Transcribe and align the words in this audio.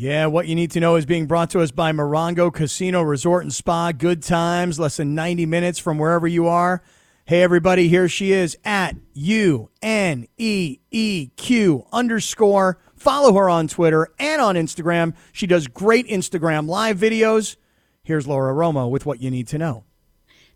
Yeah, 0.00 0.26
what 0.26 0.46
you 0.46 0.54
need 0.54 0.70
to 0.70 0.80
know 0.80 0.94
is 0.94 1.06
being 1.06 1.26
brought 1.26 1.50
to 1.50 1.60
us 1.60 1.72
by 1.72 1.90
Morongo 1.90 2.54
Casino 2.54 3.02
Resort 3.02 3.42
and 3.42 3.52
Spa. 3.52 3.90
Good 3.90 4.22
times, 4.22 4.78
less 4.78 4.98
than 4.98 5.16
90 5.16 5.44
minutes 5.44 5.80
from 5.80 5.98
wherever 5.98 6.28
you 6.28 6.46
are. 6.46 6.84
Hey, 7.24 7.42
everybody, 7.42 7.88
here 7.88 8.08
she 8.08 8.30
is 8.30 8.56
at 8.64 8.94
U 9.14 9.70
N 9.82 10.28
E 10.36 10.78
E 10.92 11.30
Q 11.36 11.84
underscore. 11.92 12.78
Follow 12.94 13.34
her 13.34 13.50
on 13.50 13.66
Twitter 13.66 14.06
and 14.20 14.40
on 14.40 14.54
Instagram. 14.54 15.16
She 15.32 15.48
does 15.48 15.66
great 15.66 16.06
Instagram 16.06 16.68
live 16.68 16.96
videos. 16.96 17.56
Here's 18.04 18.28
Laura 18.28 18.54
Romo 18.54 18.88
with 18.88 19.04
what 19.04 19.20
you 19.20 19.32
need 19.32 19.48
to 19.48 19.58
know. 19.58 19.82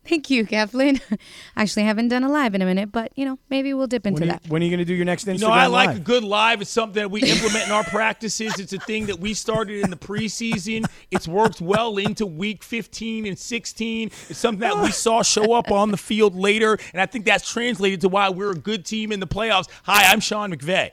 Thank 0.05 0.31
you, 0.31 0.45
Kathleen. 0.45 1.01
Actually, 1.57 1.85
I 1.85 1.87
haven't 1.87 2.09
done 2.09 2.25
a 2.25 2.29
live 2.29 2.57
in 2.57 2.63
a 2.63 2.65
minute, 2.65 2.91
but 2.91 3.13
you 3.15 3.25
know, 3.25 3.39
maybe 3.51 3.73
we'll 3.73 3.87
dip 3.87 4.05
into 4.05 4.21
When 4.21 4.29
you, 4.29 4.33
that. 4.33 4.49
when 4.49 4.61
are 4.61 4.65
you 4.65 4.71
going 4.71 4.79
to 4.81 4.85
do 4.85 4.95
your 4.95 5.05
next 5.05 5.27
Instagram 5.27 5.33
You 5.35 5.39
know, 5.47 5.51
I 5.53 5.67
like 5.69 5.89
live? 5.89 5.97
a 5.99 6.01
good 6.01 6.25
live. 6.25 6.61
It's 6.61 6.71
something 6.71 7.01
that 7.01 7.11
we 7.11 7.23
implement 7.23 7.67
in 7.67 7.73
our 7.73 7.85
practices. 7.85 8.59
It's 8.59 8.73
a 8.73 8.81
thing 8.81 9.07
that 9.07 9.21
we 9.21 9.33
started 9.33 9.81
in 9.85 9.91
the 9.91 9.97
preseason. 9.97 10.87
It's 11.13 11.29
worked 11.29 11.61
well 11.61 11.97
into 11.99 12.27
week 12.27 12.65
15 12.65 13.27
and 13.27 13.39
16. 13.39 14.09
It's 14.29 14.39
something 14.39 14.61
that 14.69 14.83
we 14.83 14.91
saw 14.93 15.23
show 15.23 15.53
up 15.53 15.71
on 15.71 15.93
the 15.93 15.97
field 15.97 16.35
later, 16.35 16.79
and 16.93 17.01
I 17.01 17.07
think 17.07 17.25
that's 17.25 17.49
translated 17.49 18.01
to 18.01 18.09
why 18.09 18.29
we're 18.29 18.51
a 18.51 18.57
good 18.57 18.85
team 18.85 19.13
in 19.13 19.21
the 19.21 19.29
playoffs. 19.29 19.69
Hi, 19.85 20.11
I'm 20.13 20.19
Sean 20.19 20.53
McVay. 20.53 20.91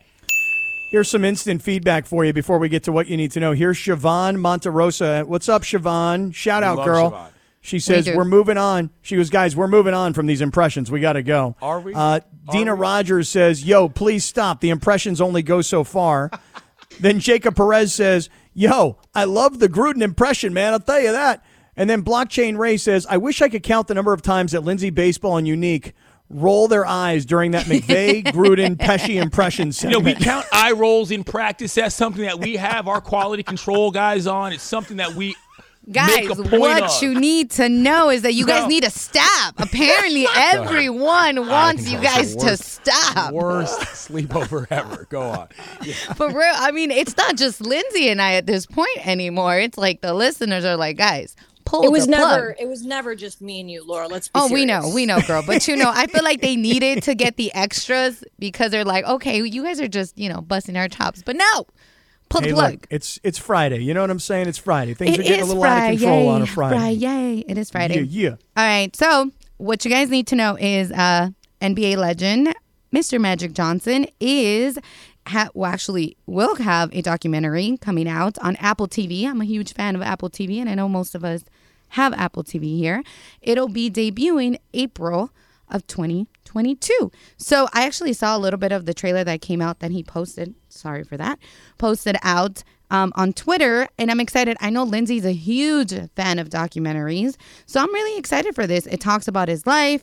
Here's 0.92 1.10
some 1.10 1.24
instant 1.24 1.62
feedback 1.64 2.06
for 2.06 2.26
you 2.26 2.34
before 2.34 2.60
we 2.60 2.70
get 2.70 2.84
to 2.84 2.92
what 2.92 3.08
you 3.08 3.18
need 3.18 3.32
to 3.32 3.40
know. 3.40 3.54
Here's 3.54 3.78
Siobhan 3.78 4.38
Monterosa. 4.38 5.24
What's 5.26 5.50
up, 5.50 5.64
Siobhan? 5.64 6.34
Shout 6.34 6.62
out, 6.64 6.78
love 6.78 6.86
girl. 6.86 7.12
Siobhan. 7.12 7.30
She 7.62 7.80
says, 7.80 8.06
do. 8.06 8.16
We're 8.16 8.26
moving 8.26 8.58
on. 8.58 8.90
She 9.02 9.16
goes, 9.16 9.30
Guys, 9.30 9.56
we're 9.56 9.68
moving 9.68 9.94
on 9.94 10.14
from 10.14 10.28
these 10.28 10.42
impressions. 10.42 10.90
We 10.90 11.02
got 11.02 11.14
to 11.14 11.24
go. 11.24 11.56
Are 11.62 11.80
we? 11.80 11.94
Uh, 11.94 12.00
Are 12.00 12.22
Dina 12.52 12.74
we? 12.74 12.82
Rogers 12.82 13.30
says, 13.30 13.64
Yo, 13.64 13.90
please 13.90 14.24
stop. 14.24 14.62
The 14.62 14.70
impressions 14.70 15.20
only 15.20 15.42
go 15.44 15.62
so 15.62 15.84
far. 15.84 16.32
then 17.00 17.20
Jacob 17.20 17.56
Perez 17.56 17.94
says, 17.94 18.30
Yo, 18.54 18.98
I 19.14 19.26
love 19.26 19.60
the 19.60 19.70
Gruden 19.70 20.02
impression, 20.02 20.54
man. 20.54 20.74
I'll 20.74 20.80
tell 20.80 21.02
you 21.02 21.12
that. 21.12 21.44
And 21.76 21.90
then 21.90 22.04
Blockchain 22.04 22.58
Ray 22.58 22.78
says, 22.78 23.06
I 23.10 23.18
wish 23.18 23.42
I 23.42 23.50
could 23.50 23.64
count 23.64 23.88
the 23.88 23.94
number 23.94 24.12
of 24.14 24.22
times 24.22 24.52
that 24.52 24.64
Lindsey 24.64 24.90
Baseball 24.90 25.38
and 25.38 25.48
Unique 25.48 25.94
roll 26.30 26.68
their 26.68 26.86
eyes 26.86 27.26
during 27.26 27.52
that 27.52 27.66
McVay, 27.66 28.24
Gruden, 28.26 28.76
Pesci 28.76 29.22
impression 29.22 29.72
You 29.82 29.90
know, 29.90 30.00
we 30.00 30.14
count 30.16 30.46
eye 30.52 30.72
rolls 30.72 31.12
in 31.12 31.24
practice. 31.24 31.76
That's 31.76 31.96
something 31.96 32.24
that 32.24 32.40
we 32.40 32.56
have 32.58 32.88
our 32.88 33.02
quality 33.02 33.44
control 33.44 33.92
guys 33.92 34.28
on. 34.28 34.54
It's 34.54 34.64
something 34.64 34.98
that 34.98 35.14
we 35.14 35.36
Guys, 35.92 36.16
make 36.16 36.30
a 36.30 36.36
point 36.36 36.52
what 36.62 36.84
of. 36.84 37.02
you 37.04 37.20
need 37.20 37.50
to 37.52 37.68
know 37.70 38.10
is 38.10 38.22
that 38.22 38.34
you 38.34 38.46
guys 38.46 38.64
No. 38.64 38.68
need 38.68 38.84
to 38.84 38.92
stop. 38.92 39.56
Apparently, 39.58 40.28
everyone 40.36 41.48
wants 41.48 41.90
you 41.90 42.00
guys 42.00 42.34
It's 42.34 42.44
to 42.44 42.46
the 42.46 42.52
worst- 42.52 42.64
stop. 42.84 43.34
worst 43.34 43.80
sleepover 43.82 44.68
ever. 44.70 45.08
Go 45.10 45.22
on. 45.22 45.48
For 46.16 46.28
real, 46.30 46.54
I 46.56 46.72
mean, 46.72 46.92
it's 46.92 47.16
not 47.18 47.36
just 47.38 47.62
Lindsey 47.62 48.10
and 48.10 48.22
I 48.22 48.34
at 48.34 48.46
this 48.46 48.66
point 48.66 49.06
anymore. 49.08 49.58
It's 49.60 49.78
like 49.78 50.02
the 50.02 50.14
listeners 50.14 50.64
are 50.66 50.78
like, 50.78 50.98
guys, 50.98 51.36
pull 51.66 51.84
It 51.84 51.92
was 51.92 52.06
the 52.08 52.14
plug. 52.18 52.32
never. 52.40 52.56
It 52.60 52.68
was 52.68 52.86
never 52.86 53.16
just 53.16 53.42
me 53.42 53.60
and 53.60 53.70
you, 53.72 53.84
Laura. 53.86 54.08
Let's. 54.08 54.28
Be 54.28 54.32
Oh, 54.36 54.52
we 54.52 54.66
know, 54.66 54.92
we 54.94 55.06
know, 55.06 55.20
girl. 55.22 55.44
But 55.46 55.68
you 55.68 55.76
know, 55.76 55.92
I 55.94 56.08
feel 56.08 56.24
like 56.24 56.42
they 56.42 56.56
needed 56.70 57.04
to 57.04 57.16
get 57.16 57.38
the 57.38 57.52
extras 57.54 58.24
because 58.38 58.72
they're 58.72 58.86
like, 58.86 59.06
okay, 59.06 59.42
you 59.44 59.64
guys 59.64 59.80
are 59.82 59.88
just, 59.88 60.18
you 60.18 60.30
know, 60.30 60.42
busting 60.42 60.78
our 60.78 60.88
chops. 60.88 61.24
But 61.24 61.36
no, 61.36 61.66
pull 62.30 62.42
Hey, 62.42 62.50
the 62.50 62.54
plug. 62.56 62.72
look, 62.74 62.88
it's 62.90 63.20
it's 63.24 63.38
Friday. 63.38 63.80
You 63.84 63.94
know 63.94 64.02
what 64.02 64.10
I'm 64.10 64.20
saying? 64.20 64.48
It's 64.48 64.58
Friday. 64.58 64.94
Things 64.94 65.18
It 65.18 65.20
are 65.20 65.24
getting 65.24 65.42
a 65.42 65.46
little 65.46 65.64
out 65.64 65.94
of 65.94 66.00
control 66.00 66.28
on 66.30 66.42
a 66.42 66.46
Friday. 66.48 66.76
Friday. 66.78 66.94
Yay! 66.96 67.40
It 67.48 67.58
is 67.58 67.70
Friday. 67.72 68.02
Yeah, 68.02 68.30
yeah. 68.30 68.36
All 68.58 68.66
right. 68.66 68.96
So, 68.96 69.32
what 69.58 69.84
you 69.86 69.92
guys 69.92 70.10
need 70.10 70.28
to 70.28 70.36
know 70.36 70.58
is 70.60 70.92
uh, 70.92 71.30
NBA 71.62 71.98
legend 71.98 72.54
Mr. 72.94 73.20
Magic 73.20 73.54
Johnson 73.54 74.08
is 74.20 74.80
ha- 75.28 75.50
well, 75.54 75.72
actually 75.72 76.18
will 76.26 76.56
have 76.56 76.94
a 76.96 77.02
documentary 77.02 77.78
coming 77.82 78.08
out 78.08 78.38
on 78.40 78.56
Apple 78.58 78.88
TV. 78.88 79.26
I'm 79.26 79.42
a 79.42 79.46
huge 79.46 79.74
fan 79.74 79.96
of 79.96 80.02
Apple 80.02 80.30
TV, 80.30 80.58
and 80.60 80.70
I 80.70 80.76
know 80.76 80.90
most 80.90 81.14
of 81.16 81.24
us 81.24 81.44
have 81.90 82.14
Apple 82.14 82.44
TV 82.44 82.78
here. 82.78 83.04
It'll 83.42 83.68
be 83.70 83.90
debuting 83.92 84.58
April 84.74 85.32
of 85.70 85.86
2022. 86.50 87.12
So 87.38 87.68
I 87.74 87.86
actually 87.86 88.14
saw 88.14 88.36
a 88.36 88.40
little 88.40 88.58
bit 88.60 88.72
of 88.72 88.86
the 88.86 88.94
trailer 88.94 89.24
that 89.24 89.42
came 89.42 89.62
out 89.62 89.80
that 89.80 89.92
he 89.92 90.04
posted. 90.04 90.56
Sorry 90.70 91.04
for 91.04 91.16
that. 91.18 91.40
Posted 91.78 92.18
out 92.24 92.64
um, 92.92 93.14
on 93.16 93.34
Twitter, 93.34 93.88
and 94.00 94.10
I'm 94.10 94.20
excited. 94.20 94.58
I 94.60 94.70
know 94.72 94.84
Lindsey's 94.84 95.26
a 95.26 95.32
huge 95.32 95.94
fan 96.16 96.40
of 96.40 96.50
documentaries, 96.50 97.36
so 97.68 97.80
I'm 97.80 97.94
really 97.94 98.18
excited 98.18 98.56
for 98.56 98.66
this. 98.66 98.88
It 98.88 99.00
talks 99.00 99.28
about 99.28 99.48
his 99.48 99.68
life, 99.68 100.02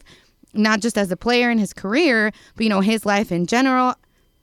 not 0.55 0.81
just 0.81 0.97
as 0.97 1.11
a 1.11 1.17
player 1.17 1.51
in 1.51 1.59
his 1.59 1.73
career, 1.73 2.31
but 2.55 2.63
you 2.65 2.71
know 2.71 2.81
his 2.81 3.05
life 3.05 3.33
in 3.33 3.47
general. 3.47 3.95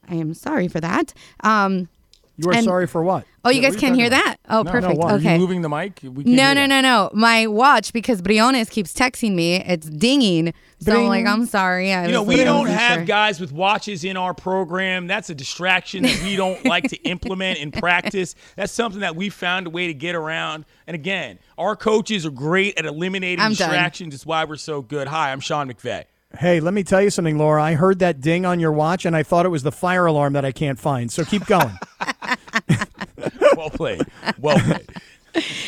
I 0.09 0.15
am 0.15 0.33
sorry 0.33 0.67
for 0.67 0.81
that. 0.81 1.13
Um, 1.41 1.87
You 2.35 2.49
are 2.49 2.53
And- 2.55 2.65
sorry 2.65 2.87
for 2.87 3.01
what? 3.03 3.25
Oh, 3.43 3.49
you 3.49 3.61
Yeah, 3.61 3.69
guys 3.69 3.79
can't 3.79 3.95
hear 3.95 4.09
talking 4.09 4.23
that? 4.25 4.37
Oh, 4.49 4.61
No, 4.63 4.71
perfect. 4.71 4.97
why? 4.99 5.11
Are 5.11 5.15
okay. 5.17 5.33
you 5.33 5.39
moving 5.39 5.61
the 5.61 5.69
mic? 5.69 5.99
We 6.03 6.23
can't 6.23 6.35
No, 6.35 6.53
no, 6.53 6.65
no, 6.65 6.81
no. 6.81 7.09
My 7.13 7.47
watch 7.47 7.93
because 7.93 8.21
Briones 8.21 8.69
keeps 8.69 8.93
texting 8.93 9.33
me. 9.35 9.55
It's 9.55 9.89
dinging. 9.89 10.53
So 10.79 10.99
I'm 10.99 11.07
like, 11.07 11.25
I'm 11.25 11.45
sorry. 11.45 11.93
I 11.93 12.05
You 12.07 12.11
know, 12.11 12.23
we 12.23 12.43
don't 12.43 12.67
have 12.67 12.99
sure. 12.99 13.05
guys 13.05 13.39
with 13.39 13.51
watches 13.53 14.03
in 14.03 14.17
our 14.17 14.33
program. 14.33 15.07
That's 15.07 15.29
a 15.29 15.35
distraction 15.35 16.03
that 16.03 16.21
we 16.23 16.35
don't 16.35 16.63
like 16.65 16.89
to 16.89 16.97
implement 17.03 17.59
in 17.59 17.71
practice. 17.71 18.35
That's 18.57 18.71
something 18.73 18.99
that 19.01 19.15
we 19.15 19.29
found 19.29 19.67
a 19.67 19.69
way 19.69 19.87
to 19.87 19.93
get 19.93 20.13
around. 20.15 20.65
And 20.87 20.95
again, 20.95 21.39
our 21.57 21.75
coaches 21.77 22.25
are 22.25 22.31
great 22.31 22.77
at 22.77 22.85
eliminating 22.85 23.39
I'm 23.39 23.53
done. 23.53 23.69
distractions. 23.69 24.13
It's 24.13 24.25
why 24.25 24.43
we're 24.43 24.57
so 24.57 24.81
good. 24.81 25.07
Hi, 25.07 25.31
I'm 25.31 25.39
Sean 25.39 25.71
McVay. 25.71 26.03
Hey, 26.39 26.59
let 26.59 26.73
me 26.73 26.83
tell 26.83 26.99
you 27.01 27.11
something, 27.11 27.37
Laura. 27.37 27.61
I 27.63 27.75
heard 27.75 27.99
that 27.99 28.19
ding 28.19 28.43
on 28.43 28.59
your 28.59 28.71
watch, 28.71 29.05
and 29.05 29.15
I 29.15 29.21
thought 29.21 29.45
it 29.45 29.49
was 29.49 29.61
the 29.61 29.71
fire 29.71 30.07
alarm 30.07 30.33
that 30.33 30.43
I 30.43 30.51
can't 30.51 30.79
find. 30.79 31.11
So 31.11 31.23
keep 31.23 31.45
going. 31.45 31.77
Well 33.79 33.95
played. 33.95 34.07
Well 34.39 34.59
played. 34.59 34.89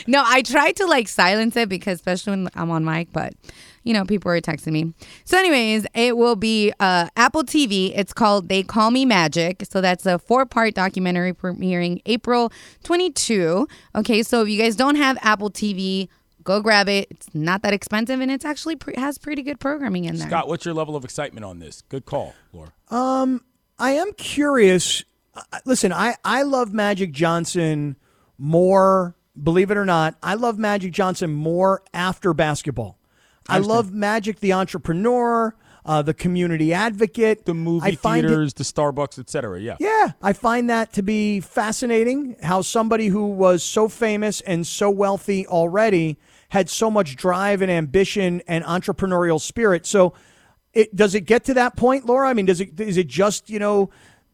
No, 0.05 0.21
I 0.23 0.43
tried 0.43 0.75
to 0.75 0.85
like 0.85 1.07
silence 1.07 1.55
it 1.55 1.69
because 1.69 1.95
especially 1.95 2.31
when 2.31 2.49
I'm 2.53 2.69
on 2.69 2.85
mic, 2.85 3.11
but 3.11 3.33
you 3.83 3.93
know, 3.93 4.05
people 4.05 4.29
are 4.29 4.39
texting 4.39 4.73
me. 4.73 4.93
So, 5.23 5.39
anyways, 5.39 5.87
it 5.95 6.17
will 6.17 6.35
be 6.35 6.71
uh, 6.79 7.07
Apple 7.15 7.43
TV. 7.43 7.91
It's 7.95 8.13
called 8.13 8.47
They 8.47 8.61
Call 8.61 8.91
Me 8.91 9.05
Magic. 9.05 9.63
So 9.67 9.81
that's 9.81 10.05
a 10.05 10.19
four-part 10.19 10.75
documentary 10.75 11.33
premiering 11.33 11.99
April 12.05 12.51
22. 12.83 13.67
Okay, 13.95 14.21
so 14.21 14.43
if 14.43 14.49
you 14.49 14.59
guys 14.61 14.75
don't 14.75 14.95
have 14.97 15.17
Apple 15.21 15.49
TV, 15.49 16.09
go 16.43 16.61
grab 16.61 16.87
it. 16.87 17.07
It's 17.09 17.33
not 17.33 17.61
that 17.63 17.73
expensive, 17.73 18.19
and 18.21 18.31
it's 18.31 18.45
actually 18.45 18.75
pre- 18.75 18.95
has 18.97 19.17
pretty 19.17 19.41
good 19.41 19.59
programming 19.59 20.05
in 20.05 20.17
there. 20.17 20.27
Scott, 20.27 20.47
what's 20.47 20.65
your 20.65 20.73
level 20.73 20.95
of 20.95 21.03
excitement 21.03 21.43
on 21.43 21.59
this? 21.59 21.81
Good 21.89 22.05
call, 22.05 22.35
Laura. 22.53 22.71
Um, 22.89 23.41
I 23.79 23.91
am 23.91 24.13
curious. 24.13 25.03
Listen, 25.65 25.91
I, 25.93 26.15
I 26.23 26.43
love 26.43 26.73
Magic 26.73 27.11
Johnson 27.11 27.95
more, 28.37 29.15
believe 29.41 29.71
it 29.71 29.77
or 29.77 29.85
not. 29.85 30.15
I 30.23 30.35
love 30.35 30.57
Magic 30.57 30.91
Johnson 30.91 31.31
more 31.33 31.83
after 31.93 32.33
basketball. 32.33 32.97
I 33.47 33.59
love 33.59 33.93
Magic 33.93 34.39
the 34.39 34.53
entrepreneur, 34.53 35.55
uh, 35.85 36.01
the 36.01 36.15
community 36.15 36.73
advocate, 36.73 37.45
The 37.45 37.53
movie 37.53 37.91
I 37.91 37.95
find 37.95 38.25
it- 38.25 38.29
theaters, 38.29 38.53
the 38.55 38.63
Starbucks, 38.63 39.19
etc. 39.19 39.61
Yeah. 39.61 39.75
Yeah, 39.79 40.11
I 40.21 40.33
find 40.33 40.69
that 40.69 40.93
to 40.93 41.03
be 41.03 41.41
fascinating 41.41 42.37
how 42.41 42.61
somebody 42.63 43.07
who 43.07 43.27
was 43.27 43.61
so 43.63 43.87
famous 43.87 44.41
and 44.41 44.65
so 44.65 44.89
wealthy 44.89 45.45
already 45.45 46.17
had 46.49 46.69
so 46.69 46.89
much 46.89 47.15
drive 47.15 47.61
and 47.61 47.69
ambition 47.71 48.41
and 48.47 48.63
entrepreneurial 48.63 49.39
spirit. 49.39 49.85
So, 49.85 50.13
it 50.73 50.95
does 50.95 51.13
it 51.15 51.21
get 51.21 51.43
to 51.45 51.53
that 51.53 51.75
point, 51.77 52.05
Laura? 52.05 52.27
I 52.27 52.33
mean, 52.33 52.45
does 52.47 52.59
it 52.61 52.79
is 52.79 52.97
it 52.97 53.07
just, 53.07 53.49
you 53.49 53.59
know, 53.59 53.89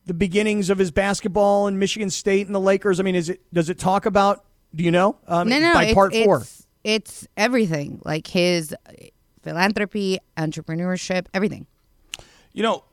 the 0.06 0.14
beginnings 0.14 0.70
of 0.70 0.78
his 0.78 0.92
basketball 0.92 1.68
in 1.68 1.78
Michigan 1.80 2.10
State 2.10 2.48
and 2.48 2.56
the 2.56 2.60
Lakers? 2.60 3.00
I 3.00 3.04
mean, 3.04 3.16
is 3.16 3.30
it 3.30 3.42
does 3.54 3.70
it 3.70 3.78
talk 3.80 4.06
about, 4.06 4.46
do 4.76 4.84
you 4.84 4.92
know? 4.92 5.18
Um, 5.28 5.50
no, 5.50 5.60
no, 5.60 5.74
by 5.74 5.86
it's, 5.86 5.94
part 5.94 6.14
4. 6.14 6.38
It's, 6.38 6.68
it's 6.84 7.28
everything 7.38 8.02
like 8.04 8.28
his 8.28 8.74
philanthropy, 9.42 10.20
entrepreneurship, 10.38 11.26
everything. 11.34 11.66
You 12.54 12.64
know, 12.64 12.84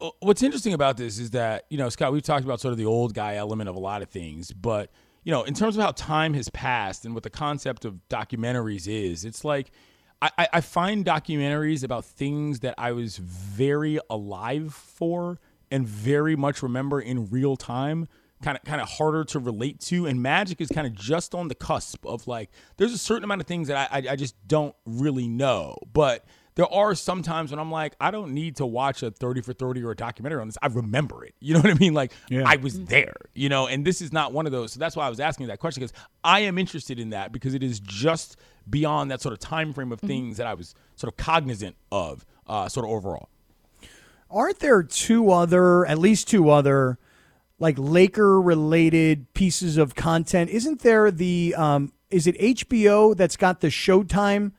uh, 0.00 0.10
what's 0.20 0.42
interesting 0.42 0.74
about 0.74 0.96
this 0.96 1.18
is 1.18 1.30
that, 1.30 1.64
you 1.70 1.78
know, 1.78 1.88
Scott, 1.88 2.12
we've 2.12 2.22
talked 2.22 2.44
about 2.44 2.60
sort 2.60 2.72
of 2.72 2.78
the 2.78 2.86
old 2.86 3.14
guy 3.14 3.34
element 3.36 3.68
of 3.68 3.76
a 3.76 3.80
lot 3.80 4.02
of 4.02 4.08
things, 4.08 4.52
but, 4.52 4.90
you 5.24 5.32
know, 5.32 5.42
in 5.42 5.54
terms 5.54 5.76
of 5.76 5.82
how 5.82 5.90
time 5.92 6.34
has 6.34 6.48
passed 6.50 7.04
and 7.04 7.14
what 7.14 7.22
the 7.24 7.30
concept 7.30 7.84
of 7.84 7.98
documentaries 8.08 8.86
is, 8.86 9.24
it's 9.24 9.44
like 9.44 9.70
I, 10.22 10.30
I- 10.38 10.48
I 10.54 10.60
find 10.60 11.04
documentaries 11.04 11.82
about 11.84 12.04
things 12.04 12.60
that 12.60 12.74
I 12.78 12.92
was 12.92 13.16
very 13.18 13.98
alive 14.08 14.72
for 14.72 15.40
and 15.70 15.86
very 15.86 16.36
much 16.36 16.62
remember 16.62 17.00
in 17.00 17.28
real 17.30 17.56
time 17.56 18.08
kind 18.42 18.56
of 18.56 18.62
kind 18.64 18.80
of 18.80 18.88
harder 18.88 19.24
to 19.24 19.38
relate 19.38 19.80
to 19.80 20.06
and 20.06 20.22
magic 20.22 20.60
is 20.60 20.68
kind 20.68 20.86
of 20.86 20.94
just 20.94 21.34
on 21.34 21.48
the 21.48 21.54
cusp 21.54 22.06
of 22.06 22.26
like 22.28 22.50
there's 22.76 22.92
a 22.92 22.98
certain 22.98 23.24
amount 23.24 23.40
of 23.40 23.46
things 23.48 23.66
that 23.66 23.90
I, 23.92 23.98
I, 23.98 24.12
I 24.12 24.16
just 24.16 24.36
don't 24.46 24.76
really 24.86 25.26
know 25.26 25.76
but 25.92 26.24
there 26.58 26.66
are 26.74 26.92
some 26.96 27.22
times 27.22 27.52
when 27.52 27.60
I'm 27.60 27.70
like, 27.70 27.94
I 28.00 28.10
don't 28.10 28.32
need 28.32 28.56
to 28.56 28.66
watch 28.66 29.04
a 29.04 29.12
30 29.12 29.42
for 29.42 29.52
30 29.52 29.80
or 29.84 29.92
a 29.92 29.94
documentary 29.94 30.40
on 30.40 30.48
this. 30.48 30.58
I 30.60 30.66
remember 30.66 31.24
it. 31.24 31.36
You 31.38 31.54
know 31.54 31.60
what 31.60 31.70
I 31.70 31.74
mean? 31.74 31.94
Like, 31.94 32.10
I 32.44 32.56
was 32.56 32.80
there, 32.86 33.14
you 33.32 33.48
know, 33.48 33.68
and 33.68 33.84
this 33.84 34.02
is 34.02 34.12
not 34.12 34.32
one 34.32 34.44
of 34.44 34.50
those. 34.50 34.72
So 34.72 34.80
that's 34.80 34.96
why 34.96 35.06
I 35.06 35.08
was 35.08 35.20
asking 35.20 35.46
that 35.46 35.60
question 35.60 35.82
because 35.82 35.96
I 36.24 36.40
am 36.40 36.58
interested 36.58 36.98
in 36.98 37.10
that 37.10 37.30
because 37.30 37.54
it 37.54 37.62
is 37.62 37.78
just 37.78 38.38
beyond 38.68 39.12
that 39.12 39.20
sort 39.20 39.34
of 39.34 39.38
time 39.38 39.72
frame 39.72 39.92
of 39.92 40.00
things 40.00 40.38
that 40.38 40.48
I 40.48 40.54
was 40.54 40.74
sort 40.96 41.12
of 41.12 41.16
cognizant 41.16 41.76
of, 41.92 42.26
uh, 42.48 42.68
sort 42.68 42.84
of 42.84 42.90
overall. 42.90 43.28
Aren't 44.30 44.58
there 44.58 44.82
two 44.82 45.30
other, 45.30 45.86
at 45.86 45.98
least 45.98 46.28
two 46.28 46.50
other 46.50 46.98
like 47.58 47.76
Laker 47.78 48.40
related 48.40 49.32
pieces 49.34 49.76
of 49.76 49.94
content. 49.94 50.50
Isn't 50.50 50.80
there 50.82 51.10
the 51.10 51.54
um, 51.56 51.92
is 52.10 52.26
it 52.26 52.38
HBO 52.38 53.16
that's 53.16 53.36
got 53.36 53.60
the 53.60 53.68
Showtime 53.68 54.52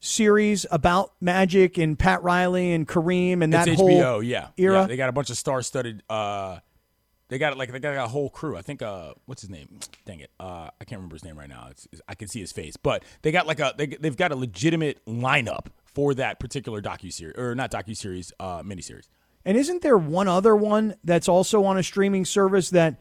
series 0.00 0.64
about 0.70 1.12
Magic 1.20 1.76
and 1.76 1.98
Pat 1.98 2.22
Riley 2.22 2.72
and 2.72 2.88
Kareem 2.88 3.42
and 3.42 3.52
that 3.52 3.68
it's 3.68 3.78
whole 3.78 3.90
HBO, 3.90 4.26
yeah, 4.26 4.48
era? 4.56 4.80
Yeah, 4.80 4.86
they 4.86 4.96
got 4.96 5.08
a 5.08 5.12
bunch 5.12 5.30
of 5.30 5.36
star-studded. 5.36 6.02
Uh, 6.08 6.60
they 7.28 7.38
got 7.38 7.56
like 7.56 7.70
they 7.70 7.78
got 7.78 7.96
a 7.96 8.08
whole 8.08 8.30
crew. 8.30 8.56
I 8.56 8.62
think 8.62 8.82
uh, 8.82 9.12
what's 9.26 9.42
his 9.42 9.50
name? 9.50 9.78
Dang 10.06 10.20
it, 10.20 10.30
uh, 10.40 10.70
I 10.80 10.84
can't 10.84 10.98
remember 10.98 11.14
his 11.14 11.24
name 11.24 11.38
right 11.38 11.48
now. 11.48 11.68
It's, 11.70 11.84
it's- 11.86 12.00
I 12.08 12.14
can 12.14 12.28
see 12.28 12.40
his 12.40 12.52
face, 12.52 12.76
but 12.76 13.04
they 13.22 13.30
got 13.30 13.46
like 13.46 13.60
a 13.60 13.74
they, 13.76 13.86
they've 13.86 14.16
got 14.16 14.32
a 14.32 14.36
legitimate 14.36 15.04
lineup 15.06 15.66
for 15.94 16.14
that 16.14 16.38
particular 16.40 16.80
docu 16.80 17.12
series 17.12 17.36
or 17.36 17.54
not 17.54 17.70
docu 17.70 17.96
series, 17.96 18.32
uh, 18.40 18.62
miniseries. 18.62 19.08
And 19.44 19.56
isn't 19.56 19.82
there 19.82 19.96
one 19.98 20.28
other 20.28 20.54
one 20.54 20.94
that's 21.04 21.28
also 21.28 21.64
on 21.64 21.78
a 21.78 21.82
streaming 21.82 22.24
service 22.24 22.70
that 22.70 23.00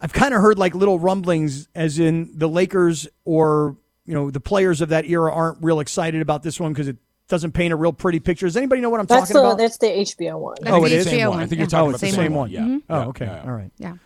I've 0.00 0.12
kind 0.12 0.34
of 0.34 0.40
heard 0.40 0.58
like 0.58 0.74
little 0.74 0.98
rumblings, 0.98 1.68
as 1.74 1.98
in 1.98 2.30
the 2.38 2.48
Lakers 2.48 3.08
or 3.24 3.76
you 4.04 4.14
know 4.14 4.30
the 4.30 4.40
players 4.40 4.80
of 4.80 4.90
that 4.90 5.04
era 5.06 5.32
aren't 5.32 5.62
real 5.62 5.80
excited 5.80 6.20
about 6.22 6.42
this 6.42 6.58
one 6.60 6.72
because 6.72 6.88
it 6.88 6.96
doesn't 7.28 7.52
paint 7.52 7.72
a 7.72 7.76
real 7.76 7.92
pretty 7.92 8.18
picture. 8.20 8.46
Does 8.46 8.56
anybody 8.56 8.80
know 8.80 8.90
what 8.90 9.00
I'm 9.00 9.06
That's 9.06 9.28
talking 9.28 9.34
the 9.42 9.48
about? 9.48 9.58
that's 9.58 9.78
the 9.78 9.86
HBO 9.86 10.38
one. 10.40 10.56
That's 10.60 10.74
Oh, 10.74 10.80
the 10.80 10.86
it 10.86 10.92
is? 10.92 11.06
HBO 11.06 11.10
Same 11.10 11.20
one. 11.20 11.28
one. 11.30 11.40
I 11.40 11.46
think 11.46 11.58
you're 11.60 11.68
talking 11.68 11.84
oh, 11.86 11.88
about 11.90 12.00
the 12.00 12.06
the 12.06 12.12
same 12.12 12.20
same 12.24 12.34
one. 12.34 12.52
one. 12.52 12.70
Yeah. 12.72 12.78
Oh, 12.96 13.00
okay. 13.10 13.26
yeah. 13.26 13.42
All 13.44 13.52
right. 13.52 13.70
Yeah. 13.78 13.88
All 13.90 13.96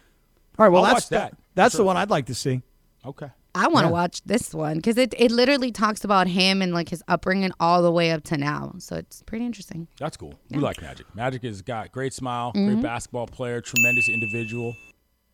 right. 0.58 0.68
Well, 0.68 0.84
I'll 0.84 0.94
that's 0.94 1.06
watch 1.06 1.08
that. 1.10 1.30
that. 1.32 1.38
That's 1.54 1.72
Sure. 1.74 1.78
the 1.78 1.84
one 1.84 1.96
I'd 1.96 2.10
like 2.10 2.26
to 2.26 2.34
see. 2.34 2.62
Okay. 3.06 3.28
I 3.54 3.68
want 3.68 3.84
to 3.84 3.88
Yeah. 3.88 3.92
watch 3.92 4.20
this 4.24 4.52
one 4.52 4.76
because 4.76 4.98
it, 4.98 5.14
it 5.16 5.30
literally 5.30 5.70
talks 5.70 6.02
about 6.04 6.26
him 6.26 6.60
and 6.62 6.72
like 6.74 6.88
his 6.88 7.02
upbringing 7.08 7.52
all 7.60 7.82
the 7.82 7.90
way 7.92 8.10
up 8.10 8.24
to 8.24 8.36
now. 8.36 8.74
So 8.78 8.96
it's 8.96 9.22
pretty 9.22 9.46
interesting. 9.46 9.86
That's 9.98 10.16
cool. 10.16 10.34
We 10.50 10.58
like 10.58 10.80
Magic. 10.82 11.06
Magic 11.14 11.42
has 11.44 11.62
got 11.62 11.92
great 11.92 12.12
smile, 12.12 12.52
Mm-hmm. 12.54 12.72
great 12.74 12.82
basketball 12.82 13.26
player, 13.26 13.60
tremendous 13.60 14.08
individual, 14.08 14.74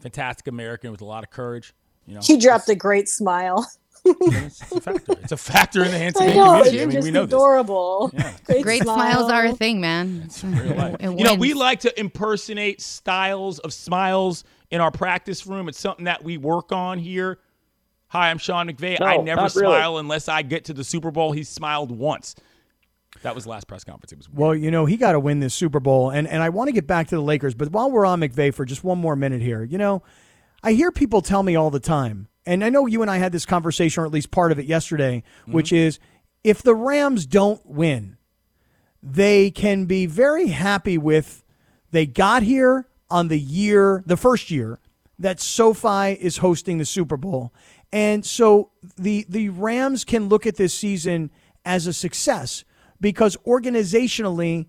fantastic 0.01 0.47
American 0.49 0.91
with 0.91 1.01
a 1.01 1.05
lot 1.07 1.25
of 1.25 1.31
courage. 1.31 1.73
You 2.07 2.15
know, 2.15 2.21
He 2.23 2.37
dropped 2.37 2.69
a 2.69 2.75
great 2.75 3.09
smile. 3.09 3.67
It's, 4.05 4.63
it's 4.63 4.73
a 4.73 4.81
factor. 4.81 5.13
It's 5.21 5.33
a 5.33 5.37
factor 5.37 5.85
in 5.85 5.91
the 5.91 5.99
hands 6.05 6.17
of 6.17 6.23
I 6.23 6.27
the 6.29 6.35
know, 6.35 6.45
community. 6.65 6.81
I 6.83 6.87
mean, 6.87 6.93
just 6.93 7.05
we 7.05 7.11
know 7.11 7.27
this. 7.27 7.35
adorable. 7.35 8.11
Great, 8.47 8.63
Great 8.63 8.83
smile. 8.83 8.97
smiles 8.97 9.31
are 9.31 9.45
a 9.45 9.53
thing, 9.53 9.81
man. 9.81 10.29
Real 10.43 10.75
life. 10.75 10.97
It 11.01 11.19
You 11.19 11.25
know, 11.25 11.35
we 11.35 11.53
like 11.53 11.81
to 11.81 12.01
impersonate 12.01 12.81
styles 12.81 13.59
of 13.59 13.75
smiles 13.75 14.45
in 14.71 14.81
our 14.81 14.91
practice 14.91 15.47
room. 15.47 15.69
It's 15.69 15.79
something 15.79 16.07
that 16.07 16.25
we 16.25 16.39
work 16.39 16.73
on 16.73 16.99
here. 16.99 17.39
Hi, 18.11 18.31
I'm 18.31 18.39
Sean 18.39 18.69
McVay. 18.69 19.01
I 19.01 19.19
never 19.19 19.43
not 19.43 19.55
really. 19.55 19.67
smile 19.67 19.99
unless 19.99 20.29
I 20.29 20.43
get 20.43 20.65
to 20.65 20.73
the 20.73 20.83
Super 20.83 21.13
Bowl. 21.13 21.31
He 21.31 21.45
smiled 21.45 21.93
once. 21.93 22.35
That 23.23 23.37
was 23.37 23.47
last 23.47 23.69
press 23.69 23.85
conference. 23.85 24.11
It 24.11 24.19
was 24.19 24.29
weird. 24.29 24.39
Well, 24.39 24.55
you 24.57 24.73
know, 24.73 24.85
he 24.85 24.97
got 24.97 25.13
to 25.13 25.21
win 25.21 25.39
this 25.39 25.55
Super 25.55 25.79
Bowl. 25.79 26.11
And, 26.11 26.27
and 26.27 26.43
I 26.43 26.49
want 26.49 26.67
to 26.67 26.73
get 26.73 26.89
back 26.89 27.07
to 27.09 27.15
the 27.15 27.23
Lakers, 27.23 27.55
but 27.55 27.71
while 27.71 27.89
we're 27.89 28.05
on 28.05 28.21
McVay 28.21 28.53
for 28.53 28.65
just 28.65 28.83
one 28.83 28.99
more 28.99 29.15
minute 29.15 29.43
here, 29.43 29.63
you 29.63 29.79
know, 29.79 30.03
I 30.65 30.73
hear 30.73 30.91
people 30.91 31.23
tell 31.23 31.45
me 31.45 31.55
all 31.55 31.71
the 31.71 31.81
time, 31.81 32.27
and 32.45 32.65
I 32.65 32.69
know 32.69 32.87
you 32.87 33.01
and 33.01 33.11
I 33.11 33.19
had 33.19 33.31
this 33.31 33.47
conversation, 33.47 34.03
or 34.03 34.07
at 34.07 34.13
least 34.13 34.33
part 34.33 34.51
of 34.51 34.59
it 34.59 34.67
yesterday, 34.67 35.23
mm-hmm. 35.43 35.53
which 35.53 35.73
is 35.73 36.01
if 36.43 36.63
the 36.63 36.75
Rams 36.75 37.27
don't 37.27 37.65
win, 37.65 38.17
they 39.03 39.53
can 39.53 39.85
be 39.85 40.07
very 40.07 40.49
happy 40.49 40.99
with 40.99 41.45
they 41.93 42.07
got 42.07 42.43
here 42.43 42.89
on 43.09 43.29
the 43.29 43.39
year, 43.39 44.03
the 44.05 44.17
first 44.17 44.51
year 44.51 44.81
that 45.21 45.39
SoFi 45.39 46.13
is 46.13 46.39
hosting 46.39 46.79
the 46.79 46.85
Super 46.85 47.17
Bowl. 47.17 47.53
And 47.93 48.25
so 48.25 48.71
the 48.97 49.27
the 49.29 49.49
Rams 49.49 50.05
can 50.05 50.29
look 50.29 50.47
at 50.47 50.57
this 50.57 50.75
season 50.75 51.31
as 51.65 51.87
a 51.87 51.93
success 51.93 52.65
because 53.01 53.37
organizationally, 53.47 54.67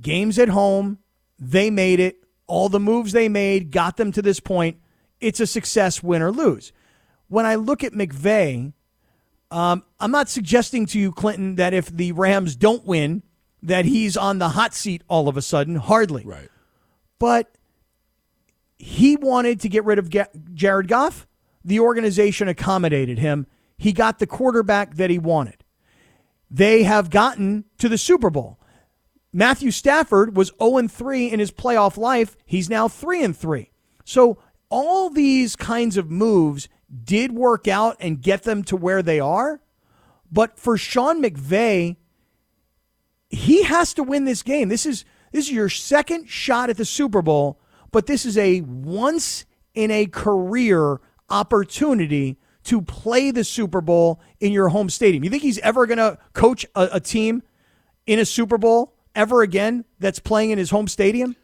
games 0.00 0.38
at 0.38 0.48
home, 0.48 0.98
they 1.38 1.70
made 1.70 2.00
it. 2.00 2.16
All 2.46 2.68
the 2.68 2.80
moves 2.80 3.12
they 3.12 3.28
made 3.28 3.70
got 3.70 3.96
them 3.96 4.12
to 4.12 4.22
this 4.22 4.40
point. 4.40 4.78
It's 5.20 5.40
a 5.40 5.46
success, 5.46 6.02
win 6.02 6.22
or 6.22 6.30
lose. 6.30 6.72
When 7.28 7.46
I 7.46 7.54
look 7.54 7.82
at 7.82 7.92
McVay, 7.92 8.72
um, 9.50 9.82
I'm 9.98 10.10
not 10.10 10.28
suggesting 10.28 10.84
to 10.86 10.98
you, 10.98 11.12
Clinton, 11.12 11.54
that 11.56 11.72
if 11.72 11.88
the 11.88 12.12
Rams 12.12 12.54
don't 12.56 12.84
win, 12.84 13.22
that 13.62 13.86
he's 13.86 14.16
on 14.16 14.38
the 14.38 14.50
hot 14.50 14.74
seat 14.74 15.02
all 15.08 15.28
of 15.28 15.36
a 15.36 15.42
sudden. 15.42 15.76
Hardly. 15.76 16.24
right. 16.24 16.48
But 17.18 17.50
he 18.78 19.16
wanted 19.16 19.60
to 19.60 19.68
get 19.68 19.84
rid 19.84 19.98
of 19.98 20.10
Jared 20.54 20.88
Goff. 20.88 21.26
The 21.64 21.80
organization 21.80 22.48
accommodated 22.48 23.18
him. 23.18 23.46
He 23.76 23.92
got 23.92 24.18
the 24.18 24.26
quarterback 24.26 24.96
that 24.96 25.10
he 25.10 25.18
wanted. 25.18 25.64
They 26.50 26.84
have 26.84 27.10
gotten 27.10 27.64
to 27.78 27.88
the 27.88 27.98
Super 27.98 28.30
Bowl. 28.30 28.60
Matthew 29.32 29.72
Stafford 29.72 30.36
was 30.36 30.52
0 30.62 30.86
3 30.86 31.30
in 31.30 31.40
his 31.40 31.50
playoff 31.50 31.96
life. 31.96 32.36
He's 32.44 32.70
now 32.70 32.86
3 32.86 33.24
and 33.24 33.36
3. 33.36 33.70
So 34.04 34.38
all 34.68 35.10
these 35.10 35.56
kinds 35.56 35.96
of 35.96 36.10
moves 36.10 36.68
did 37.02 37.32
work 37.32 37.66
out 37.66 37.96
and 37.98 38.22
get 38.22 38.44
them 38.44 38.62
to 38.64 38.76
where 38.76 39.02
they 39.02 39.18
are. 39.18 39.60
But 40.30 40.58
for 40.58 40.76
Sean 40.76 41.22
McVay, 41.22 41.96
he 43.28 43.64
has 43.64 43.94
to 43.94 44.02
win 44.02 44.24
this 44.24 44.42
game. 44.42 44.68
This 44.68 44.86
is 44.86 45.04
this 45.32 45.46
is 45.46 45.52
your 45.52 45.68
second 45.68 46.28
shot 46.28 46.70
at 46.70 46.76
the 46.76 46.84
Super 46.84 47.22
Bowl, 47.22 47.60
but 47.90 48.06
this 48.06 48.24
is 48.24 48.38
a 48.38 48.60
once 48.60 49.44
in 49.74 49.90
a 49.90 50.06
career 50.06 51.00
opportunity 51.30 52.38
to 52.64 52.80
play 52.82 53.30
the 53.30 53.44
Super 53.44 53.80
Bowl 53.80 54.20
in 54.40 54.52
your 54.52 54.68
home 54.68 54.88
stadium. 54.88 55.22
You 55.24 55.30
think 55.30 55.42
he's 55.42 55.58
ever 55.58 55.86
going 55.86 55.98
to 55.98 56.18
coach 56.32 56.64
a, 56.74 56.88
a 56.92 57.00
team 57.00 57.42
in 58.06 58.18
a 58.18 58.24
Super 58.24 58.58
Bowl 58.58 58.94
ever 59.14 59.42
again 59.42 59.84
that's 59.98 60.18
playing 60.18 60.50
in 60.50 60.58
his 60.58 60.70
home 60.70 60.88
stadium? 60.88 61.36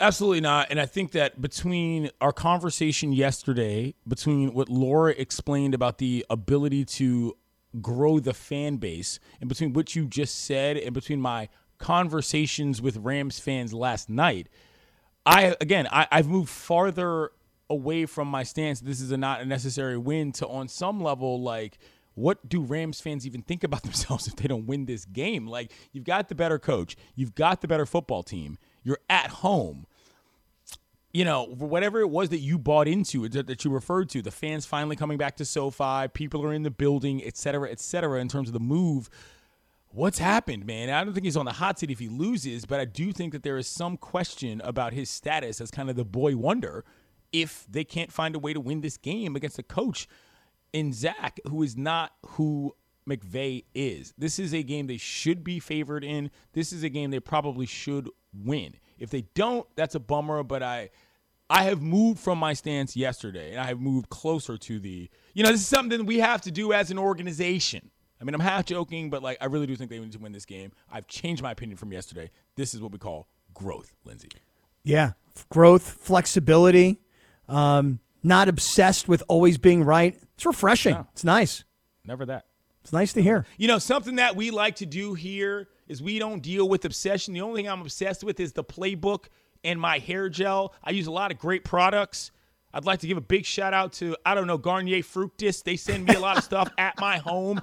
Absolutely 0.00 0.40
not. 0.40 0.66
And 0.70 0.80
I 0.80 0.86
think 0.86 1.12
that 1.12 1.40
between 1.40 2.10
our 2.20 2.32
conversation 2.32 3.12
yesterday, 3.12 3.94
between 4.06 4.52
what 4.52 4.68
Laura 4.68 5.12
explained 5.12 5.74
about 5.74 5.98
the 5.98 6.26
ability 6.28 6.84
to 6.86 7.36
grow 7.80 8.18
the 8.18 8.34
fan 8.34 8.76
base, 8.76 9.20
and 9.40 9.48
between 9.48 9.72
what 9.72 9.94
you 9.94 10.06
just 10.06 10.44
said, 10.44 10.76
and 10.76 10.92
between 10.92 11.20
my 11.20 11.48
conversations 11.78 12.82
with 12.82 12.96
Rams 12.96 13.38
fans 13.38 13.72
last 13.72 14.10
night, 14.10 14.48
I 15.24 15.56
again 15.60 15.86
I, 15.90 16.08
I've 16.10 16.26
moved 16.26 16.48
farther 16.48 17.30
away 17.72 18.06
from 18.06 18.28
my 18.28 18.42
stance. 18.42 18.80
This 18.80 19.00
is 19.00 19.10
a 19.10 19.16
not 19.16 19.40
a 19.40 19.44
necessary 19.44 19.96
win 19.96 20.32
to 20.32 20.46
on 20.46 20.68
some 20.68 21.02
level 21.02 21.42
like 21.42 21.78
what 22.14 22.46
do 22.46 22.60
Rams 22.60 23.00
fans 23.00 23.26
even 23.26 23.40
think 23.42 23.64
about 23.64 23.82
themselves 23.84 24.28
if 24.28 24.36
they 24.36 24.46
don't 24.46 24.66
win 24.66 24.84
this 24.84 25.04
game? 25.04 25.46
Like 25.46 25.72
you've 25.92 26.04
got 26.04 26.28
the 26.28 26.34
better 26.34 26.58
coach, 26.58 26.96
you've 27.14 27.34
got 27.34 27.60
the 27.60 27.68
better 27.68 27.86
football 27.86 28.22
team, 28.22 28.58
you're 28.82 29.00
at 29.08 29.28
home. 29.30 29.86
You 31.14 31.26
know, 31.26 31.44
whatever 31.44 32.00
it 32.00 32.08
was 32.08 32.30
that 32.30 32.38
you 32.38 32.58
bought 32.58 32.88
into, 32.88 33.28
that, 33.28 33.46
that 33.46 33.66
you 33.66 33.70
referred 33.70 34.08
to, 34.10 34.22
the 34.22 34.30
fans 34.30 34.64
finally 34.64 34.96
coming 34.96 35.18
back 35.18 35.36
to 35.36 35.44
SoFi, 35.44 36.08
people 36.08 36.42
are 36.42 36.54
in 36.54 36.62
the 36.62 36.70
building, 36.70 37.22
et 37.22 37.36
cetera, 37.36 37.70
et 37.70 37.80
cetera, 37.80 38.18
in 38.18 38.28
terms 38.28 38.48
of 38.48 38.54
the 38.54 38.60
move 38.60 39.10
what's 39.92 40.18
happened, 40.18 40.66
man? 40.66 40.90
I 40.90 41.04
don't 41.04 41.12
think 41.12 41.24
he's 41.24 41.36
on 41.36 41.44
the 41.44 41.52
hot 41.52 41.78
seat 41.78 41.90
if 41.90 41.98
he 41.98 42.08
loses, 42.08 42.64
but 42.64 42.80
I 42.80 42.84
do 42.84 43.12
think 43.12 43.32
that 43.32 43.42
there 43.42 43.58
is 43.58 43.66
some 43.66 43.96
question 43.96 44.60
about 44.64 44.92
his 44.92 45.10
status 45.10 45.60
as 45.60 45.70
kind 45.70 45.90
of 45.90 45.96
the 45.96 46.04
boy 46.04 46.36
wonder 46.36 46.84
if 47.32 47.66
they 47.68 47.84
can't 47.84 48.12
find 48.12 48.34
a 48.34 48.38
way 48.38 48.52
to 48.52 48.60
win 48.60 48.80
this 48.80 48.96
game 48.96 49.36
against 49.36 49.58
a 49.58 49.62
coach 49.62 50.08
in 50.72 50.92
Zac, 50.92 51.40
who 51.48 51.62
is 51.62 51.76
not 51.76 52.12
who 52.26 52.74
McVay 53.08 53.64
is. 53.74 54.14
This 54.16 54.38
is 54.38 54.54
a 54.54 54.62
game 54.62 54.86
they 54.86 54.96
should 54.96 55.42
be 55.42 55.58
favored 55.58 56.04
in. 56.04 56.30
This 56.52 56.72
is 56.72 56.82
a 56.82 56.88
game 56.88 57.10
they 57.10 57.20
probably 57.20 57.66
should 57.66 58.08
win. 58.32 58.74
If 58.98 59.10
they 59.10 59.22
don't, 59.34 59.66
that's 59.76 59.94
a 59.94 60.00
bummer, 60.00 60.42
but 60.42 60.62
I 60.62 60.90
I 61.50 61.64
have 61.64 61.82
moved 61.82 62.20
from 62.20 62.38
my 62.38 62.54
stance 62.54 62.96
yesterday 62.96 63.50
and 63.50 63.60
I 63.60 63.66
have 63.66 63.80
moved 63.80 64.08
closer 64.08 64.56
to 64.56 64.78
the 64.78 65.10
you 65.34 65.42
know, 65.42 65.50
this 65.50 65.60
is 65.60 65.66
something 65.66 66.06
we 66.06 66.20
have 66.20 66.40
to 66.42 66.50
do 66.50 66.72
as 66.72 66.90
an 66.90 66.98
organization. 66.98 67.90
I 68.20 68.24
mean, 68.24 68.34
I'm 68.34 68.40
half 68.40 68.66
joking, 68.66 69.10
but 69.10 69.22
like 69.22 69.38
I 69.40 69.46
really 69.46 69.66
do 69.66 69.74
think 69.74 69.90
they 69.90 69.98
need 69.98 70.12
to 70.12 70.18
win 70.18 70.32
this 70.32 70.46
game. 70.46 70.72
I've 70.90 71.08
changed 71.08 71.42
my 71.42 71.50
opinion 71.50 71.76
from 71.76 71.92
yesterday. 71.92 72.30
This 72.54 72.74
is 72.74 72.80
what 72.80 72.92
we 72.92 72.98
call 72.98 73.28
growth, 73.52 73.92
Lindsey. 74.04 74.28
Yeah, 74.84 75.12
growth, 75.50 75.82
flexibility, 75.82 77.00
um, 77.52 78.00
not 78.22 78.48
obsessed 78.48 79.08
with 79.08 79.22
always 79.28 79.58
being 79.58 79.84
right. 79.84 80.18
It's 80.34 80.46
refreshing. 80.46 80.94
Yeah. 80.94 81.04
It's 81.12 81.24
nice. 81.24 81.64
Never 82.04 82.26
that. 82.26 82.46
It's 82.82 82.92
nice 82.92 83.12
to 83.12 83.22
hear. 83.22 83.46
You 83.58 83.68
know, 83.68 83.78
something 83.78 84.16
that 84.16 84.34
we 84.34 84.50
like 84.50 84.76
to 84.76 84.86
do 84.86 85.14
here 85.14 85.68
is 85.86 86.02
we 86.02 86.18
don't 86.18 86.42
deal 86.42 86.68
with 86.68 86.84
obsession. 86.84 87.34
The 87.34 87.42
only 87.42 87.62
thing 87.62 87.70
I'm 87.70 87.80
obsessed 87.80 88.24
with 88.24 88.40
is 88.40 88.52
the 88.52 88.64
playbook 88.64 89.26
and 89.62 89.80
my 89.80 89.98
hair 89.98 90.28
gel. 90.28 90.74
I 90.82 90.90
use 90.90 91.06
a 91.06 91.12
lot 91.12 91.30
of 91.30 91.38
great 91.38 91.64
products. 91.64 92.32
I'd 92.74 92.86
like 92.86 93.00
to 93.00 93.06
give 93.06 93.18
a 93.18 93.22
big 93.22 93.44
shout 93.44 93.74
out 93.74 93.92
to, 93.94 94.16
I 94.24 94.34
don't 94.34 94.46
know, 94.46 94.58
Garnier 94.58 95.02
Fructis. 95.02 95.62
They 95.62 95.76
send 95.76 96.06
me 96.06 96.14
a 96.14 96.20
lot 96.20 96.38
of 96.38 96.44
stuff 96.44 96.70
at 96.78 96.98
my 96.98 97.18
home 97.18 97.60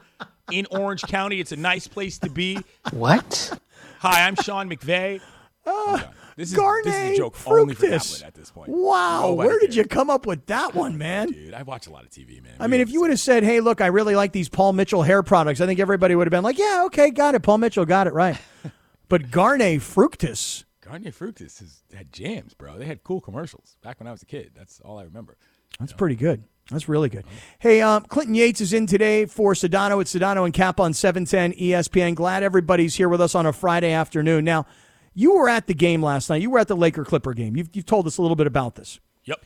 in 0.52 0.68
Orange 0.72 1.02
County. 1.02 1.40
It's 1.40 1.52
a 1.52 1.58
nice 1.58 1.88
place 1.88 2.20
to 2.20 2.30
be. 2.30 2.60
What? 2.92 3.60
Hi, 4.00 4.28
I'm 4.28 4.36
Sean 4.36 4.70
McVay. 4.70 5.20
I'm 5.66 6.00
done. 6.00 6.10
This 6.40 6.52
is, 6.52 6.56
Garnier 6.56 6.84
this 6.86 6.96
is 6.96 7.12
a 7.12 7.18
joke 7.18 7.36
only 7.48 7.74
for 7.74 7.86
at 7.88 8.34
this 8.34 8.50
point. 8.50 8.70
Wow, 8.70 9.32
Nobody 9.32 9.36
where 9.36 9.60
did 9.60 9.66
cares. 9.66 9.76
you 9.76 9.84
come 9.84 10.10
up 10.10 10.26
with 10.26 10.46
that 10.46 10.74
one, 10.74 10.98
man? 10.98 11.28
Dude, 11.28 11.54
I 11.54 11.64
watch 11.64 11.88
a 11.88 11.90
lot 11.90 12.06
of 12.06 12.12
TV, 12.12 12.42
man. 12.42 12.54
I 12.62 12.68
mean, 12.68 12.80
if 12.80 12.90
you 12.90 13.02
would 13.02 13.10
have 13.10 13.20
said, 13.20 13.44
"Hey, 13.44 13.60
look, 13.60 13.82
I 13.82 13.88
really 13.88 14.16
like 14.16 14.32
these 14.32 14.48
Paul 14.48 14.72
Mitchell 14.72 15.04
hair 15.04 15.22
products," 15.22 15.60
I 15.60 15.66
think 15.66 15.82
everybody 15.82 16.16
would 16.16 16.28
have 16.28 16.32
been 16.32 16.46
like, 16.46 16.58
"Yeah, 16.58 16.84
okay, 16.86 17.12
got 17.12 17.36
it. 17.36 17.42
Paul 17.42 17.58
Mitchell 17.58 17.84
got 17.84 18.08
it 18.08 18.14
right." 18.14 18.38
but 19.10 19.32
Garnier 19.32 19.80
Fructis, 19.80 20.64
Garnier 20.80 21.12
Fructis 21.12 21.60
has 21.60 21.84
had 21.94 22.14
jams, 22.14 22.54
bro. 22.54 22.78
They 22.78 22.86
had 22.86 23.04
cool 23.04 23.20
commercials 23.20 23.76
back 23.84 24.00
when 24.00 24.08
I 24.08 24.12
was 24.12 24.24
a 24.24 24.26
kid. 24.26 24.52
That's 24.56 24.80
all 24.80 24.98
I 24.98 25.04
remember. 25.04 25.36
That's 25.78 25.92
pretty 25.92 26.16
good. 26.16 26.46
That's 26.72 26.88
really 26.88 27.10
good. 27.10 27.26
Hey, 27.60 27.82
um, 27.82 28.04
Clinton 28.04 28.36
Yates 28.36 28.62
is 28.62 28.72
in 28.72 28.88
today 28.88 29.26
for 29.26 29.56
Sedano. 29.56 30.00
It's 30.00 30.16
Sedano 30.16 30.46
and 30.46 30.54
Cap 30.54 30.80
on 30.80 30.94
710 30.94 31.52
ESPN. 31.60 32.16
Glad 32.16 32.44
everybody's 32.44 32.96
here 32.96 33.10
with 33.10 33.20
us 33.20 33.36
on 33.36 33.46
a 33.46 33.52
Friday 33.52 33.92
afternoon. 33.92 34.46
Now, 34.46 34.66
you 35.14 35.36
were 35.36 35.50
at 35.50 35.68
the 35.68 35.74
game 35.74 36.02
last 36.02 36.30
night. 36.30 36.42
You 36.42 36.50
were 36.50 36.60
at 36.60 36.68
the 36.68 36.76
Laker 36.76 37.04
Clipper 37.04 37.34
game. 37.34 37.56
You've, 37.56 37.70
you've 37.74 37.86
told 37.86 38.08
us 38.08 38.18
a 38.18 38.22
little 38.22 38.36
bit 38.36 38.48
about 38.48 38.76
this. 38.76 39.00
Yep. 39.26 39.44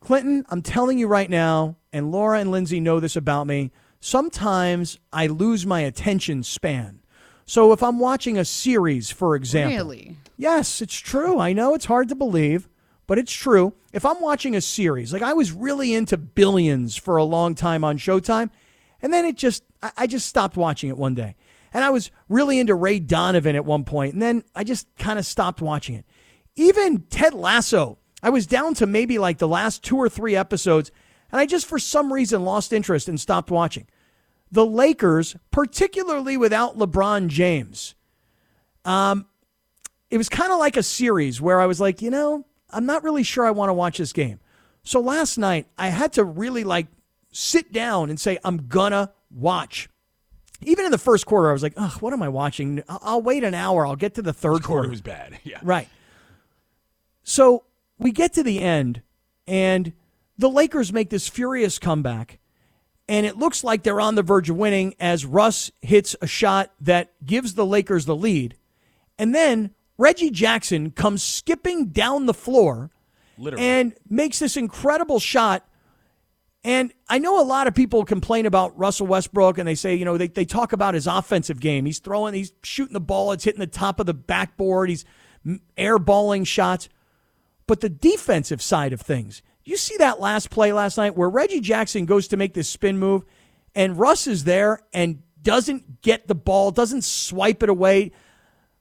Clinton, 0.00 0.44
I'm 0.50 0.62
telling 0.62 0.98
you 0.98 1.06
right 1.06 1.30
now, 1.30 1.76
and 1.92 2.10
Laura 2.10 2.38
and 2.40 2.50
Lindsey 2.50 2.80
know 2.80 3.00
this 3.00 3.16
about 3.16 3.46
me. 3.46 3.70
Sometimes 4.00 4.98
I 5.12 5.26
lose 5.26 5.64
my 5.64 5.80
attention 5.80 6.42
span. 6.42 7.00
So 7.46 7.72
if 7.72 7.82
I'm 7.82 7.98
watching 7.98 8.38
a 8.38 8.44
series, 8.44 9.10
for 9.10 9.34
example, 9.34 9.76
Really? 9.76 10.16
Yes, 10.36 10.80
it's 10.82 10.96
true. 10.96 11.38
I 11.38 11.52
know 11.52 11.74
it's 11.74 11.84
hard 11.84 12.08
to 12.08 12.14
believe, 12.14 12.68
but 13.06 13.18
it's 13.18 13.32
true. 13.32 13.74
If 13.92 14.04
I'm 14.04 14.20
watching 14.20 14.56
a 14.56 14.60
series, 14.60 15.12
like 15.12 15.22
I 15.22 15.32
was 15.32 15.52
really 15.52 15.94
into 15.94 16.16
Billions 16.16 16.96
for 16.96 17.16
a 17.16 17.24
long 17.24 17.54
time 17.54 17.84
on 17.84 17.98
Showtime, 17.98 18.50
and 19.00 19.12
then 19.12 19.24
it 19.24 19.36
just, 19.36 19.62
I 19.82 19.92
I 19.96 20.06
just 20.06 20.26
stopped 20.26 20.56
watching 20.56 20.88
it 20.88 20.96
one 20.96 21.14
day. 21.14 21.36
And 21.74 21.84
I 21.84 21.90
was 21.90 22.12
really 22.28 22.60
into 22.60 22.74
Ray 22.74 23.00
Donovan 23.00 23.56
at 23.56 23.64
one 23.64 23.84
point, 23.84 24.14
and 24.14 24.22
then 24.22 24.44
I 24.54 24.62
just 24.62 24.86
kind 24.96 25.18
of 25.18 25.26
stopped 25.26 25.60
watching 25.60 25.96
it. 25.96 26.06
Even 26.54 27.02
Ted 27.10 27.34
Lasso, 27.34 27.98
I 28.22 28.30
was 28.30 28.46
down 28.46 28.74
to 28.74 28.86
maybe 28.86 29.18
like 29.18 29.38
the 29.38 29.48
last 29.48 29.82
two 29.82 29.96
or 29.96 30.08
three 30.08 30.36
episodes, 30.36 30.92
and 31.32 31.40
I 31.40 31.46
just 31.46 31.66
for 31.66 31.80
some 31.80 32.12
reason 32.12 32.44
lost 32.44 32.72
interest 32.72 33.08
and 33.08 33.20
stopped 33.20 33.50
watching. 33.50 33.88
The 34.52 34.64
Lakers, 34.64 35.34
particularly 35.50 36.36
without 36.36 36.78
LeBron 36.78 37.26
James, 37.26 37.96
um, 38.84 39.26
it 40.10 40.16
was 40.16 40.28
kind 40.28 40.52
of 40.52 40.60
like 40.60 40.76
a 40.76 40.82
series 40.82 41.40
where 41.40 41.60
I 41.60 41.66
was 41.66 41.80
like, 41.80 42.00
you 42.00 42.10
know, 42.10 42.46
I'm 42.70 42.86
not 42.86 43.02
really 43.02 43.24
sure 43.24 43.44
I 43.44 43.50
want 43.50 43.70
to 43.70 43.74
watch 43.74 43.98
this 43.98 44.12
game. 44.12 44.38
So 44.84 45.00
last 45.00 45.38
night 45.38 45.66
I 45.76 45.88
had 45.88 46.12
to 46.12 46.24
really 46.24 46.62
like 46.62 46.86
sit 47.32 47.72
down 47.72 48.10
and 48.10 48.20
say, 48.20 48.38
I'm 48.44 48.68
gonna 48.68 49.12
watch. 49.28 49.88
Even 50.64 50.84
in 50.86 50.90
the 50.90 50.98
first 50.98 51.26
quarter, 51.26 51.50
I 51.50 51.52
was 51.52 51.62
like, 51.62 51.74
oh, 51.76 51.96
what 52.00 52.12
am 52.12 52.22
I 52.22 52.28
watching? 52.28 52.82
I'll, 52.88 52.98
I'll 53.02 53.22
wait 53.22 53.44
an 53.44 53.54
hour. 53.54 53.86
I'll 53.86 53.96
get 53.96 54.14
to 54.14 54.22
the 54.22 54.32
third 54.32 54.62
Quarter 54.62 54.66
quarter. 54.66 54.88
was 54.90 55.00
bad. 55.00 55.38
Yeah. 55.44 55.58
Right. 55.62 55.88
So 57.22 57.64
we 57.98 58.10
get 58.12 58.32
to 58.34 58.42
the 58.42 58.60
end, 58.60 59.02
and 59.46 59.92
the 60.38 60.50
Lakers 60.50 60.92
make 60.92 61.10
this 61.10 61.28
furious 61.28 61.78
comeback, 61.78 62.38
and 63.08 63.24
it 63.26 63.36
looks 63.38 63.64
like 63.64 63.82
they're 63.82 64.00
on 64.00 64.14
the 64.14 64.22
verge 64.22 64.50
of 64.50 64.56
winning 64.56 64.94
as 65.00 65.24
Russ 65.24 65.70
hits 65.80 66.16
a 66.20 66.26
shot 66.26 66.72
that 66.80 67.12
gives 67.24 67.54
the 67.54 67.66
Lakers 67.66 68.04
the 68.06 68.16
lead. 68.16 68.56
And 69.18 69.34
then 69.34 69.70
Reggie 69.98 70.30
Jackson 70.30 70.90
comes 70.90 71.22
skipping 71.22 71.86
down 71.88 72.26
the 72.26 72.34
floor 72.34 72.90
Literally. 73.38 73.64
and 73.64 73.94
makes 74.08 74.38
this 74.38 74.56
incredible 74.56 75.20
shot. 75.20 75.66
And 76.64 76.94
I 77.10 77.18
know 77.18 77.40
a 77.40 77.44
lot 77.44 77.66
of 77.66 77.74
people 77.74 78.06
complain 78.06 78.46
about 78.46 78.76
Russell 78.78 79.06
Westbrook 79.06 79.58
and 79.58 79.68
they 79.68 79.74
say, 79.74 79.94
you 79.94 80.06
know, 80.06 80.16
they, 80.16 80.28
they 80.28 80.46
talk 80.46 80.72
about 80.72 80.94
his 80.94 81.06
offensive 81.06 81.60
game. 81.60 81.84
He's 81.84 81.98
throwing, 81.98 82.32
he's 82.32 82.54
shooting 82.62 82.94
the 82.94 83.00
ball, 83.00 83.32
it's 83.32 83.44
hitting 83.44 83.60
the 83.60 83.66
top 83.66 84.00
of 84.00 84.06
the 84.06 84.14
backboard, 84.14 84.88
he's 84.88 85.04
airballing 85.76 86.46
shots. 86.46 86.88
But 87.66 87.80
the 87.80 87.90
defensive 87.90 88.62
side 88.62 88.94
of 88.94 89.02
things, 89.02 89.42
you 89.62 89.76
see 89.76 89.98
that 89.98 90.20
last 90.20 90.48
play 90.48 90.72
last 90.72 90.96
night 90.96 91.16
where 91.16 91.28
Reggie 91.28 91.60
Jackson 91.60 92.06
goes 92.06 92.28
to 92.28 92.38
make 92.38 92.54
this 92.54 92.68
spin 92.68 92.98
move 92.98 93.24
and 93.74 93.98
Russ 93.98 94.26
is 94.26 94.44
there 94.44 94.80
and 94.94 95.22
doesn't 95.42 96.00
get 96.00 96.28
the 96.28 96.34
ball, 96.34 96.70
doesn't 96.70 97.04
swipe 97.04 97.62
it 97.62 97.68
away. 97.68 98.10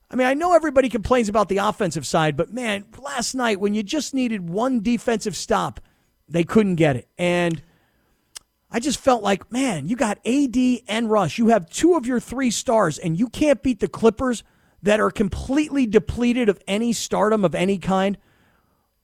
I 0.10 0.16
mean, 0.16 0.28
I 0.28 0.36
know 0.36 0.54
everybody 0.54 0.88
complains 0.88 1.28
about 1.28 1.50
the 1.50 1.58
offensive 1.58 2.06
side, 2.06 2.38
but 2.38 2.54
man, 2.54 2.86
last 2.98 3.36
night 3.36 3.60
when 3.60 3.74
you 3.74 3.84
just 3.84 4.14
needed 4.14 4.50
one 4.50 4.82
defensive 4.82 5.36
stop, 5.36 5.82
they 6.30 6.46
couldn't 6.46 6.76
get 6.76 6.96
it. 6.96 7.10
And 7.18 7.62
I 8.76 8.80
just 8.80 9.00
felt 9.00 9.22
like, 9.22 9.52
man, 9.52 9.88
you 9.88 9.96
got 9.96 10.18
AD 10.26 10.58
and 10.88 11.10
Russ. 11.10 11.38
You 11.38 11.50
have 11.50 11.70
two 11.70 11.94
of 11.94 12.08
your 12.08 12.20
three 12.20 12.50
stars, 12.50 12.98
and 12.98 13.18
you 13.18 13.30
can't 13.30 13.62
beat 13.62 13.80
the 13.80 13.88
Clippers 13.88 14.44
that 14.82 15.00
are 15.00 15.12
completely 15.12 15.86
depleted 15.86 16.50
of 16.50 16.60
any 16.68 16.92
stardom 16.92 17.46
of 17.46 17.54
any 17.54 17.78
kind. 17.78 18.18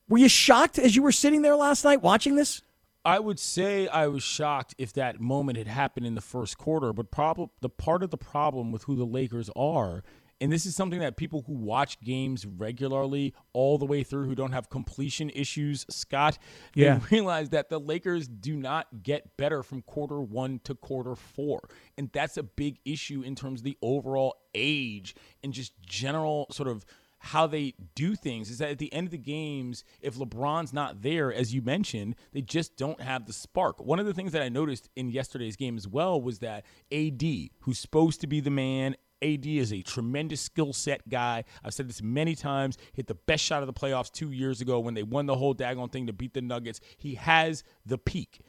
Were 0.10 0.18
you 0.18 0.28
shocked 0.28 0.80
as 0.80 0.96
you 0.96 1.04
were 1.04 1.12
sitting 1.12 1.44
there 1.44 1.56
last 1.56 1.84
night 1.84 2.02
watching 2.02 2.36
this? 2.36 2.64
I 3.06 3.20
would 3.20 3.40
say 3.40 3.88
I 3.88 4.08
was 4.08 4.24
shocked 4.24 4.74
if 4.80 4.92
that 4.94 5.22
moment 5.22 5.60
had 5.60 5.68
happened 5.68 6.08
in 6.08 6.16
the 6.16 6.22
first 6.22 6.58
quarter, 6.58 6.92
but 6.92 7.12
prob- 7.12 7.52
the 7.62 7.70
part 7.70 8.02
of 8.02 8.10
the 8.10 8.18
problem 8.18 8.72
with 8.72 8.84
who 8.86 8.96
the 8.96 9.06
Lakers 9.06 9.52
are, 9.56 10.04
and 10.42 10.52
this 10.52 10.66
is 10.66 10.76
something 10.76 11.00
that 11.00 11.18
people 11.18 11.44
who 11.46 11.54
watch 11.54 12.00
games 12.02 12.46
regularly 12.46 13.34
all 13.54 13.78
the 13.78 13.86
way 13.86 14.04
through 14.04 14.26
who 14.26 14.36
don't 14.36 14.52
have 14.54 14.70
completion 14.70 15.30
issues, 15.32 15.86
Scott, 15.90 16.38
they 16.76 16.84
Yeah. 16.84 17.00
realize 17.12 17.50
that 17.50 17.70
the 17.70 17.80
Lakers 17.80 18.28
do 18.28 18.56
not 18.56 19.04
get 19.04 19.36
better 19.38 19.64
from 19.64 19.82
quarter 19.82 20.22
one 20.22 20.60
to 20.64 20.76
quarter 20.76 21.16
four. 21.16 21.70
And 21.98 22.10
that's 22.14 22.38
a 22.38 22.44
big 22.44 22.80
issue 22.86 23.22
in 23.22 23.36
terms 23.36 23.62
of 23.62 23.64
the 23.66 23.78
overall 23.82 24.36
age 24.56 25.16
and 25.44 25.52
just 25.54 25.74
general 25.82 26.48
sort 26.52 26.70
of 26.70 26.86
how 27.22 27.46
they 27.48 27.74
do 27.96 28.16
things 28.16 28.50
is 28.50 28.60
that 28.60 28.70
at 28.70 28.78
the 28.78 28.94
end 28.94 29.06
of 29.08 29.12
the 29.12 29.18
games, 29.18 29.84
if 30.00 30.16
LeBron's 30.16 30.72
not 30.72 31.02
there, 31.02 31.34
as 31.34 31.54
you 31.54 31.62
mentioned, 31.62 32.16
they 32.32 32.42
just 32.42 32.78
don't 32.78 33.02
have 33.02 33.26
the 33.26 33.34
spark. 33.34 33.84
One 33.84 34.00
of 34.00 34.06
the 34.06 34.14
things 34.14 34.32
that 34.32 34.42
I 34.42 34.48
noticed 34.48 34.88
in 34.96 35.10
yesterday's 35.10 35.58
game 35.58 35.76
as 35.76 35.86
well 35.86 36.22
was 36.22 36.40
that 36.40 36.64
AD, 36.94 37.22
who's 37.60 37.78
supposed 37.78 38.22
to 38.22 38.28
be 38.28 38.40
the 38.40 38.50
man, 38.50 38.96
AD 39.22 39.46
is 39.46 39.74
a 39.74 39.82
tremendous 39.82 40.42
skill 40.42 40.74
set 40.74 41.08
guy. 41.10 41.44
I've 41.64 41.74
said 41.74 41.90
this 41.90 42.02
many 42.02 42.36
times. 42.36 42.78
Hit 42.94 43.08
the 43.08 43.16
best 43.16 43.44
shot 43.44 43.62
of 43.62 43.68
the 43.68 43.74
playoffs 43.74 44.12
two 44.12 44.32
years 44.32 44.62
ago 44.62 44.80
when 44.80 44.94
they 44.94 45.04
won 45.04 45.26
the 45.26 45.36
whole 45.36 45.56
daggone 45.56 45.92
thing 45.92 46.08
to 46.08 46.14
beat 46.14 46.34
the 46.34 46.42
Nuggets. 46.42 46.80
He 46.98 47.16
has 47.16 47.64
the 47.86 47.98
peak. 47.98 48.42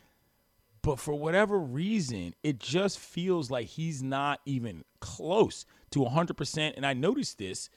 But 0.83 0.99
for 0.99 1.15
whatever 1.15 1.59
reason, 1.59 2.35
it 2.43 2.59
just 2.59 2.99
feels 2.99 3.51
like 3.51 3.67
he's 3.67 4.03
not 4.03 4.41
even 4.47 4.85
close 5.01 5.67
to 5.91 6.01
100%. 6.01 6.73
And 6.77 6.87
I 6.87 6.95
noticed 6.95 7.39
this 7.39 7.69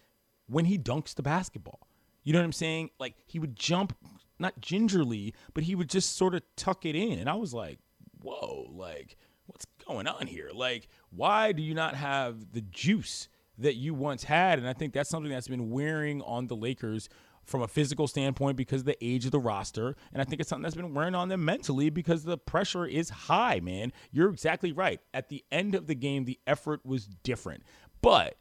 when 0.47 0.65
he 0.65 0.77
dunks 0.77 1.13
the 1.13 1.23
basketball. 1.23 1.87
You 2.23 2.33
know 2.33 2.39
what 2.39 2.45
I'm 2.45 2.53
saying? 2.53 2.91
Like 2.99 3.15
he 3.25 3.39
would 3.39 3.55
jump, 3.55 3.97
not 4.39 4.59
gingerly, 4.61 5.33
but 5.53 5.63
he 5.63 5.75
would 5.75 5.89
just 5.89 6.15
sort 6.15 6.35
of 6.35 6.43
tuck 6.55 6.85
it 6.85 6.95
in. 6.95 7.19
And 7.19 7.29
I 7.29 7.35
was 7.35 7.53
like, 7.53 7.79
whoa, 8.21 8.69
like, 8.71 9.17
what's 9.47 9.65
going 9.83 10.07
on 10.07 10.27
here? 10.27 10.49
Like, 10.53 10.87
why 11.09 11.51
do 11.51 11.61
you 11.61 11.73
not 11.73 11.95
have 11.95 12.53
the 12.53 12.61
juice 12.61 13.29
that 13.57 13.75
you 13.75 13.93
once 13.93 14.23
had? 14.23 14.59
And 14.59 14.67
I 14.67 14.73
think 14.73 14.93
that's 14.93 15.09
something 15.09 15.31
that's 15.31 15.47
been 15.47 15.69
wearing 15.69 16.21
on 16.21 16.47
the 16.47 16.55
Lakers 16.55 17.09
from 17.45 17.61
a 17.61 17.67
physical 17.67 18.07
standpoint 18.07 18.57
because 18.57 18.81
of 18.81 18.85
the 18.85 19.05
age 19.05 19.25
of 19.25 19.31
the 19.31 19.39
roster. 19.39 19.95
And 20.13 20.21
I 20.21 20.25
think 20.25 20.39
it's 20.39 20.49
something 20.49 20.63
that's 20.63 20.75
been 20.75 20.93
wearing 20.93 21.15
on 21.15 21.29
them 21.29 21.43
mentally 21.43 21.89
because 21.89 22.23
the 22.23 22.37
pressure 22.37 22.85
is 22.85 23.09
high, 23.09 23.59
man. 23.59 23.91
You're 24.11 24.29
exactly 24.29 24.71
right. 24.71 25.01
At 25.13 25.29
the 25.29 25.43
end 25.51 25.75
of 25.75 25.87
the 25.87 25.95
game, 25.95 26.25
the 26.25 26.39
effort 26.47 26.85
was 26.85 27.07
different. 27.23 27.63
But 28.01 28.37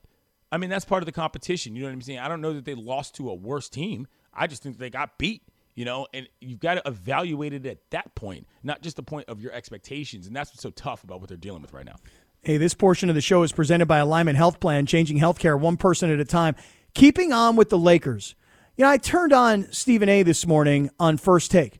I 0.52 0.58
mean, 0.58 0.70
that's 0.70 0.84
part 0.84 1.02
of 1.02 1.06
the 1.06 1.12
competition. 1.12 1.74
You 1.74 1.82
know 1.82 1.88
what 1.88 1.94
I'm 1.94 2.02
saying? 2.02 2.18
I 2.18 2.28
don't 2.28 2.42
know 2.42 2.52
that 2.52 2.64
they 2.64 2.74
lost 2.74 3.14
to 3.16 3.30
a 3.30 3.34
worse 3.34 3.68
team. 3.68 4.06
I 4.34 4.46
just 4.46 4.62
think 4.62 4.78
they 4.78 4.90
got 4.90 5.18
beat, 5.18 5.42
you 5.74 5.84
know, 5.84 6.06
and 6.12 6.28
you've 6.40 6.60
got 6.60 6.74
to 6.74 6.82
evaluate 6.86 7.52
it 7.52 7.66
at 7.66 7.78
that 7.90 8.14
point, 8.14 8.46
not 8.62 8.82
just 8.82 8.96
the 8.96 9.02
point 9.02 9.28
of 9.28 9.40
your 9.40 9.52
expectations. 9.52 10.26
And 10.26 10.36
that's 10.36 10.50
what's 10.50 10.62
so 10.62 10.70
tough 10.70 11.04
about 11.04 11.20
what 11.20 11.28
they're 11.28 11.36
dealing 11.36 11.62
with 11.62 11.72
right 11.72 11.86
now. 11.86 11.96
Hey, 12.42 12.56
this 12.56 12.74
portion 12.74 13.08
of 13.08 13.14
the 13.14 13.20
show 13.20 13.42
is 13.42 13.52
presented 13.52 13.86
by 13.86 13.98
Alignment 13.98 14.36
Health 14.36 14.60
Plan, 14.60 14.84
changing 14.84 15.18
healthcare 15.18 15.58
one 15.58 15.76
person 15.76 16.10
at 16.10 16.20
a 16.20 16.24
time. 16.24 16.56
Keeping 16.94 17.32
on 17.32 17.56
with 17.56 17.70
the 17.70 17.78
Lakers. 17.78 18.34
You 18.76 18.84
know, 18.84 18.90
I 18.90 18.98
turned 18.98 19.32
on 19.32 19.70
Stephen 19.70 20.08
A 20.08 20.22
this 20.22 20.46
morning 20.46 20.90
on 20.98 21.16
First 21.16 21.50
Take. 21.50 21.78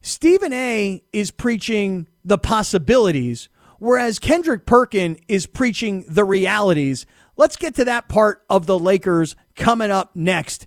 Stephen 0.00 0.52
A 0.52 1.02
is 1.12 1.30
preaching 1.30 2.06
the 2.24 2.38
possibilities, 2.38 3.48
whereas 3.78 4.18
Kendrick 4.18 4.66
Perkin 4.66 5.18
is 5.28 5.46
preaching 5.46 6.04
the 6.08 6.24
realities. 6.24 7.06
Let's 7.36 7.56
get 7.56 7.74
to 7.76 7.84
that 7.86 8.08
part 8.08 8.44
of 8.48 8.66
the 8.66 8.78
Lakers 8.78 9.34
coming 9.56 9.90
up 9.90 10.14
next. 10.14 10.66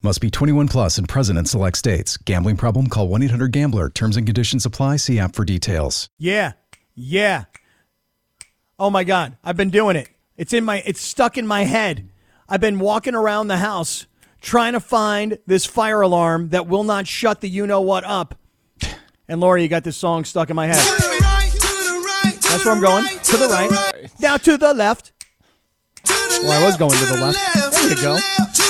Must 0.00 0.20
be 0.20 0.30
21 0.30 0.68
plus 0.68 0.96
and 0.96 1.08
present 1.08 1.40
in 1.40 1.44
select 1.44 1.76
states. 1.76 2.16
Gambling 2.18 2.56
problem? 2.56 2.86
Call 2.86 3.08
1 3.08 3.20
800 3.24 3.50
Gambler. 3.50 3.90
Terms 3.90 4.16
and 4.16 4.24
conditions 4.24 4.64
apply. 4.64 4.96
See 4.96 5.18
app 5.18 5.34
for 5.34 5.44
details. 5.44 6.08
Yeah. 6.18 6.52
Yeah. 6.94 7.46
Oh 8.78 8.90
my 8.90 9.02
God. 9.02 9.36
I've 9.42 9.56
been 9.56 9.70
doing 9.70 9.96
it. 9.96 10.08
It's 10.36 10.52
in 10.52 10.64
my 10.64 10.84
it's 10.86 11.00
stuck 11.00 11.36
in 11.36 11.48
my 11.48 11.64
head. 11.64 12.10
I've 12.48 12.60
been 12.60 12.78
walking 12.78 13.16
around 13.16 13.48
the 13.48 13.56
house 13.56 14.06
trying 14.40 14.74
to 14.74 14.80
find 14.80 15.38
this 15.46 15.66
fire 15.66 16.00
alarm 16.00 16.50
that 16.50 16.68
will 16.68 16.84
not 16.84 17.08
shut 17.08 17.40
the 17.40 17.48
you 17.48 17.66
know 17.66 17.80
what 17.80 18.04
up. 18.04 18.36
And 19.26 19.40
Laura, 19.40 19.60
you 19.60 19.66
got 19.66 19.82
this 19.82 19.96
song 19.96 20.24
stuck 20.24 20.48
in 20.48 20.54
my 20.54 20.68
head. 20.68 20.76
That's 20.76 22.64
where 22.64 22.72
I'm 22.72 22.80
going. 22.80 23.04
To 23.04 23.36
the 23.36 23.48
right. 23.48 24.10
Now 24.20 24.36
to 24.36 24.56
the 24.56 24.72
left. 24.74 25.12
Well, 26.08 26.52
I 26.52 26.64
was 26.64 26.76
going 26.76 26.92
to 26.92 27.04
the 27.04 27.20
left. 27.20 27.72
There 27.72 27.88
you 27.90 27.96
go. 28.00 28.67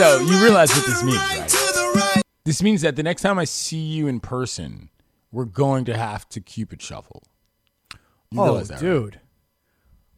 So 0.00 0.18
you 0.20 0.42
realize 0.42 0.70
what 0.74 0.86
this 0.86 1.02
means, 1.02 1.18
right? 1.18 2.22
This 2.46 2.62
means 2.62 2.80
that 2.80 2.96
the 2.96 3.02
next 3.02 3.20
time 3.20 3.38
I 3.38 3.44
see 3.44 3.76
you 3.76 4.08
in 4.08 4.18
person, 4.18 4.88
we're 5.30 5.44
going 5.44 5.84
to 5.84 5.94
have 5.94 6.26
to 6.30 6.40
Cupid 6.40 6.80
shuffle. 6.80 7.22
You 8.30 8.40
Oh, 8.40 8.44
realize 8.44 8.68
that, 8.68 8.76
right? 8.76 8.80
dude. 8.80 9.20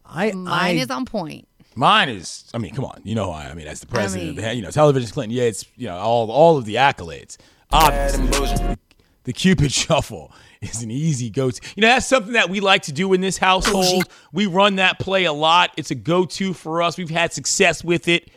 I, 0.05 0.31
Mine 0.31 0.47
I, 0.47 0.79
is 0.79 0.89
on 0.89 1.03
point. 1.03 1.49
Mine 1.75 2.07
is, 2.07 2.45
I 2.53 2.59
mean, 2.59 2.73
come 2.73 2.85
on, 2.85 3.01
you 3.03 3.13
know, 3.13 3.29
I, 3.31 3.47
I 3.49 3.55
mean, 3.55 3.67
as 3.67 3.81
the 3.81 3.87
president, 3.87 4.37
mean- 4.37 4.37
of 4.39 4.43
the, 4.45 4.55
you 4.55 4.61
know, 4.61 4.71
television, 4.71 5.09
Clinton 5.09 5.35
yeah, 5.35 5.43
it's 5.43 5.65
you 5.75 5.87
know, 5.87 5.97
all 5.97 6.31
all 6.31 6.55
of 6.57 6.63
the 6.63 6.75
accolades. 6.75 7.35
Obviously, 7.73 8.27
the, 8.27 8.79
the 9.25 9.33
Cupid 9.33 9.71
Shuffle 9.73 10.31
is 10.61 10.81
an 10.81 10.91
easy 10.91 11.29
go-to. 11.29 11.59
You 11.75 11.81
know, 11.81 11.87
that's 11.87 12.07
something 12.07 12.31
that 12.33 12.49
we 12.49 12.61
like 12.61 12.83
to 12.83 12.93
do 12.93 13.11
in 13.11 13.19
this 13.19 13.37
household. 13.37 14.05
We 14.31 14.45
run 14.45 14.77
that 14.77 14.97
play 14.99 15.25
a 15.25 15.33
lot. 15.33 15.71
It's 15.75 15.91
a 15.91 15.95
go-to 15.95 16.53
for 16.53 16.81
us. 16.81 16.97
We've 16.97 17.09
had 17.09 17.33
success 17.33 17.83
with 17.83 18.07
it. 18.07 18.29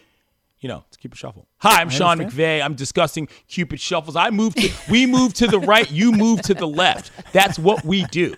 You 0.97 1.09
know, 1.09 1.12
it's 1.12 1.19
Cupid 1.19 1.19
Shuffle. 1.19 1.47
Hi, 1.59 1.81
I'm 1.81 1.91
Sean 1.91 2.19
McVay. 2.19 2.62
I'm 2.65 2.75
discussing 2.75 3.29
Cupid 3.49 3.81
Shuffles. 3.81 4.17
I 4.17 4.31
move 4.31 4.55
to, 4.55 4.71
we 4.91 5.07
move 5.07 5.35
to 5.35 5.47
the 5.47 5.59
right, 5.61 5.91
you 5.91 6.12
move 6.12 6.43
to 6.43 6.55
the 6.55 6.67
left. 6.69 7.11
That's 7.33 7.59
what 7.59 7.85
we 7.85 8.05
do. 8.05 8.35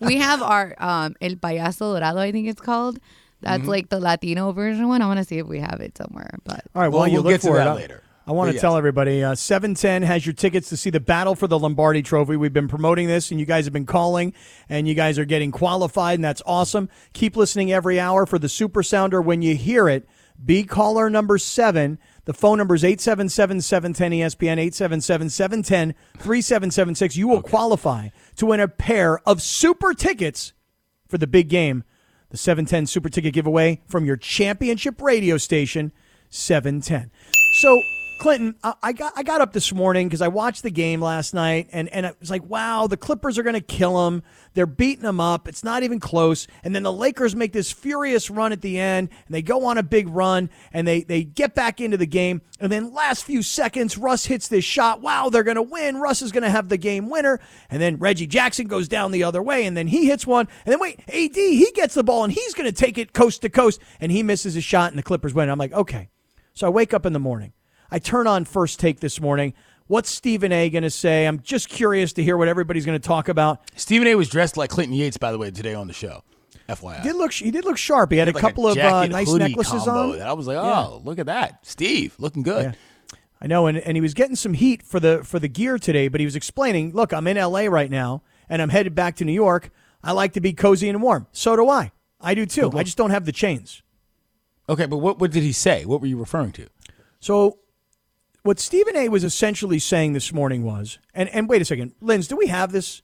We 0.00 0.16
have 0.16 0.42
our 0.42 0.74
um, 0.78 1.14
El 1.20 1.32
Payaso 1.36 1.98
de 1.98 2.04
Rodeo, 2.04 2.18
I 2.20 2.32
think 2.32 2.48
it's 2.48 2.60
called. 2.60 2.98
That's 3.40 3.60
Mm-hmm. 3.60 3.68
like 3.70 3.88
the 3.88 4.00
Latino 4.00 4.50
version 4.52 4.88
one. 4.88 5.00
I 5.02 5.06
want 5.06 5.18
to 5.18 5.24
see 5.24 5.38
if 5.38 5.46
we 5.46 5.60
have 5.60 5.80
it 5.80 5.96
somewhere. 5.96 6.38
But 6.44 6.64
All 6.74 6.82
right, 6.82 6.88
Well, 6.88 7.00
while 7.00 7.08
you 7.08 7.14
we'll 7.14 7.22
look 7.24 7.32
get 7.34 7.40
to 7.42 7.46
for 7.48 7.56
that 7.56 7.66
it, 7.66 7.70
I- 7.70 7.74
later. 7.74 8.02
I 8.26 8.32
want 8.32 8.48
But 8.48 8.52
to 8.52 8.54
yes. 8.56 8.60
tell 8.60 8.76
everybody 8.76 9.24
uh, 9.24 9.34
710 9.34 10.02
has 10.02 10.26
your 10.26 10.34
tickets 10.34 10.68
to 10.68 10.76
see 10.76 10.90
the 10.90 11.00
battle 11.00 11.34
for 11.34 11.46
the 11.46 11.58
Lombardi 11.58 12.02
Trophy. 12.02 12.36
We've 12.36 12.52
been 12.52 12.68
promoting 12.68 13.06
this, 13.08 13.30
and 13.30 13.40
you 13.40 13.46
guys 13.46 13.64
have 13.64 13.72
been 13.72 13.86
calling, 13.86 14.34
and 14.68 14.86
you 14.86 14.92
guys 14.94 15.18
are 15.18 15.24
getting 15.24 15.50
qualified, 15.50 16.16
and 16.16 16.24
that's 16.24 16.42
awesome. 16.44 16.90
Keep 17.14 17.36
listening 17.38 17.72
every 17.72 17.98
hour 17.98 18.26
for 18.26 18.38
the 18.38 18.48
Super 18.50 18.82
Sounder. 18.82 19.22
When 19.22 19.40
you 19.40 19.54
hear 19.54 19.88
it, 19.88 20.06
be 20.44 20.64
caller 20.64 21.10
number 21.10 21.38
seven. 21.38 21.98
The 22.24 22.34
phone 22.34 22.58
number 22.58 22.74
is 22.74 22.84
877 22.84 23.60
710 23.60 24.12
ESPN, 24.12 24.58
877 24.58 25.30
710 25.30 25.94
3776. 26.18 27.16
You 27.16 27.28
will 27.28 27.42
qualify 27.42 28.08
to 28.36 28.46
win 28.46 28.60
a 28.60 28.68
pair 28.68 29.18
of 29.28 29.42
super 29.42 29.94
tickets 29.94 30.52
for 31.08 31.18
the 31.18 31.26
big 31.26 31.48
game, 31.48 31.84
the 32.30 32.36
710 32.36 32.86
Super 32.86 33.08
Ticket 33.08 33.32
giveaway 33.32 33.80
from 33.86 34.04
your 34.04 34.16
championship 34.16 35.00
radio 35.00 35.38
station, 35.38 35.92
710. 36.28 37.10
So, 37.54 37.80
Clinton, 38.18 38.56
I, 38.82 38.92
got 38.92 39.12
I 39.16 39.22
got 39.22 39.40
up 39.40 39.52
this 39.52 39.72
morning 39.72 40.08
because 40.08 40.22
I 40.22 40.28
watched 40.28 40.62
the 40.62 40.70
game 40.70 41.00
last 41.00 41.34
night, 41.34 41.68
and 41.72 41.88
and 41.88 42.04
it 42.04 42.16
was 42.18 42.30
like, 42.30 42.44
wow, 42.44 42.86
the 42.86 42.96
Clippers 42.96 43.38
are 43.38 43.42
going 43.42 43.54
to 43.54 43.60
kill 43.60 44.04
them. 44.04 44.22
They're 44.54 44.66
beating 44.66 45.04
them 45.04 45.20
up. 45.20 45.46
It's 45.46 45.62
not 45.62 45.84
even 45.84 46.00
close. 46.00 46.48
And 46.64 46.74
then 46.74 46.82
the 46.82 46.92
Lakers 46.92 47.36
make 47.36 47.52
this 47.52 47.70
furious 47.70 48.28
run 48.28 48.52
at 48.52 48.60
the 48.60 48.78
end, 48.78 49.10
and 49.26 49.34
they 49.34 49.42
go 49.42 49.66
on 49.66 49.78
a 49.78 49.82
big 49.82 50.08
run, 50.08 50.50
and 50.72 50.86
they 50.86 51.02
they 51.02 51.22
get 51.22 51.54
back 51.54 51.80
into 51.80 51.96
the 51.96 52.06
game. 52.06 52.42
And 52.60 52.72
then 52.72 52.92
last 52.92 53.24
few 53.24 53.42
seconds, 53.42 53.96
Russ 53.96 54.26
hits 54.26 54.48
this 54.48 54.64
shot. 54.64 55.00
Wow, 55.00 55.28
they're 55.28 55.44
going 55.44 55.54
to 55.54 55.62
win. 55.62 55.98
Russ 55.98 56.20
is 56.20 56.32
going 56.32 56.42
to 56.42 56.50
have 56.50 56.68
the 56.68 56.76
game 56.76 57.08
winner. 57.08 57.38
And 57.70 57.80
then 57.80 57.98
Reggie 57.98 58.26
Jackson 58.26 58.66
goes 58.66 58.88
down 58.88 59.12
the 59.12 59.22
other 59.22 59.42
way, 59.42 59.64
and 59.64 59.76
then 59.76 59.86
he 59.86 60.06
hits 60.06 60.26
one. 60.26 60.48
And 60.66 60.72
then 60.72 60.80
wait, 60.80 61.00
AD 61.08 61.36
he 61.36 61.70
gets 61.74 61.94
the 61.94 62.02
ball, 62.02 62.24
and 62.24 62.32
he's 62.32 62.54
going 62.54 62.68
to 62.68 62.76
take 62.76 62.98
it 62.98 63.12
coast 63.12 63.42
to 63.42 63.48
coast, 63.48 63.80
and 64.00 64.10
he 64.10 64.24
misses 64.24 64.56
a 64.56 64.60
shot, 64.60 64.90
and 64.90 64.98
the 64.98 65.04
Clippers 65.04 65.34
win. 65.34 65.48
I'm 65.48 65.58
like, 65.58 65.72
okay. 65.72 66.08
So 66.54 66.66
I 66.66 66.70
wake 66.70 66.92
up 66.92 67.06
in 67.06 67.12
the 67.12 67.20
morning. 67.20 67.52
I 67.90 67.98
turn 67.98 68.26
on 68.26 68.44
first 68.44 68.78
take 68.80 69.00
this 69.00 69.20
morning. 69.20 69.54
What's 69.86 70.10
Stephen 70.10 70.52
A. 70.52 70.68
going 70.68 70.82
to 70.82 70.90
say? 70.90 71.26
I'm 71.26 71.40
just 71.40 71.68
curious 71.68 72.12
to 72.14 72.22
hear 72.22 72.36
what 72.36 72.48
everybody's 72.48 72.84
going 72.84 73.00
to 73.00 73.06
talk 73.06 73.28
about. 73.28 73.60
Stephen 73.74 74.06
A. 74.06 74.14
was 74.14 74.28
dressed 74.28 74.56
like 74.58 74.68
Clinton 74.70 74.94
Yates, 74.94 75.16
by 75.16 75.32
the 75.32 75.38
way, 75.38 75.50
today 75.50 75.74
on 75.74 75.86
the 75.86 75.94
show. 75.94 76.22
FYI. 76.68 76.96
He 77.00 77.02
did 77.08 77.16
look 77.16 77.32
he 77.32 77.50
did 77.50 77.64
look 77.64 77.78
sharp. 77.78 78.12
He 78.12 78.18
had 78.18 78.28
a 78.28 78.32
like 78.32 78.40
couple 78.42 78.68
of 78.68 78.76
uh, 78.76 79.06
nice 79.06 79.32
necklaces 79.32 79.84
combo 79.84 80.12
on. 80.12 80.18
that 80.18 80.28
I 80.28 80.34
was 80.34 80.46
like, 80.46 80.56
Yeah. 80.56 80.86
oh, 80.86 81.00
look 81.02 81.18
at 81.18 81.24
that, 81.26 81.64
Steve, 81.66 82.14
looking 82.18 82.42
good. 82.42 82.64
Yeah. 82.64 83.18
I 83.40 83.46
know, 83.46 83.68
and, 83.68 83.78
and 83.78 83.96
he 83.96 84.00
was 84.02 84.12
getting 84.12 84.36
some 84.36 84.52
heat 84.52 84.82
for 84.82 85.00
the 85.00 85.22
for 85.24 85.38
the 85.38 85.48
gear 85.48 85.78
today, 85.78 86.08
but 86.08 86.20
he 86.20 86.26
was 86.26 86.36
explaining, 86.36 86.92
look, 86.92 87.12
I'm 87.14 87.26
in 87.26 87.38
LA 87.38 87.66
right 87.66 87.90
now 87.90 88.22
and 88.50 88.60
I'm 88.60 88.68
headed 88.68 88.94
back 88.94 89.16
to 89.16 89.24
New 89.24 89.32
York. 89.32 89.70
I 90.02 90.12
like 90.12 90.34
to 90.34 90.40
be 90.42 90.52
cozy 90.52 90.90
and 90.90 91.00
warm. 91.00 91.26
So 91.32 91.56
do 91.56 91.68
I. 91.70 91.92
I 92.20 92.34
do 92.34 92.44
too. 92.44 92.70
I 92.74 92.82
just 92.82 92.98
don't 92.98 93.10
have 93.10 93.24
the 93.24 93.32
chains. 93.32 93.82
Okay, 94.68 94.84
but 94.84 94.98
what 94.98 95.18
what 95.18 95.30
did 95.30 95.44
he 95.44 95.52
say? 95.52 95.86
What 95.86 96.02
were 96.02 96.06
you 96.06 96.18
referring 96.18 96.52
to? 96.52 96.66
So 97.20 97.58
what 98.48 98.58
Stephen 98.58 98.96
A 98.96 99.10
was 99.10 99.24
essentially 99.24 99.78
saying 99.78 100.14
this 100.14 100.32
morning 100.32 100.64
was, 100.64 100.98
and, 101.12 101.28
and 101.34 101.50
wait 101.50 101.60
a 101.60 101.66
second, 101.66 101.92
Linz, 102.00 102.28
do 102.28 102.34
we 102.34 102.46
have 102.46 102.72
this? 102.72 103.02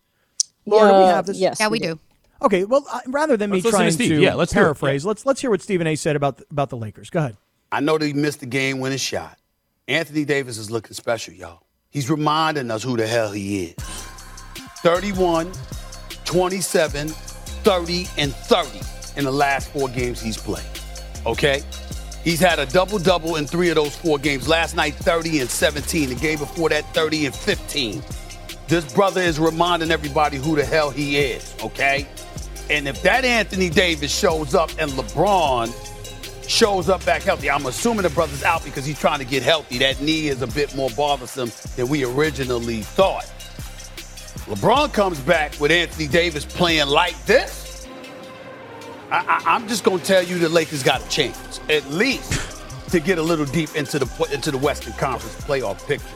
Laura, 0.64 0.90
do 0.90 0.98
we 1.00 1.04
have 1.04 1.26
this? 1.26 1.38
Yes. 1.38 1.60
yeah, 1.60 1.68
we 1.68 1.78
do. 1.78 2.00
Okay, 2.40 2.64
well, 2.64 2.82
uh, 2.90 3.00
rather 3.08 3.36
than 3.36 3.50
me 3.50 3.58
Let's 3.58 3.66
listen 3.66 3.78
to 3.78 3.82
trying 3.82 3.92
Steve. 3.92 4.20
Yeah, 4.20 4.36
let's 4.36 4.54
do 4.54 4.60
it. 4.60 4.62
paraphrase, 4.62 5.04
let's 5.04 5.26
let's 5.26 5.42
hear 5.42 5.50
what 5.50 5.60
Stephen 5.60 5.86
A 5.86 5.96
said 5.96 6.16
about 6.16 6.40
about 6.50 6.70
the 6.70 6.78
Lakers. 6.78 7.10
Go 7.10 7.18
ahead. 7.18 7.36
I 7.70 7.80
know 7.80 7.98
that 7.98 8.06
he 8.06 8.14
missed 8.14 8.40
the 8.40 8.46
game 8.46 8.80
winning 8.80 8.96
shot. 8.96 9.38
Anthony 9.86 10.24
Davis 10.24 10.56
is 10.56 10.70
looking 10.70 10.94
special, 10.94 11.34
y'all. 11.34 11.60
He's 11.90 12.08
reminding 12.08 12.70
us 12.70 12.82
who 12.82 12.96
the 12.96 13.06
hell 13.06 13.30
he 13.30 13.64
is. 13.66 13.74
31, 14.78 15.52
27, 16.24 17.08
30, 17.08 18.08
and 18.16 18.34
30 18.34 18.80
in 19.18 19.24
the 19.24 19.30
last 19.30 19.68
four 19.74 19.88
games 19.88 20.22
he's 20.22 20.38
played. 20.38 20.64
Okay? 21.26 21.62
He's 22.24 22.40
had 22.40 22.58
a 22.58 22.66
double 22.66 22.98
double 22.98 23.36
in 23.36 23.46
three 23.46 23.68
of 23.68 23.76
those 23.76 23.94
four 23.94 24.18
games. 24.18 24.48
Last 24.48 24.74
night, 24.74 24.94
30 24.94 25.40
and 25.40 25.50
17. 25.50 26.08
The 26.08 26.14
game 26.14 26.38
before 26.38 26.70
that, 26.70 26.84
30 26.94 27.26
and 27.26 27.34
15. 27.34 28.02
This 28.66 28.92
brother 28.94 29.20
is 29.20 29.38
reminding 29.38 29.90
everybody 29.90 30.38
who 30.38 30.56
the 30.56 30.64
hell 30.64 30.90
he 30.90 31.18
is, 31.18 31.54
okay? 31.62 32.08
And 32.70 32.88
if 32.88 33.02
that 33.02 33.26
Anthony 33.26 33.68
Davis 33.68 34.16
shows 34.16 34.54
up 34.54 34.70
and 34.78 34.90
LeBron 34.92 35.70
shows 36.48 36.88
up 36.88 37.04
back 37.04 37.22
healthy. 37.22 37.50
I'm 37.50 37.66
assuming 37.66 38.02
the 38.02 38.10
brother's 38.10 38.42
out 38.42 38.64
because 38.64 38.84
he's 38.84 38.98
trying 38.98 39.18
to 39.18 39.24
get 39.24 39.42
healthy. 39.42 39.78
That 39.78 40.00
knee 40.00 40.28
is 40.28 40.42
a 40.42 40.46
bit 40.46 40.74
more 40.76 40.90
bothersome 40.90 41.50
than 41.76 41.88
we 41.88 42.04
originally 42.04 42.82
thought. 42.82 43.24
LeBron 44.46 44.92
comes 44.92 45.18
back 45.20 45.58
with 45.58 45.70
Anthony 45.70 46.06
Davis 46.06 46.44
playing 46.44 46.88
like 46.88 47.22
this. 47.24 47.63
I, 49.14 49.24
I, 49.46 49.54
I'm 49.54 49.68
just 49.68 49.84
going 49.84 49.98
to 50.00 50.04
tell 50.04 50.22
you 50.22 50.38
the 50.38 50.48
Lakers 50.48 50.82
got 50.82 51.04
a 51.04 51.08
chance, 51.08 51.60
at 51.70 51.88
least, 51.90 52.90
to 52.90 52.98
get 53.00 53.18
a 53.18 53.22
little 53.22 53.44
deep 53.46 53.74
into 53.76 53.98
the 53.98 54.28
into 54.32 54.50
the 54.50 54.58
Western 54.58 54.92
Conference 54.94 55.36
playoff 55.44 55.86
picture. 55.86 56.06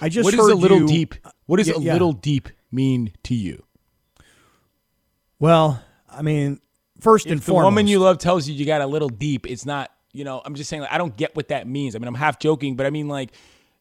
I 0.00 0.08
just 0.08 0.24
What 0.24 0.30
does 0.34 0.40
heard 0.46 0.52
a 0.52 0.56
little 0.56 0.80
you- 0.80 0.86
deep? 0.86 1.14
What 1.46 1.56
does 1.58 1.68
Yeah, 1.68 1.74
a 1.76 1.80
yeah. 1.80 1.92
little 1.92 2.12
deep 2.12 2.48
mean 2.70 3.12
to 3.24 3.34
you? 3.34 3.64
Well, 5.38 5.82
I 6.08 6.22
mean, 6.22 6.60
first 7.00 7.26
and 7.26 7.34
If 7.40 7.46
the 7.46 7.52
foremost, 7.52 7.64
woman 7.64 7.86
you 7.88 7.98
love 7.98 8.18
tells 8.18 8.48
you 8.48 8.54
you 8.54 8.64
got 8.64 8.80
a 8.80 8.86
little 8.86 9.08
deep, 9.08 9.46
it's 9.48 9.66
not. 9.66 9.90
You 10.12 10.24
know, 10.24 10.42
I'm 10.44 10.54
just 10.54 10.68
saying. 10.68 10.82
Like, 10.82 10.92
I 10.92 10.98
don't 10.98 11.16
get 11.16 11.34
what 11.34 11.48
that 11.48 11.66
means. 11.66 11.96
I 11.96 11.98
mean, 11.98 12.06
I'm 12.08 12.14
half 12.14 12.38
joking, 12.38 12.76
but 12.76 12.84
I 12.86 12.90
mean, 12.90 13.08
like, 13.08 13.32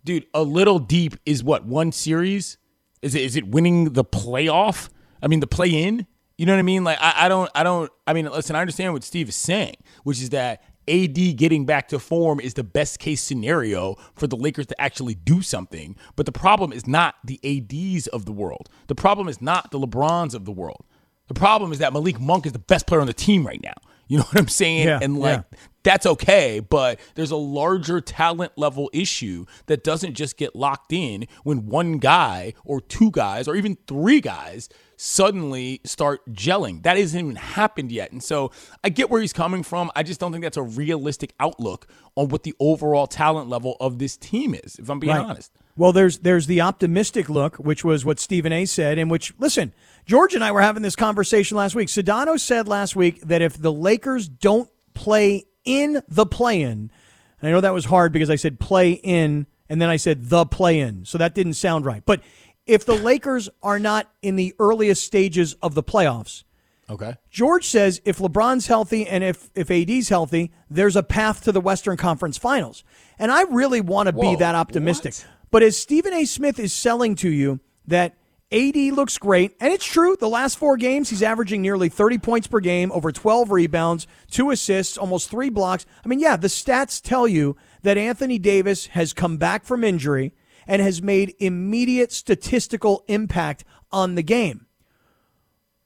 dude, 0.05 0.25
a 0.33 0.41
little 0.43 0.79
deep 0.79 1.17
is 1.25 1.43
what 1.43 1.65
one 1.65 1.91
series. 1.91 2.57
Is 3.01 3.15
it? 3.15 3.21
Is 3.21 3.35
it 3.35 3.47
winning 3.47 3.93
the 3.93 4.03
playoff? 4.05 4.89
I 5.21 5.27
mean, 5.27 5.39
the 5.39 5.47
play 5.47 5.69
in. 5.69 6.07
You 6.41 6.47
know 6.47 6.53
what 6.53 6.59
I 6.59 6.63
mean? 6.63 6.83
Like, 6.83 6.97
I, 6.99 7.25
I 7.25 7.29
don't. 7.29 7.51
I 7.53 7.61
don't. 7.61 7.91
I 8.07 8.13
mean, 8.13 8.25
listen. 8.25 8.55
I 8.55 8.61
understand 8.61 8.93
what 8.93 9.03
Steve 9.03 9.29
is 9.29 9.35
saying, 9.35 9.75
which 10.05 10.19
is 10.19 10.31
that 10.31 10.63
AD 10.87 11.13
getting 11.37 11.67
back 11.67 11.89
to 11.89 11.99
form 11.99 12.39
is 12.39 12.55
the 12.55 12.63
best 12.63 12.97
case 12.97 13.21
scenario 13.21 13.95
for 14.15 14.25
the 14.25 14.35
Lakers 14.35 14.65
to 14.65 14.81
actually 14.81 15.13
do 15.13 15.43
something. 15.43 15.95
But 16.15 16.25
the 16.25 16.31
problem 16.31 16.73
is 16.73 16.87
not 16.87 17.13
the 17.23 17.39
ADs 17.43 18.07
of 18.07 18.25
the 18.25 18.31
world. 18.31 18.71
The 18.87 18.95
problem 18.95 19.27
is 19.27 19.39
not 19.39 19.69
the 19.69 19.77
LeBrons 19.77 20.33
of 20.33 20.45
the 20.45 20.51
world. 20.51 20.83
The 21.27 21.35
problem 21.35 21.71
is 21.71 21.77
that 21.77 21.93
Malik 21.93 22.19
Monk 22.19 22.47
is 22.47 22.53
the 22.53 22.57
best 22.57 22.87
player 22.87 23.01
on 23.01 23.05
the 23.05 23.13
team 23.13 23.45
right 23.45 23.61
now. 23.61 23.75
You 24.07 24.17
know 24.17 24.23
what 24.23 24.39
I'm 24.39 24.47
saying? 24.47 24.87
Yeah, 24.87 24.97
and 24.99 25.19
like 25.19 25.43
yeah. 25.51 25.59
That's 25.83 26.05
okay, 26.05 26.59
but 26.59 26.99
there's 27.15 27.31
a 27.31 27.35
larger 27.35 28.01
talent 28.01 28.53
level 28.55 28.89
issue 28.93 29.45
that 29.65 29.83
doesn't 29.83 30.13
just 30.13 30.37
get 30.37 30.55
locked 30.55 30.93
in 30.93 31.27
when 31.43 31.65
one 31.67 31.97
guy 31.97 32.53
or 32.63 32.79
two 32.81 33.11
guys 33.11 33.47
or 33.47 33.55
even 33.55 33.77
three 33.87 34.21
guys 34.21 34.69
suddenly 34.95 35.81
start 35.83 36.21
gelling. 36.33 36.83
That 36.83 36.95
hasn't 36.97 37.23
even 37.23 37.35
happened 37.35 37.91
yet. 37.91 38.11
And 38.11 38.23
so 38.23 38.51
I 38.83 38.89
get 38.89 39.09
where 39.09 39.19
he's 39.19 39.33
coming 39.33 39.63
from. 39.63 39.89
I 39.95 40.03
just 40.03 40.19
don't 40.19 40.31
think 40.31 40.43
that's 40.43 40.57
a 40.57 40.61
realistic 40.61 41.33
outlook 41.39 41.87
on 42.15 42.29
what 42.29 42.43
the 42.43 42.53
overall 42.59 43.07
talent 43.07 43.49
level 43.49 43.77
of 43.79 43.97
this 43.97 44.15
team 44.15 44.53
is, 44.53 44.75
if 44.77 44.89
I'm 44.89 44.99
being 44.99 45.13
Right. 45.15 45.25
honest. 45.25 45.51
Well, 45.77 45.91
there's 45.93 46.19
there's 46.19 46.45
the 46.47 46.61
optimistic 46.61 47.29
look, 47.29 47.55
which 47.55 47.83
was 47.83 48.05
what 48.05 48.19
Stephen 48.19 48.51
A. 48.51 48.65
said, 48.65 48.99
and 48.99 49.09
which 49.09 49.33
listen, 49.39 49.73
George 50.05 50.35
and 50.35 50.43
I 50.43 50.51
were 50.51 50.61
having 50.61 50.83
this 50.83 50.95
conversation 50.97 51.57
last 51.57 51.73
week. 51.75 51.87
Sedano 51.87 52.39
said 52.39 52.67
last 52.67 52.95
week 52.95 53.21
that 53.21 53.41
if 53.41 53.59
the 53.59 53.71
Lakers 53.71 54.27
don't 54.27 54.69
play 54.93 55.45
in 55.65 56.01
the 56.07 56.25
play-in, 56.25 56.91
and 57.39 57.49
I 57.49 57.51
know 57.51 57.61
that 57.61 57.73
was 57.73 57.85
hard 57.85 58.11
because 58.11 58.29
I 58.29 58.35
said 58.35 58.59
play 58.59 58.91
in, 58.91 59.47
and 59.69 59.81
then 59.81 59.89
I 59.89 59.97
said 59.97 60.29
the 60.29 60.45
play-in, 60.45 61.05
so 61.05 61.17
that 61.17 61.35
didn't 61.35 61.53
sound 61.53 61.85
right. 61.85 62.03
But 62.05 62.21
if 62.65 62.85
the 62.85 62.95
Lakers 62.95 63.49
are 63.63 63.79
not 63.79 64.11
in 64.21 64.35
the 64.35 64.53
earliest 64.59 65.03
stages 65.03 65.53
of 65.61 65.73
the 65.75 65.83
playoffs, 65.83 66.43
Okay. 66.91 67.15
George 67.29 67.65
says 67.65 68.01
if 68.03 68.17
LeBron's 68.17 68.67
healthy 68.67 69.07
and 69.07 69.23
if 69.23 69.49
if 69.55 69.71
AD's 69.71 70.09
healthy, 70.09 70.51
there's 70.69 70.97
a 70.97 71.03
path 71.03 71.41
to 71.45 71.53
the 71.53 71.61
Western 71.61 71.95
Conference 71.95 72.37
Finals. 72.37 72.83
And 73.17 73.31
I 73.31 73.43
really 73.43 73.79
want 73.79 74.07
to 74.07 74.13
be 74.13 74.35
that 74.35 74.55
optimistic. 74.55 75.13
what? 75.13 75.25
But 75.51 75.63
as 75.63 75.77
Stephen 75.77 76.13
A. 76.13 76.25
Smith 76.25 76.59
is 76.59 76.73
selling 76.73 77.15
to 77.15 77.29
you 77.29 77.61
that 77.87 78.15
AD 78.51 78.75
looks 78.75 79.17
great, 79.17 79.55
and 79.61 79.71
it's 79.71 79.85
true, 79.85 80.17
the 80.19 80.27
last 80.27 80.57
four 80.57 80.75
games, 80.75 81.09
he's 81.09 81.23
averaging 81.23 81.61
nearly 81.61 81.87
30 81.87 82.17
points 82.17 82.47
per 82.47 82.59
game, 82.59 82.91
over 82.91 83.11
12 83.11 83.49
rebounds, 83.49 84.07
two 84.29 84.51
assists, 84.51 84.97
almost 84.97 85.29
three 85.29 85.49
blocks. 85.49 85.85
I 86.03 86.09
mean, 86.09 86.19
yeah, 86.19 86.35
the 86.35 86.49
stats 86.49 87.01
tell 87.01 87.29
you 87.29 87.55
that 87.83 87.97
Anthony 87.97 88.37
Davis 88.37 88.87
has 88.87 89.13
come 89.13 89.37
back 89.37 89.63
from 89.63 89.85
injury 89.85 90.33
and 90.67 90.81
has 90.81 91.01
made 91.01 91.33
immediate 91.39 92.11
statistical 92.11 93.05
impact 93.07 93.63
on 93.89 94.15
the 94.15 94.23
game. 94.23 94.65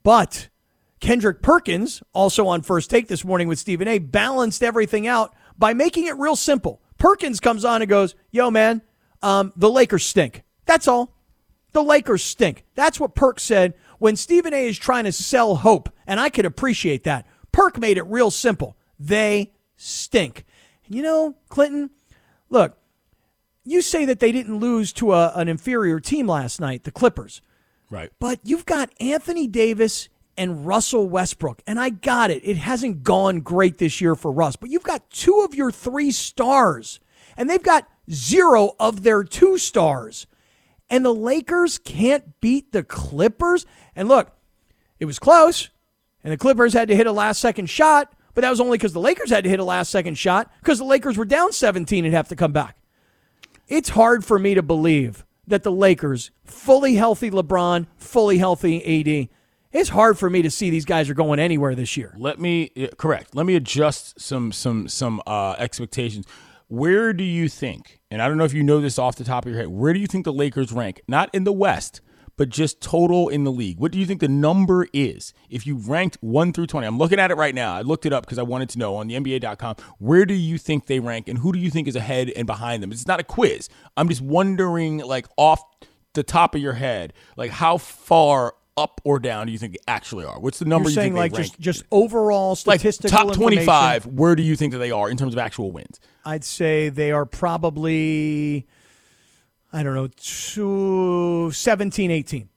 But 0.01 0.49
Kendrick 0.99 1.43
Perkins, 1.43 2.01
also 2.13 2.47
on 2.47 2.63
first 2.63 2.89
take 2.89 3.07
this 3.07 3.23
morning 3.23 3.47
with 3.47 3.59
Stephen 3.59 3.87
A, 3.87 3.99
balanced 3.99 4.63
everything 4.63 5.05
out 5.05 5.35
by 5.57 5.73
making 5.73 6.07
it 6.07 6.17
real 6.17 6.35
simple. 6.35 6.81
Perkins 6.97 7.39
comes 7.39 7.63
on 7.63 7.81
and 7.81 7.89
goes, 7.89 8.15
Yo, 8.31 8.49
man, 8.49 8.81
um, 9.21 9.53
the 9.55 9.69
Lakers 9.69 10.05
stink. 10.05 10.43
That's 10.65 10.87
all. 10.87 11.14
The 11.75 11.83
Lakers 11.83 12.23
stink. 12.23 12.63
That's 12.75 13.01
what 13.01 13.15
Perk 13.15 13.37
said 13.37 13.73
when 13.99 14.15
Stephen 14.15 14.53
A 14.53 14.65
is 14.65 14.79
trying 14.79 15.03
to 15.03 15.11
sell 15.11 15.55
hope. 15.55 15.89
And 16.07 16.21
I 16.21 16.29
could 16.29 16.45
appreciate 16.45 17.03
that. 17.03 17.27
Perk 17.51 17.77
made 17.77 17.97
it 17.97 18.03
real 18.03 18.31
simple. 18.31 18.77
They 18.97 19.51
stink. 19.75 20.45
And 20.85 20.95
you 20.95 21.03
know, 21.03 21.35
Clinton, 21.49 21.89
look, 22.49 22.77
you 23.65 23.81
say 23.81 24.05
that 24.05 24.21
they 24.21 24.31
didn't 24.31 24.57
lose 24.57 24.93
to 24.93 25.11
a, 25.11 25.33
an 25.35 25.49
inferior 25.49 25.99
team 25.99 26.27
last 26.27 26.61
night, 26.61 26.85
the 26.85 26.91
Clippers. 26.91 27.41
Right. 27.89 28.09
But 28.21 28.39
you've 28.45 28.65
got 28.65 28.93
Anthony 29.01 29.45
Davis 29.45 30.07
and 30.37 30.65
Russell 30.65 31.09
Westbrook. 31.09 31.61
And 31.67 31.77
I 31.77 31.89
got 31.89 32.31
it. 32.31 32.41
It 32.47 32.55
hasn't 32.55 33.03
gone 33.03 33.41
great 33.41 33.79
this 33.79 33.99
year 33.99 34.15
for 34.15 34.31
Russ, 34.31 34.55
but 34.55 34.69
you've 34.69 34.83
got 34.83 35.09
two 35.09 35.41
of 35.41 35.53
your 35.53 35.73
three 35.73 36.11
stars, 36.11 37.01
and 37.35 37.49
they've 37.49 37.61
got 37.61 37.85
zero 38.09 38.77
of 38.79 39.03
their 39.03 39.25
two 39.25 39.57
stars. 39.57 40.25
And 40.89 41.03
the 41.03 41.13
Lakers 41.13 41.77
can't 41.77 42.39
beat 42.41 42.71
the 42.71 42.83
Clippers. 42.83 43.65
And 43.95 44.07
look, 44.07 44.31
it 44.99 45.05
was 45.05 45.19
close, 45.19 45.69
and 46.23 46.31
the 46.31 46.37
Clippers 46.37 46.73
had 46.73 46.87
to 46.87 46.95
hit 46.95 47.07
a 47.07 47.11
last 47.11 47.39
second 47.39 47.69
shot, 47.69 48.13
but 48.33 48.41
that 48.41 48.49
was 48.49 48.59
only 48.59 48.77
because 48.77 48.93
the 48.93 48.99
Lakers 48.99 49.29
had 49.29 49.43
to 49.43 49.49
hit 49.49 49.59
a 49.59 49.63
last 49.63 49.91
second 49.91 50.15
shot 50.15 50.51
because 50.59 50.79
the 50.79 50.85
Lakers 50.85 51.17
were 51.17 51.25
down 51.25 51.51
17 51.51 52.05
and 52.05 52.13
have 52.13 52.27
to 52.29 52.35
come 52.35 52.51
back. 52.51 52.77
It's 53.67 53.89
hard 53.89 54.23
for 54.23 54.37
me 54.37 54.53
to 54.53 54.61
believe 54.61 55.25
that 55.47 55.63
the 55.63 55.71
Lakers, 55.71 56.31
fully 56.43 56.95
healthy 56.95 57.31
LeBron, 57.31 57.87
fully 57.97 58.37
healthy 58.37 58.77
AD, 59.01 59.29
it's 59.71 59.89
hard 59.89 60.17
for 60.17 60.29
me 60.29 60.41
to 60.41 60.49
see 60.49 60.69
these 60.69 60.85
guys 60.85 61.09
are 61.09 61.13
going 61.13 61.39
anywhere 61.39 61.75
this 61.75 61.97
year. 61.97 62.15
Let 62.17 62.39
me 62.39 62.69
correct. 62.97 63.35
Let 63.35 63.45
me 63.45 63.55
adjust 63.55 64.21
some 64.21 64.53
some 64.53 64.87
some 64.87 65.21
uh, 65.27 65.55
expectations. 65.57 66.25
Where 66.67 67.13
do 67.13 67.23
you 67.23 67.47
think? 67.47 67.99
And 68.09 68.21
I 68.21 68.27
don't 68.27 68.37
know 68.37 68.43
if 68.43 68.53
you 68.53 68.63
know 68.63 68.81
this 68.81 68.97
off 68.97 69.15
the 69.15 69.23
top 69.23 69.45
of 69.45 69.51
your 69.51 69.59
head. 69.59 69.69
Where 69.69 69.93
do 69.93 69.99
you 69.99 70.07
think 70.07 70.25
the 70.25 70.33
Lakers 70.33 70.71
rank? 70.71 71.01
Not 71.07 71.29
in 71.33 71.43
the 71.43 71.53
West, 71.53 72.01
but 72.37 72.49
just 72.49 72.81
total 72.81 73.29
in 73.29 73.43
the 73.43 73.51
league. 73.51 73.79
What 73.79 73.91
do 73.91 73.99
you 73.99 74.05
think 74.05 74.19
the 74.19 74.27
number 74.27 74.87
is? 74.91 75.31
If 75.49 75.67
you 75.67 75.77
ranked 75.77 76.17
1 76.21 76.53
through 76.53 76.67
20. 76.67 76.87
I'm 76.87 76.97
looking 76.97 77.19
at 77.19 77.31
it 77.31 77.35
right 77.35 77.53
now. 77.53 77.75
I 77.75 77.81
looked 77.81 78.05
it 78.05 78.13
up 78.13 78.25
because 78.25 78.39
I 78.39 78.43
wanted 78.43 78.69
to 78.69 78.79
know 78.79 78.95
on 78.95 79.07
the 79.07 79.15
NBA.com. 79.15 79.75
Where 79.99 80.25
do 80.25 80.33
you 80.33 80.57
think 80.57 80.87
they 80.87 80.99
rank 80.99 81.27
and 81.27 81.37
who 81.39 81.53
do 81.53 81.59
you 81.59 81.69
think 81.69 81.87
is 81.87 81.95
ahead 81.95 82.31
and 82.31 82.47
behind 82.47 82.81
them? 82.81 82.91
It's 82.91 83.07
not 83.07 83.19
a 83.19 83.23
quiz. 83.23 83.69
I'm 83.95 84.09
just 84.09 84.21
wondering 84.21 84.97
like 84.99 85.27
off 85.37 85.61
the 86.13 86.23
top 86.23 86.55
of 86.55 86.61
your 86.61 86.73
head, 86.73 87.13
like 87.37 87.51
how 87.51 87.77
far 87.77 88.55
up 88.77 89.01
or 89.03 89.19
down 89.19 89.47
do 89.47 89.51
you 89.51 89.57
think 89.57 89.73
they 89.73 89.91
actually 89.91 90.25
are? 90.25 90.39
What's 90.39 90.59
the 90.59 90.65
number 90.65 90.89
You're 90.89 91.01
you 91.01 91.03
think 91.03 91.15
like 91.15 91.31
they 91.31 91.39
rank? 91.39 91.51
just 91.51 91.59
just 91.59 91.83
overall 91.91 92.57
like 92.65 92.81
top 92.81 93.33
25, 93.33 94.05
where 94.07 94.35
do 94.35 94.43
you 94.43 94.55
think 94.55 94.73
that 94.73 94.79
they 94.79 94.91
are 94.91 95.09
in 95.09 95.17
terms 95.17 95.33
of 95.33 95.39
actual 95.39 95.71
wins? 95.71 95.99
I'd 96.25 96.43
say 96.43 96.89
they 96.89 97.11
are 97.11 97.25
probably 97.25 98.67
I 99.75 99.83
don't 99.83 99.93
know, 99.93 100.07
two, 100.15 101.51
17, 101.51 102.09
18. 102.09 102.47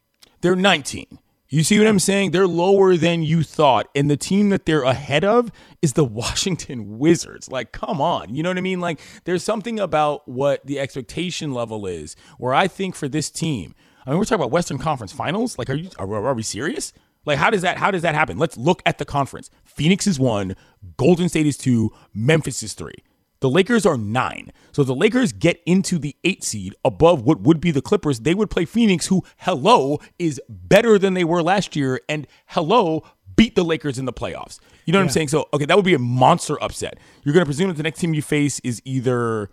They're 0.41 0.55
19. 0.55 1.19
You 1.49 1.65
see 1.65 1.79
what 1.79 1.89
I'm 1.89 1.99
saying? 1.99 2.31
They're 2.31 2.47
lower 2.47 2.97
than 2.97 3.25
you 3.25 3.43
thought. 3.43 3.89
And 3.93 4.09
the 4.09 4.17
team 4.17 4.51
that 4.51 4.67
they're 4.67 4.83
ahead 4.83 5.25
of 5.25 5.51
is 5.83 5.95
the 5.95 6.05
Washington 6.05 6.99
Wizards. 6.99 7.51
Like, 7.51 7.73
come 7.73 8.01
on. 8.01 8.35
You 8.35 8.45
know 8.45 8.51
what 8.51 8.59
I 8.59 8.61
mean? 8.61 8.81
Like, 8.81 9.01
there's 9.25 9.43
something 9.43 9.81
about 9.81 10.29
what 10.29 10.65
the 10.65 10.79
expectation 10.79 11.53
level 11.53 11.87
is 11.87 12.15
where 12.37 12.55
I 12.55 12.69
think 12.69 12.95
for 12.95 13.09
this 13.09 13.31
team, 13.31 13.75
I 14.09 14.13
mean, 14.13 14.21
we're 14.21 14.25
talking 14.25 14.41
about 14.41 14.51
Western 14.51 14.79
Conference 14.79 15.13
Finals. 15.13 15.59
Like, 15.59 15.69
are 15.69 15.75
you 15.75 15.91
are, 15.99 16.11
are 16.27 16.33
we 16.33 16.43
serious? 16.43 16.95
Like, 17.27 17.37
how 17.37 17.51
does 17.51 17.61
that 17.61 17.77
how 17.77 17.91
does 17.91 18.01
that 18.01 18.15
happen? 18.15 18.39
Let's 18.39 18.57
look 18.57 18.83
at 18.87 18.97
the 18.97 19.05
conference. 19.05 19.51
Phoenix 19.65 20.07
is 20.07 20.19
one, 20.19 20.57
Golden 20.97 21.29
State 21.29 21.47
is 21.47 21.59
two, 21.59 21.93
Memphis 22.15 22.63
is 22.63 22.73
three. 22.73 22.95
The 23.41 23.51
Lakers 23.51 23.85
are 23.85 23.99
nine. 23.99 24.51
So 24.73 24.83
the 24.83 24.95
Lakers 24.95 25.33
get 25.33 25.61
into 25.67 25.99
the 25.99 26.17
eight 26.25 26.43
seed 26.43 26.75
above 26.87 27.23
what 27.23 27.43
would 27.43 27.61
be 27.61 27.71
the 27.71 27.83
Clippers, 27.83 28.21
they 28.21 28.33
would 28.33 28.49
play 28.49 28.65
Phoenix, 28.65 29.09
who, 29.09 29.23
hello, 29.37 29.99
is 30.19 30.41
better 30.49 30.99
than 30.99 31.13
they 31.13 31.23
were 31.23 31.43
last 31.43 31.77
year, 31.77 32.01
and 32.09 32.27
hello, 32.47 33.05
beat 33.37 33.57
the 33.57 33.63
Lakers 33.63 33.99
in 33.99 34.07
the 34.07 34.13
playoffs. 34.13 34.59
You 34.87 34.93
know 34.93 35.01
what 35.01 35.05
I'm 35.05 35.11
saying? 35.11 35.29
So, 35.29 35.49
okay, 35.53 35.67
that 35.67 35.77
would 35.77 35.85
be 35.85 35.95
a 35.95 36.01
monster 36.01 36.61
upset. 36.65 36.99
You're 37.23 37.35
going 37.35 37.45
to 37.45 37.47
presume 37.47 37.69
that 37.69 37.77
the 37.77 37.83
next 37.83 38.01
team 38.01 38.15
you 38.15 38.23
face 38.23 38.59
is 38.61 38.81
either 38.85 39.51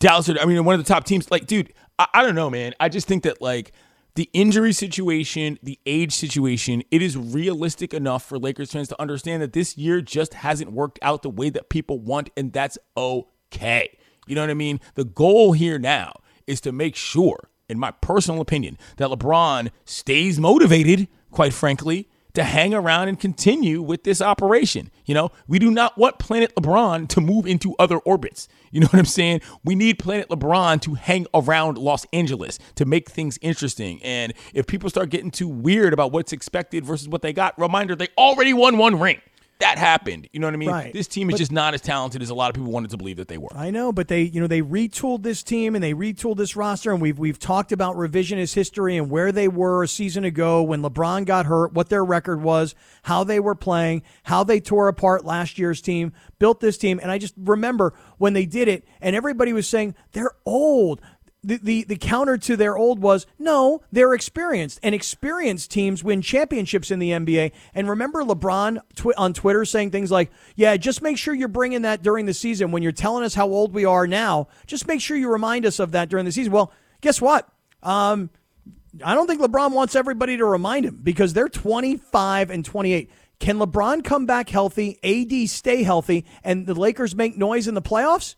Dallas 0.00 0.28
or, 0.28 0.38
I 0.38 0.46
mean, 0.46 0.62
one 0.64 0.74
of 0.74 0.84
the 0.84 0.92
top 0.92 1.04
teams. 1.04 1.30
Like, 1.30 1.46
dude, 1.46 1.72
I, 2.00 2.06
I 2.14 2.22
don't 2.22 2.34
know, 2.34 2.48
man. 2.50 2.74
I 2.80 2.88
just 2.88 3.06
think 3.06 3.22
that, 3.24 3.42
like, 3.42 3.72
the 4.14 4.28
injury 4.32 4.72
situation, 4.72 5.58
the 5.62 5.78
age 5.84 6.12
situation, 6.12 6.82
it 6.90 7.02
is 7.02 7.16
realistic 7.16 7.92
enough 7.94 8.24
for 8.24 8.38
Lakers 8.38 8.72
fans 8.72 8.88
to 8.88 9.00
understand 9.00 9.42
that 9.42 9.52
this 9.52 9.76
year 9.76 10.00
just 10.00 10.34
hasn't 10.34 10.72
worked 10.72 10.98
out 11.02 11.22
the 11.22 11.30
way 11.30 11.50
that 11.50 11.68
people 11.68 12.00
want, 12.00 12.30
and 12.36 12.52
that's 12.52 12.78
okay. 12.96 13.98
You 14.26 14.34
know 14.34 14.40
what 14.40 14.50
I 14.50 14.54
mean? 14.54 14.80
The 14.94 15.04
goal 15.04 15.52
here 15.52 15.78
now 15.78 16.14
is 16.46 16.60
to 16.62 16.72
make 16.72 16.96
sure, 16.96 17.50
in 17.68 17.78
my 17.78 17.90
personal 17.90 18.40
opinion, 18.40 18.78
that 18.96 19.10
LeBron 19.10 19.70
stays 19.84 20.40
motivated, 20.40 21.06
quite 21.30 21.52
frankly, 21.52 22.08
to 22.34 22.44
hang 22.44 22.74
around 22.74 23.08
and 23.08 23.18
continue 23.18 23.82
with 23.82 24.04
this 24.04 24.20
operation. 24.22 24.90
You 25.04 25.14
know, 25.14 25.30
we 25.48 25.58
do 25.58 25.70
not 25.70 25.98
want 25.98 26.18
Planet 26.18 26.54
LeBron 26.54 27.08
to 27.08 27.20
move 27.20 27.46
into 27.46 27.74
other 27.78 27.98
orbits. 27.98 28.48
You 28.70 28.80
know 28.80 28.86
what 28.86 28.98
I'm 28.98 29.04
saying? 29.04 29.40
We 29.64 29.74
need 29.74 29.98
Planet 29.98 30.28
LeBron 30.28 30.80
to 30.82 30.94
hang 30.94 31.26
around 31.34 31.78
Los 31.78 32.06
Angeles 32.12 32.58
to 32.76 32.84
make 32.84 33.10
things 33.10 33.38
interesting. 33.42 34.00
And 34.02 34.32
if 34.54 34.66
people 34.66 34.90
start 34.90 35.10
getting 35.10 35.30
too 35.30 35.48
weird 35.48 35.92
about 35.92 36.12
what's 36.12 36.32
expected 36.32 36.84
versus 36.84 37.08
what 37.08 37.22
they 37.22 37.32
got, 37.32 37.58
reminder 37.58 37.94
they 37.96 38.08
already 38.16 38.52
won 38.52 38.78
one 38.78 38.98
ring. 38.98 39.20
That 39.60 39.78
happened. 39.78 40.28
You 40.32 40.40
know 40.40 40.46
what 40.46 40.54
I 40.54 40.56
mean? 40.56 40.70
Right. 40.70 40.92
This 40.92 41.06
team 41.06 41.28
is 41.28 41.34
But- 41.34 41.38
just 41.38 41.52
not 41.52 41.74
as 41.74 41.80
talented 41.82 42.22
as 42.22 42.30
a 42.30 42.34
lot 42.34 42.48
of 42.48 42.54
people 42.54 42.72
wanted 42.72 42.90
to 42.90 42.96
believe 42.96 43.18
that 43.18 43.28
they 43.28 43.38
were. 43.38 43.48
I 43.54 43.70
know, 43.70 43.92
but 43.92 44.08
they, 44.08 44.22
you 44.22 44.40
know, 44.40 44.46
they 44.46 44.62
retooled 44.62 45.22
this 45.22 45.42
team 45.42 45.74
and 45.74 45.84
they 45.84 45.92
retooled 45.94 46.38
this 46.38 46.56
roster, 46.56 46.92
and 46.92 47.00
we've 47.00 47.18
we've 47.18 47.38
talked 47.38 47.70
about 47.70 47.96
revisionist 47.96 48.54
history 48.54 48.96
and 48.96 49.10
where 49.10 49.32
they 49.32 49.48
were 49.48 49.82
a 49.82 49.88
season 49.88 50.24
ago 50.24 50.62
when 50.62 50.80
LeBron 50.82 51.26
got 51.26 51.46
hurt, 51.46 51.72
what 51.74 51.88
their 51.90 52.04
record 52.04 52.42
was, 52.42 52.74
how 53.02 53.22
they 53.22 53.38
were 53.38 53.54
playing, 53.54 54.02
how 54.24 54.42
they 54.44 54.60
tore 54.60 54.88
apart 54.88 55.24
last 55.24 55.58
year's 55.58 55.80
team, 55.80 56.12
built 56.38 56.60
this 56.60 56.78
team, 56.78 56.98
and 57.02 57.10
I 57.10 57.18
just 57.18 57.34
remember 57.36 57.92
when 58.18 58.32
they 58.32 58.46
did 58.46 58.66
it, 58.66 58.84
and 59.00 59.14
everybody 59.14 59.52
was 59.52 59.68
saying 59.68 59.94
they're 60.12 60.32
old. 60.46 61.00
The, 61.42 61.56
the 61.56 61.84
the 61.84 61.96
counter 61.96 62.36
to 62.36 62.56
their 62.56 62.76
old 62.76 63.00
was 63.00 63.26
no, 63.38 63.80
they're 63.90 64.12
experienced, 64.12 64.78
and 64.82 64.94
experienced 64.94 65.70
teams 65.70 66.04
win 66.04 66.20
championships 66.20 66.90
in 66.90 66.98
the 66.98 67.10
NBA. 67.10 67.52
And 67.74 67.88
remember 67.88 68.22
LeBron 68.22 68.78
tw- 68.94 69.16
on 69.16 69.32
Twitter 69.32 69.64
saying 69.64 69.90
things 69.90 70.10
like, 70.10 70.30
"Yeah, 70.54 70.76
just 70.76 71.00
make 71.00 71.16
sure 71.16 71.32
you're 71.32 71.48
bringing 71.48 71.82
that 71.82 72.02
during 72.02 72.26
the 72.26 72.34
season 72.34 72.72
when 72.72 72.82
you're 72.82 72.92
telling 72.92 73.24
us 73.24 73.34
how 73.34 73.48
old 73.48 73.72
we 73.72 73.86
are 73.86 74.06
now. 74.06 74.48
Just 74.66 74.86
make 74.86 75.00
sure 75.00 75.16
you 75.16 75.30
remind 75.30 75.64
us 75.64 75.78
of 75.78 75.92
that 75.92 76.10
during 76.10 76.26
the 76.26 76.32
season." 76.32 76.52
Well, 76.52 76.72
guess 77.00 77.22
what? 77.22 77.48
Um, 77.82 78.28
I 79.04 79.14
don't 79.14 79.26
think 79.26 79.40
LeBron 79.40 79.72
wants 79.72 79.94
everybody 79.94 80.36
to 80.36 80.44
remind 80.44 80.84
him 80.84 81.00
because 81.02 81.32
they're 81.32 81.48
25 81.48 82.50
and 82.50 82.64
28. 82.64 83.10
Can 83.38 83.58
LeBron 83.58 84.04
come 84.04 84.26
back 84.26 84.50
healthy? 84.50 84.98
AD 85.02 85.48
stay 85.48 85.82
healthy, 85.82 86.26
and 86.44 86.66
the 86.66 86.74
Lakers 86.74 87.14
make 87.14 87.38
noise 87.38 87.66
in 87.66 87.74
the 87.74 87.82
playoffs? 87.82 88.34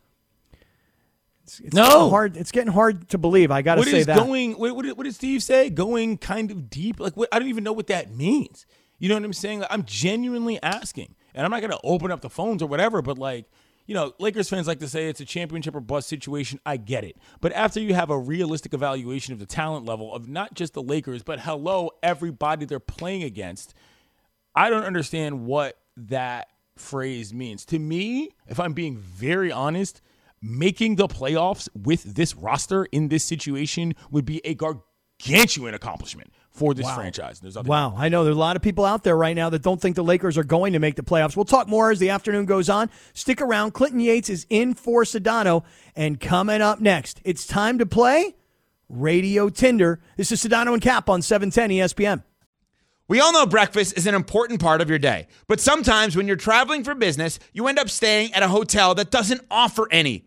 It's, 1.44 1.60
it's 1.60 1.74
No. 1.74 1.86
getting 1.88 2.10
hard. 2.10 2.36
It's 2.36 2.52
getting 2.52 2.72
hard 2.72 3.08
to 3.10 3.18
believe. 3.18 3.50
I 3.50 3.62
got 3.62 3.76
to 3.76 3.82
say 3.84 3.98
is 4.00 4.06
that. 4.06 4.16
going? 4.16 4.52
What, 4.52 4.76
what, 4.76 4.84
did- 4.84 4.96
what 4.96 5.04
did 5.04 5.14
Steve 5.14 5.42
say? 5.42 5.70
Going 5.70 6.18
kind 6.18 6.50
of 6.50 6.70
deep? 6.70 7.00
Like 7.00 7.16
what? 7.16 7.28
I 7.32 7.38
don't 7.38 7.48
even 7.48 7.64
know 7.64 7.72
what 7.72 7.88
that 7.88 8.14
means. 8.14 8.66
You 8.98 9.08
know 9.08 9.16
what 9.16 9.24
I'm 9.24 9.32
saying? 9.32 9.60
Like, 9.60 9.72
I'm 9.72 9.84
genuinely 9.84 10.62
asking, 10.62 11.16
and 11.34 11.44
I'm 11.44 11.50
not 11.50 11.60
gonna 11.60 11.78
open 11.82 12.12
up 12.12 12.20
the 12.20 12.30
phones 12.30 12.62
or 12.62 12.66
whatever. 12.68 13.02
But 13.02 13.18
like, 13.18 13.46
you 13.86 13.94
know, 13.96 14.12
Lakers 14.20 14.48
fans 14.48 14.68
like 14.68 14.78
to 14.78 14.88
say 14.88 15.08
it's 15.08 15.20
a 15.20 15.24
championship 15.24 15.74
or 15.74 15.80
bust 15.80 16.08
situation. 16.08 16.60
I 16.64 16.76
get 16.76 17.02
it, 17.02 17.16
but 17.40 17.52
after 17.52 17.80
you 17.80 17.94
have 17.94 18.10
a 18.10 18.18
realistic 18.18 18.72
evaluation 18.74 19.32
of 19.32 19.40
the 19.40 19.46
talent 19.46 19.84
level 19.86 20.14
of 20.14 20.28
not 20.28 20.54
just 20.54 20.74
the 20.74 20.82
Lakers, 20.82 21.24
but 21.24 21.40
hello, 21.40 21.90
everybody 22.04 22.64
they're 22.64 22.78
playing 22.78 23.24
against, 23.24 23.74
I 24.54 24.70
don't 24.70 24.84
understand 24.84 25.46
what 25.46 25.78
that 25.96 26.48
phrase 26.76 27.34
means. 27.34 27.64
To 27.66 27.78
me, 27.80 28.30
if 28.46 28.60
I'm 28.60 28.72
being 28.72 28.96
very 28.98 29.50
honest, 29.50 30.00
making 30.42 30.96
the 30.96 31.06
playoffs 31.06 31.68
with 31.74 32.02
this 32.02 32.34
roster 32.34 32.84
in 32.86 33.08
this 33.08 33.24
situation 33.24 33.94
would 34.10 34.24
be 34.24 34.44
a 34.44 34.54
gargantuan 34.54 35.72
accomplishment 35.72 36.32
for 36.50 36.74
this 36.74 36.90
franchise. 36.92 37.40
There's 37.40 37.54
nothing 37.54 37.70
Wow, 37.70 37.94
I 37.96 38.08
know 38.08 38.24
there's 38.24 38.36
a 38.36 38.40
lot 38.40 38.56
of 38.56 38.62
people 38.62 38.84
out 38.84 39.04
there 39.04 39.16
right 39.16 39.34
now 39.34 39.48
that 39.50 39.62
don't 39.62 39.80
think 39.80 39.96
the 39.96 40.04
Lakers 40.04 40.36
are 40.36 40.44
going 40.44 40.74
to 40.74 40.78
make 40.78 40.96
the 40.96 41.02
playoffs. 41.02 41.34
We'll 41.36 41.44
talk 41.44 41.68
more 41.68 41.90
as 41.90 41.98
the 41.98 42.10
afternoon 42.10 42.44
goes 42.44 42.68
on. 42.68 42.90
Stick 43.14 43.40
around. 43.40 43.72
Clinton 43.72 44.00
Yates 44.00 44.28
is 44.28 44.46
in 44.50 44.74
for 44.74 45.04
Sedano, 45.04 45.64
and 45.96 46.20
coming 46.20 46.60
up 46.60 46.80
next, 46.80 47.20
it's 47.24 47.46
time 47.46 47.78
to 47.78 47.86
play 47.86 48.34
Radio 48.88 49.48
Tinder. 49.48 50.00
This 50.16 50.30
is 50.30 50.44
Sedano 50.44 50.74
and 50.74 50.82
Cap 50.82 51.08
on 51.08 51.22
710 51.22 51.70
ESPN. 51.70 52.22
We 53.08 53.20
all 53.20 53.32
know 53.32 53.46
breakfast 53.46 53.96
is 53.96 54.06
an 54.06 54.14
important 54.14 54.60
part 54.60 54.80
of 54.80 54.88
your 54.88 54.98
day, 54.98 55.26
but 55.46 55.60
sometimes 55.60 56.16
when 56.16 56.26
you're 56.26 56.36
traveling 56.36 56.84
for 56.84 56.94
business, 56.94 57.38
you 57.52 57.66
end 57.66 57.78
up 57.78 57.90
staying 57.90 58.32
at 58.32 58.42
a 58.42 58.48
hotel 58.48 58.94
that 58.94 59.10
doesn't 59.10 59.42
offer 59.50 59.88
any. 59.90 60.26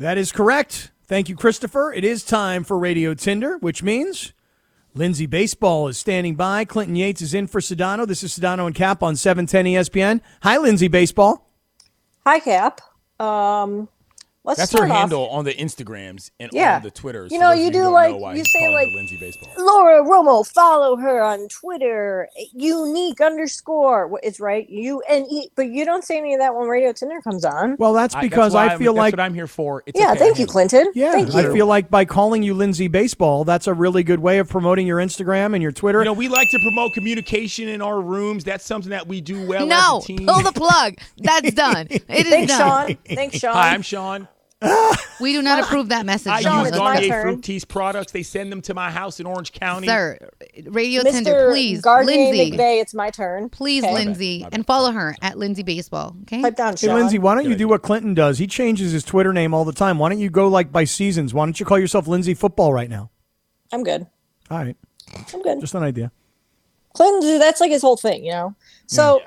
That 0.00 0.16
is 0.16 0.32
correct. 0.32 0.92
Thank 1.04 1.28
you, 1.28 1.36
Christopher. 1.36 1.92
It 1.92 2.04
is 2.04 2.24
time 2.24 2.64
for 2.64 2.78
Radio 2.78 3.12
Tinder, 3.12 3.58
which 3.58 3.82
means 3.82 4.32
Lindsey 4.94 5.26
Baseball 5.26 5.88
is 5.88 5.98
standing 5.98 6.36
by. 6.36 6.64
Clinton 6.64 6.96
Yates 6.96 7.20
is 7.20 7.34
in 7.34 7.46
for 7.46 7.60
Sedano. 7.60 8.06
This 8.06 8.22
is 8.22 8.32
Sedano 8.32 8.64
and 8.64 8.74
Cap 8.74 9.02
on 9.02 9.14
710 9.14 9.66
ESPN. 9.66 10.22
Hi, 10.42 10.56
Lindsey 10.56 10.88
Baseball. 10.88 11.50
Hi, 12.24 12.40
Cap. 12.40 12.80
Um, 13.20 13.90
let's 14.44 14.58
That's 14.58 14.72
her 14.72 14.84
off. 14.84 14.90
handle 14.90 15.28
on 15.28 15.44
the 15.44 15.54
Instagrams 15.54 16.30
and 16.40 16.50
Yeah. 16.52 16.76
on 16.76 16.82
the 16.82 16.90
Twitters. 16.90 17.30
You 17.32 17.38
know, 17.38 17.52
you 17.52 17.70
do 17.70 17.88
like- 17.88 18.12
know 18.12 18.16
why 18.18 18.34
you 18.34 18.44
say 18.44 18.68
like- 18.72 18.88
Lindsey 18.94 19.16
Baseball. 19.18 19.48
Laura 19.58 20.02
Romo, 20.02 20.46
follow 20.46 20.96
her 20.96 21.22
on 21.22 21.46
Twitter. 21.48 22.28
Unique 22.54 23.20
underscore. 23.20 24.06
What- 24.08 24.22
It's 24.24 24.40
right. 24.40 24.68
You 24.68 25.02
and 25.08 25.26
E, 25.30 25.50
but 25.56 25.66
you 25.68 25.84
don't 25.84 26.04
say 26.04 26.18
any 26.18 26.34
of 26.34 26.40
that 26.40 26.54
when 26.54 26.68
Radio 26.68 26.92
Tinder 26.92 27.20
comes 27.22 27.44
on. 27.44 27.76
Well, 27.78 27.92
that's 27.92 28.14
I- 28.14 28.20
because 28.22 28.54
why 28.54 28.64
I 28.64 28.68
I'm- 28.70 28.78
feel 28.78 28.94
that's 28.94 29.00
like 29.00 29.12
what 29.14 29.20
I'm 29.20 29.34
here 29.34 29.46
for. 29.46 29.82
It's 29.86 29.98
yeah, 29.98 30.10
okay, 30.12 30.18
thank 30.20 30.38
you. 30.38 30.46
Clinton. 30.46 30.90
Yeah, 30.94 31.12
thank 31.12 31.32
you. 31.32 31.38
I 31.38 31.42
you. 31.42 31.52
feel 31.52 31.66
like 31.66 31.90
by 31.90 32.04
calling 32.04 32.42
you 32.42 32.54
Lindsey 32.54 32.88
Baseball, 32.88 33.44
that's 33.44 33.66
a 33.66 33.74
really 33.74 34.02
good 34.02 34.20
way 34.20 34.38
of 34.38 34.48
promoting 34.48 34.86
your 34.86 34.98
Instagram 34.98 35.54
and 35.54 35.62
your 35.62 35.72
Twitter. 35.72 35.98
You 36.00 36.04
know, 36.06 36.12
we 36.12 36.28
like 36.28 36.48
to 36.50 36.58
promote 36.60 36.92
communication 36.94 37.68
in 37.68 37.82
our 37.82 38.00
rooms. 38.00 38.44
That's 38.44 38.64
something 38.64 38.90
that 38.90 39.06
we 39.06 39.20
do 39.20 39.46
well 39.46 39.66
no, 39.66 39.98
as 39.98 40.04
a 40.04 40.06
team. 40.06 40.26
pull 40.26 40.42
the 40.42 40.52
plug. 40.52 40.94
That's 41.18 41.52
done. 41.52 41.88
It 41.90 42.26
is 42.26 42.28
Thanks, 42.32 42.58
done. 42.58 42.86
Sean. 42.88 42.98
Thanks, 43.14 43.38
Sean. 43.38 43.54
Hi, 43.54 43.70
I'm 43.74 43.82
Sean. 43.82 44.28
We 45.20 45.34
do 45.34 45.42
not 45.42 45.62
approve 45.62 45.90
that 45.90 46.06
message. 46.06 46.32
I 46.32 46.40
Sean, 46.40 46.60
use 46.60 46.68
it's 46.68 46.76
Sean. 46.78 46.84
my 46.86 46.94
Garnier 46.94 47.08
turn. 47.10 47.36
Fructis 47.42 47.68
products. 47.68 48.10
They 48.12 48.22
send 48.22 48.50
them 48.50 48.62
to 48.62 48.72
my 48.72 48.90
house 48.90 49.20
in 49.20 49.26
Orange 49.26 49.52
County. 49.52 49.86
Sir, 49.86 50.18
Radio 50.64 51.02
Mr. 51.02 51.10
Tinder, 51.10 51.50
please, 51.50 51.82
Gardner 51.82 52.12
Lindsey, 52.12 52.52
McVay, 52.52 52.80
it's 52.80 52.94
my 52.94 53.10
turn. 53.10 53.50
please, 53.50 53.84
Okay. 53.84 53.92
Lindsey, 53.92 54.46
and 54.50 54.66
follow 54.66 54.92
her 54.92 55.14
at 55.20 55.36
Lindsey 55.36 55.62
Baseball. 55.62 56.16
Okay. 56.22 56.40
Pipe 56.40 56.56
down, 56.56 56.72
Hey, 56.72 56.86
Sean. 56.86 56.94
Lindsey, 56.94 57.18
why 57.18 57.34
don't 57.34 57.44
you 57.44 57.50
Good 57.50 57.58
do 57.58 57.68
what 57.68 57.82
Clinton 57.82 58.14
does? 58.14 58.38
He 58.38 58.46
changes 58.46 58.92
his 58.92 59.04
Twitter 59.04 59.34
name 59.34 59.52
all 59.52 59.66
the 59.66 59.74
time. 59.74 59.98
Why 59.98 60.08
don't 60.08 60.20
you 60.20 60.30
go 60.30 60.48
like 60.48 60.72
by 60.72 60.84
seasons? 60.84 61.34
Why 61.34 61.44
don't 61.44 61.60
you 61.60 61.66
call 61.66 61.78
yourself 61.78 62.06
Lindsey 62.08 62.32
Football 62.32 62.72
right 62.72 62.88
now? 62.88 63.10
I'm 63.72 63.82
good. 63.82 64.06
All 64.50 64.56
right, 64.56 64.76
I'm 65.34 65.42
good. 65.42 65.60
just 65.60 65.74
an 65.74 65.82
idea. 65.82 66.12
Clinton, 66.94 67.38
that's 67.38 67.60
like 67.60 67.70
his 67.70 67.82
whole 67.82 67.98
thing, 67.98 68.24
you 68.24 68.32
know. 68.32 68.54
So, 68.86 69.20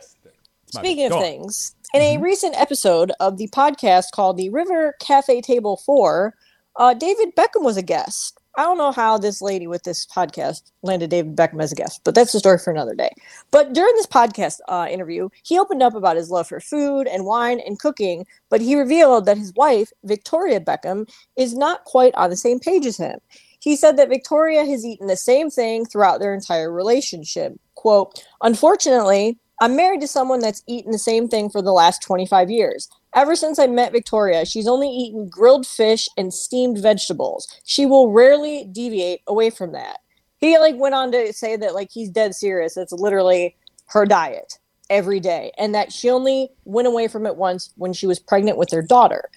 my 0.74 0.82
speaking 0.82 1.06
of 1.06 1.12
Go 1.12 1.18
on. 1.18 1.24
things, 1.24 1.76
in 1.94 2.02
a 2.02 2.18
recent 2.18 2.60
episode 2.60 3.12
of 3.20 3.38
the 3.38 3.48
podcast 3.50 4.12
called 4.12 4.36
the 4.36 4.50
River 4.50 4.96
Cafe 5.00 5.42
Table 5.42 5.78
Four, 5.78 6.34
uh, 6.76 6.96
David 6.96 7.36
Beckham 7.36 7.64
was 7.64 7.78
a 7.78 7.84
guest. 7.84 8.40
I 8.56 8.64
don't 8.64 8.80
know 8.80 8.92
how 8.92 9.20
this 9.20 9.44
lady 9.44 9.68
with 9.68 9.84
this 9.84 10.06
podcast 10.08 10.72
landed 10.82 11.12
David 11.12 11.36
Beckham 11.36 11.62
as 11.62 11.72
a 11.72 11.76
guest, 11.76 12.02
but 12.04 12.16
that's 12.16 12.34
a 12.34 12.40
story 12.40 12.58
for 12.58 12.72
another 12.72 12.96
day. 12.96 13.12
But 13.52 13.74
during 13.74 13.94
this 13.96 14.08
podcast 14.08 14.58
uh, 14.68 14.88
interview, 14.90 15.30
he 15.44 15.60
opened 15.60 15.84
up 15.84 15.94
about 15.94 16.18
his 16.18 16.32
love 16.32 16.48
for 16.48 16.60
food 16.60 17.08
and 17.08 17.26
wine 17.26 17.60
and 17.60 17.78
cooking, 17.78 18.26
but 18.50 18.62
he 18.62 18.76
revealed 18.76 19.26
that 19.26 19.38
his 19.38 19.54
wife, 19.54 19.92
Victoria 20.04 20.60
Beckham, 20.60 21.08
is 21.36 21.56
not 21.56 21.84
quite 21.84 22.16
on 22.16 22.32
the 22.32 22.36
same 22.36 22.60
page 22.60 22.88
as 22.88 22.98
him. 22.98 23.20
He 23.60 23.76
said 23.76 23.98
that 23.98 24.10
Victoria 24.10 24.66
has 24.66 24.84
eaten 24.84 25.08
the 25.08 25.16
same 25.16 25.52
thing 25.52 25.86
throughout 25.86 26.20
their 26.20 26.34
entire 26.34 26.72
relationship. 26.72 27.54
Quote, 27.76 28.24
Unfortunately, 28.42 29.38
I'm 29.64 29.78
married 29.78 30.02
to 30.02 30.10
someone 30.10 30.42
that's 30.42 30.62
eaten 30.68 30.92
the 30.92 31.00
same 31.00 31.30
thing 31.30 31.50
for 31.50 31.62
the 31.62 31.72
last 31.72 32.02
25 32.02 32.52
years. 32.52 32.90
Ever 33.16 33.34
since 33.34 33.58
I 33.58 33.66
met 33.66 33.94
Victoria, 33.94 34.46
she's 34.46 34.68
only 34.68 34.90
eaten 34.90 35.30
grilled 35.30 35.66
fish 35.66 36.10
and 36.18 36.34
steamed 36.34 36.80
vegetables. 36.80 37.48
She 37.64 37.86
will 37.86 38.12
rarely 38.12 38.66
deviate 38.66 39.22
away 39.26 39.50
from 39.50 39.72
that. 39.72 40.00
He 40.40 40.58
like 40.58 40.76
went 40.76 40.96
on 40.96 41.14
to 41.14 41.32
say 41.32 41.56
that 41.56 41.76
like 41.76 41.92
he's 41.92 42.10
dead 42.10 42.36
serious. 42.36 42.76
It's 42.76 42.92
literally 42.92 43.56
her 43.86 44.06
diet 44.06 44.60
every 44.90 45.22
day 45.22 45.54
and 45.58 45.74
that 45.74 45.94
she 45.94 46.10
only 46.10 46.50
went 46.66 46.90
away 46.90 47.08
from 47.08 47.26
it 47.26 47.38
once 47.38 47.72
when 47.78 47.94
she 47.94 48.06
was 48.06 48.20
pregnant 48.20 48.58
with 48.58 48.68
their 48.68 48.82
daughter. 48.82 49.30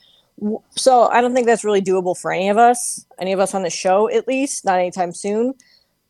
So 0.70 1.04
I 1.04 1.20
don't 1.20 1.34
think 1.34 1.46
that's 1.46 1.64
really 1.64 1.82
doable 1.82 2.18
for 2.18 2.32
any 2.32 2.48
of 2.48 2.58
us, 2.58 3.06
any 3.20 3.32
of 3.32 3.38
us 3.38 3.54
on 3.54 3.62
the 3.62 3.70
show 3.70 4.10
at 4.10 4.26
least, 4.26 4.64
not 4.64 4.80
anytime 4.80 5.12
soon. 5.12 5.54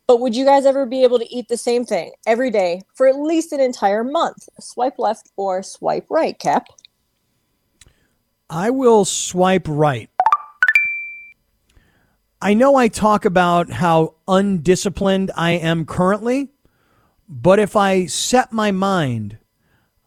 But 0.06 0.20
would 0.20 0.36
you 0.36 0.44
guys 0.44 0.66
ever 0.66 0.86
be 0.86 1.02
able 1.02 1.18
to 1.18 1.34
eat 1.34 1.48
the 1.48 1.56
same 1.56 1.84
thing 1.84 2.12
every 2.26 2.50
day 2.50 2.82
for 2.94 3.08
at 3.08 3.18
least 3.18 3.52
an 3.52 3.60
entire 3.60 4.04
month? 4.04 4.48
Swipe 4.60 4.98
left 4.98 5.30
or 5.36 5.62
swipe 5.64 6.06
right, 6.08 6.38
Cap? 6.38 6.68
I 8.48 8.70
will 8.70 9.04
swipe 9.04 9.66
right. 9.66 10.08
I 12.40 12.54
know 12.54 12.76
I 12.76 12.86
talk 12.86 13.24
about 13.24 13.70
how 13.70 14.14
undisciplined 14.28 15.32
I 15.36 15.52
am 15.52 15.84
currently, 15.84 16.50
but 17.28 17.58
if 17.58 17.74
I 17.74 18.06
set 18.06 18.52
my 18.52 18.70
mind, 18.70 19.38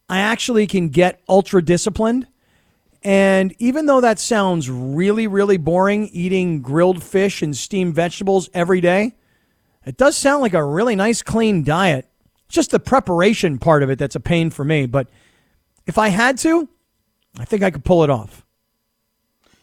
I 0.07 0.19
actually 0.19 0.65
can 0.65 0.89
get 0.89 1.21
ultra 1.27 1.61
disciplined. 1.61 2.27
And 3.03 3.53
even 3.59 3.87
though 3.87 3.99
that 3.99 4.19
sounds 4.19 4.69
really, 4.69 5.27
really 5.27 5.57
boring, 5.57 6.07
eating 6.13 6.61
grilled 6.61 7.03
fish 7.03 7.41
and 7.41 7.55
steamed 7.55 7.95
vegetables 7.95 8.49
every 8.53 8.79
day, 8.79 9.15
it 9.85 9.97
does 9.97 10.17
sound 10.17 10.41
like 10.41 10.53
a 10.53 10.63
really 10.63 10.95
nice, 10.95 11.21
clean 11.21 11.63
diet. 11.63 12.07
Just 12.47 12.71
the 12.71 12.79
preparation 12.79 13.59
part 13.59 13.83
of 13.83 13.89
it 13.89 13.99
that's 13.99 14.15
a 14.15 14.19
pain 14.19 14.49
for 14.49 14.65
me. 14.65 14.85
But 14.85 15.07
if 15.85 15.97
I 15.97 16.09
had 16.09 16.37
to, 16.39 16.67
I 17.37 17.45
think 17.45 17.63
I 17.63 17.71
could 17.71 17.85
pull 17.85 18.03
it 18.03 18.09
off. 18.09 18.45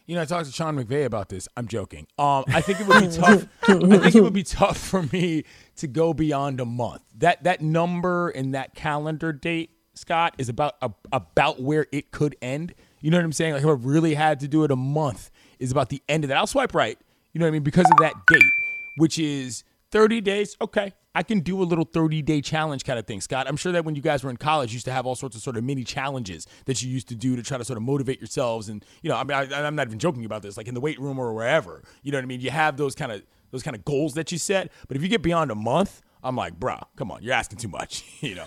You 0.07 0.15
know, 0.15 0.23
I 0.23 0.25
talked 0.25 0.47
to 0.47 0.53
Sean 0.53 0.77
McVay 0.77 1.05
about 1.05 1.29
this. 1.29 1.49
I'm 1.57 1.67
joking. 1.67 2.07
Um, 2.17 2.45
I 2.49 2.61
think 2.61 2.81
it 2.81 2.87
would 2.87 3.01
be 3.01 3.17
tough. 3.17 3.47
I 3.69 3.75
think 3.75 4.15
it 4.15 4.21
would 4.21 4.33
be 4.33 4.45
tough 4.45 4.79
for 4.79 5.03
me 5.03 5.45
to 5.77 5.89
go 5.89 6.15
beyond 6.15 6.61
a 6.61 6.65
month. 6.65 7.03
That 7.17 7.43
that 7.43 7.61
number 7.61 8.29
and 8.29 8.55
that 8.55 8.77
calendar 8.77 9.33
date, 9.33 9.71
Scott, 9.95 10.37
is 10.39 10.49
about 10.49 10.77
a, 10.81 10.93
about 11.11 11.61
where 11.61 11.87
it 11.91 12.13
could 12.13 12.37
end. 12.41 12.73
You 13.01 13.11
know 13.11 13.19
what 13.19 13.25
I'm 13.25 13.33
saying? 13.33 13.55
Like 13.55 13.63
if 13.63 13.69
I 13.69 13.73
really 13.73 14.15
had 14.15 14.39
to 14.41 14.49
do 14.49 14.63
it 14.63 14.71
a 14.71 14.77
month 14.77 15.31
is 15.59 15.73
about 15.73 15.89
the 15.89 16.01
end 16.09 16.23
of 16.23 16.29
that. 16.29 16.37
I'll 16.37 16.47
swipe 16.47 16.75
right. 16.75 16.99
You 17.33 17.41
know 17.41 17.47
what 17.47 17.49
I 17.49 17.53
mean? 17.53 17.65
Because 17.65 17.87
of 17.91 17.97
that 17.99 18.15
date, 18.29 18.53
which 18.97 19.19
is 19.19 19.65
30 19.91 20.21
days. 20.21 20.57
Okay. 20.61 20.93
I 21.15 21.23
can 21.23 21.41
do 21.41 21.63
a 21.63 21.65
little 21.65 21.85
30 21.85 22.21
day 22.23 22.43
challenge 22.43 22.85
kind 22.85 22.99
of 22.99 23.07
thing, 23.07 23.23
Scott. 23.23 23.47
I'm 23.49 23.57
sure 23.57 23.73
that 23.73 23.85
when 23.87 23.95
you 23.95 24.03
guys 24.03 24.23
were 24.23 24.29
in 24.29 24.37
college, 24.37 24.73
you 24.73 24.77
used 24.77 24.85
to 24.85 24.93
have 24.93 25.07
all 25.07 25.15
sorts 25.15 25.35
of 25.35 25.43
sort 25.43 25.57
of 25.57 25.65
mini 25.65 25.83
challenges 25.83 26.47
that 26.67 26.83
you 26.83 26.91
used 26.91 27.09
to 27.09 27.15
do 27.15 27.37
to 27.37 27.43
try 27.43 27.57
to 27.57 27.65
sort 27.65 27.79
of 27.79 27.83
motivate 27.83 28.21
yourselves. 28.21 28.69
And, 28.69 28.85
you 29.01 29.09
know, 29.09 29.17
I 29.17 29.25
mean, 29.25 29.35
I, 29.35 29.67
I'm 29.67 29.75
not 29.75 29.87
even 29.87 29.99
joking 29.99 30.27
about 30.27 30.43
this, 30.43 30.59
like 30.59 30.69
in 30.69 30.75
the 30.75 30.81
weight 30.81 31.01
room 31.01 31.19
or 31.19 31.33
wherever. 31.33 31.83
You 32.03 32.13
know 32.13 32.19
what 32.19 32.25
I 32.25 32.27
mean? 32.27 32.41
You 32.41 32.51
have 32.51 32.77
those 32.77 32.95
kind 32.95 33.13
of 33.13 33.23
those 33.51 33.63
kind 33.63 33.75
of 33.75 33.85
goals 33.85 34.15
that 34.15 34.31
you 34.31 34.37
set. 34.37 34.71
But 34.89 34.97
if 34.99 35.03
you 35.03 35.09
get 35.09 35.23
beyond 35.23 35.51
a 35.51 35.55
month, 35.55 36.03
I'm 36.23 36.37
like, 36.37 36.59
bruh, 36.59 36.83
come 36.97 37.11
on, 37.11 37.23
you're 37.23 37.33
asking 37.33 37.59
too 37.59 37.69
much, 37.69 38.05
you 38.21 38.35
know. 38.35 38.47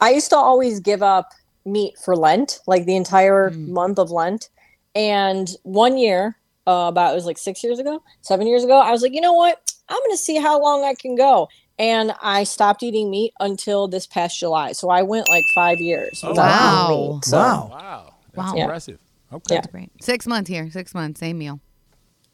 I 0.00 0.10
used 0.10 0.30
to 0.30 0.36
always 0.36 0.80
give 0.80 1.02
up 1.02 1.32
meat 1.64 1.98
for 1.98 2.16
Lent, 2.16 2.60
like 2.66 2.84
the 2.86 2.96
entire 2.96 3.50
month 3.50 3.98
of 3.98 4.10
Lent. 4.10 4.48
And 4.94 5.48
one 5.62 5.98
year, 5.98 6.36
uh, 6.66 6.88
about 6.88 7.12
it 7.12 7.14
was 7.14 7.26
like 7.26 7.38
six 7.38 7.62
years 7.62 7.78
ago, 7.78 8.02
seven 8.20 8.46
years 8.46 8.64
ago, 8.64 8.78
I 8.78 8.90
was 8.90 9.02
like, 9.02 9.14
you 9.14 9.20
know 9.20 9.32
what? 9.32 9.67
I'm 9.88 9.98
going 9.98 10.10
to 10.10 10.16
see 10.16 10.36
how 10.36 10.60
long 10.60 10.84
I 10.84 10.94
can 10.94 11.14
go. 11.16 11.48
and 11.80 12.12
I 12.20 12.42
stopped 12.42 12.82
eating 12.82 13.08
meat 13.08 13.32
until 13.38 13.86
this 13.86 14.04
past 14.04 14.40
July. 14.40 14.72
So 14.72 14.90
I 14.90 15.02
went 15.02 15.28
like 15.28 15.44
five 15.54 15.78
years 15.80 16.24
without 16.26 16.48
wow. 16.48 16.88
meat. 16.88 17.24
So, 17.24 17.36
Wow. 17.38 17.68
Wow, 17.70 18.14
that's 18.32 18.52
Wow. 18.52 18.58
impressive. 18.58 18.98
Okay. 19.32 19.54
Yeah. 19.54 19.62
Great. 19.70 19.90
Six 20.00 20.26
months 20.26 20.50
here. 20.50 20.68
Six 20.72 20.92
months. 20.92 21.20
Same 21.20 21.38
meal. 21.38 21.60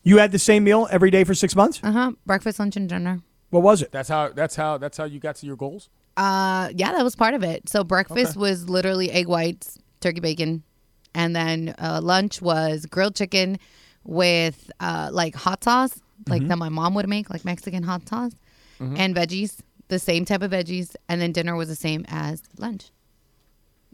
You 0.02 0.16
had 0.18 0.32
the 0.32 0.38
same 0.38 0.64
meal 0.64 0.88
every 0.90 1.10
day 1.10 1.24
for 1.24 1.34
six 1.34 1.54
months? 1.54 1.80
Uh 1.82 1.92
huh. 1.92 2.12
Breakfast, 2.24 2.58
lunch, 2.58 2.76
and 2.76 2.88
dinner. 2.88 3.20
What 3.50 3.62
was 3.62 3.82
it? 3.82 3.92
That's 3.92 4.08
how. 4.08 4.30
That's 4.30 4.56
how. 4.56 4.78
That's 4.78 4.96
how 4.96 5.04
you 5.04 5.20
got 5.20 5.36
to 5.36 5.46
your 5.46 5.56
goals. 5.56 5.90
Uh, 6.16 6.70
yeah, 6.74 6.92
that 6.92 7.02
was 7.04 7.14
part 7.16 7.34
of 7.34 7.42
it. 7.42 7.68
So 7.68 7.84
breakfast 7.84 8.36
was 8.36 8.68
literally 8.68 9.10
egg 9.10 9.26
whites, 9.28 9.78
turkey 10.00 10.20
bacon, 10.20 10.62
and 11.14 11.34
then 11.34 11.74
uh, 11.78 12.00
lunch 12.02 12.40
was 12.40 12.86
grilled 12.86 13.16
chicken 13.16 13.58
with 14.04 14.70
uh, 14.80 15.10
like 15.12 15.34
hot 15.34 15.64
sauce, 15.64 16.00
like 16.28 16.40
mm-hmm. 16.40 16.48
that 16.48 16.58
my 16.58 16.68
mom 16.68 16.94
would 16.94 17.08
make, 17.08 17.30
like 17.30 17.44
Mexican 17.44 17.82
hot 17.82 18.08
sauce, 18.08 18.32
mm-hmm. 18.80 18.96
and 18.96 19.14
veggies, 19.14 19.58
the 19.88 19.98
same 19.98 20.24
type 20.24 20.42
of 20.42 20.50
veggies, 20.50 20.96
and 21.08 21.20
then 21.20 21.32
dinner 21.32 21.56
was 21.56 21.68
the 21.68 21.76
same 21.76 22.04
as 22.08 22.42
lunch. 22.58 22.90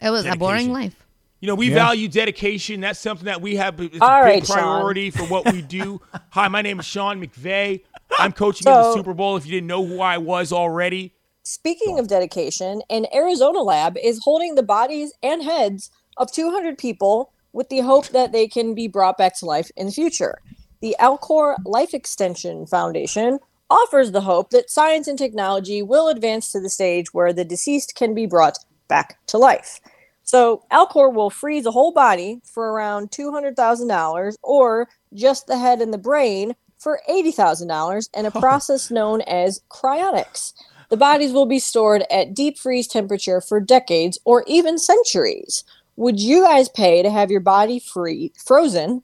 It 0.01 0.11
was 0.11 0.25
a 0.25 0.37
boring 0.37 0.73
life. 0.73 1.07
You 1.41 1.47
know, 1.47 1.55
we 1.55 1.69
Yeah. 1.69 1.77
value 1.77 2.09
dedication. 2.09 2.81
That's 2.81 2.99
something 2.99 3.25
that 3.25 3.41
we 3.41 3.57
have. 3.57 3.81
It's 3.81 3.97
a 3.97 3.99
big 3.99 4.03
right, 4.03 4.47
Sean. 4.47 4.57
priority 4.57 5.11
for 5.11 5.25
what 5.25 5.51
we 5.51 5.63
do. 5.63 6.01
Hi, 6.31 6.49
my 6.49 6.61
name 6.61 6.81
is 6.81 6.87
Sean 6.87 7.21
McVay. 7.21 7.83
I'm 8.19 8.33
coaching 8.33 8.67
in 8.67 8.75
the 8.75 8.95
Super 8.95 9.15
Bowl. 9.15 9.37
If 9.37 9.47
you 9.47 9.53
didn't 9.53 9.67
know 9.67 9.85
who 9.85 10.01
I 10.01 10.19
was 10.19 10.53
already, 10.53 11.15
Speaking 11.43 11.99
of 11.99 12.07
dedication, 12.07 12.83
an 12.91 13.07
Arizona 13.15 13.61
lab 13.61 13.97
is 13.97 14.21
holding 14.23 14.55
the 14.55 14.63
bodies 14.63 15.13
and 15.23 15.43
heads 15.43 15.91
of 16.17 16.31
200 16.31 16.77
people 16.77 17.33
with 17.53 17.71
the 17.71 17.81
hope 17.81 18.09
that 18.09 18.33
they 18.33 18.47
can 18.47 18.75
be 18.75 18.87
brought 18.87 19.17
back 19.17 19.37
to 19.39 19.47
life 19.47 19.71
in 19.77 19.87
the 19.87 19.93
future. 19.93 20.39
The 20.81 20.97
Alcor 20.99 21.57
Life 21.67 21.93
Extension 21.93 22.67
Foundation 22.67 23.39
offers 23.69 24.13
the 24.13 24.23
hope 24.23 24.49
that 24.49 24.71
science 24.71 25.07
and 25.09 25.19
technology 25.19 25.83
will 25.83 26.09
advance 26.09 26.51
to 26.53 26.61
the 26.61 26.71
stage 26.71 27.13
where 27.13 27.35
the 27.35 27.45
deceased 27.45 27.95
can 27.95 28.15
be 28.15 28.25
brought 28.25 28.57
back 28.89 29.19
to 29.27 29.37
life. 29.37 29.79
So, 30.23 30.63
Alcor 30.73 31.13
will 31.13 31.29
freeze 31.29 31.67
a 31.67 31.71
whole 31.71 31.93
body 31.93 32.41
for 32.45 32.73
around 32.73 33.11
$200,000 33.11 34.35
or 34.43 34.89
just 35.13 35.47
the 35.47 35.59
head 35.59 35.83
and 35.83 35.93
the 35.93 35.99
brain 35.99 36.55
for 36.79 37.01
$80,000 37.09 38.09
in 38.17 38.25
a 38.25 38.31
process 38.41 38.91
known 38.91 39.21
as 39.23 39.61
cryonics. 39.69 40.55
The 40.89 40.97
bodies 40.97 41.33
will 41.33 41.47
be 41.47 41.59
stored 41.59 42.05
at 42.11 42.33
deep 42.33 42.59
freeze 42.59 42.89
temperature 42.89 43.43
for 43.43 43.61
decades 43.61 44.19
or 44.25 44.45
even 44.47 44.79
centuries. 44.79 45.63
Would 45.97 46.21
you 46.21 46.43
guys 46.43 46.71
pay 46.71 47.03
to 47.03 47.11
have 47.11 47.31
your 47.31 47.41
body 47.41 47.79
free 47.81 48.33
frozen 48.43 49.03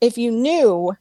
if 0.00 0.16
you 0.16 0.30
knew 0.30 0.96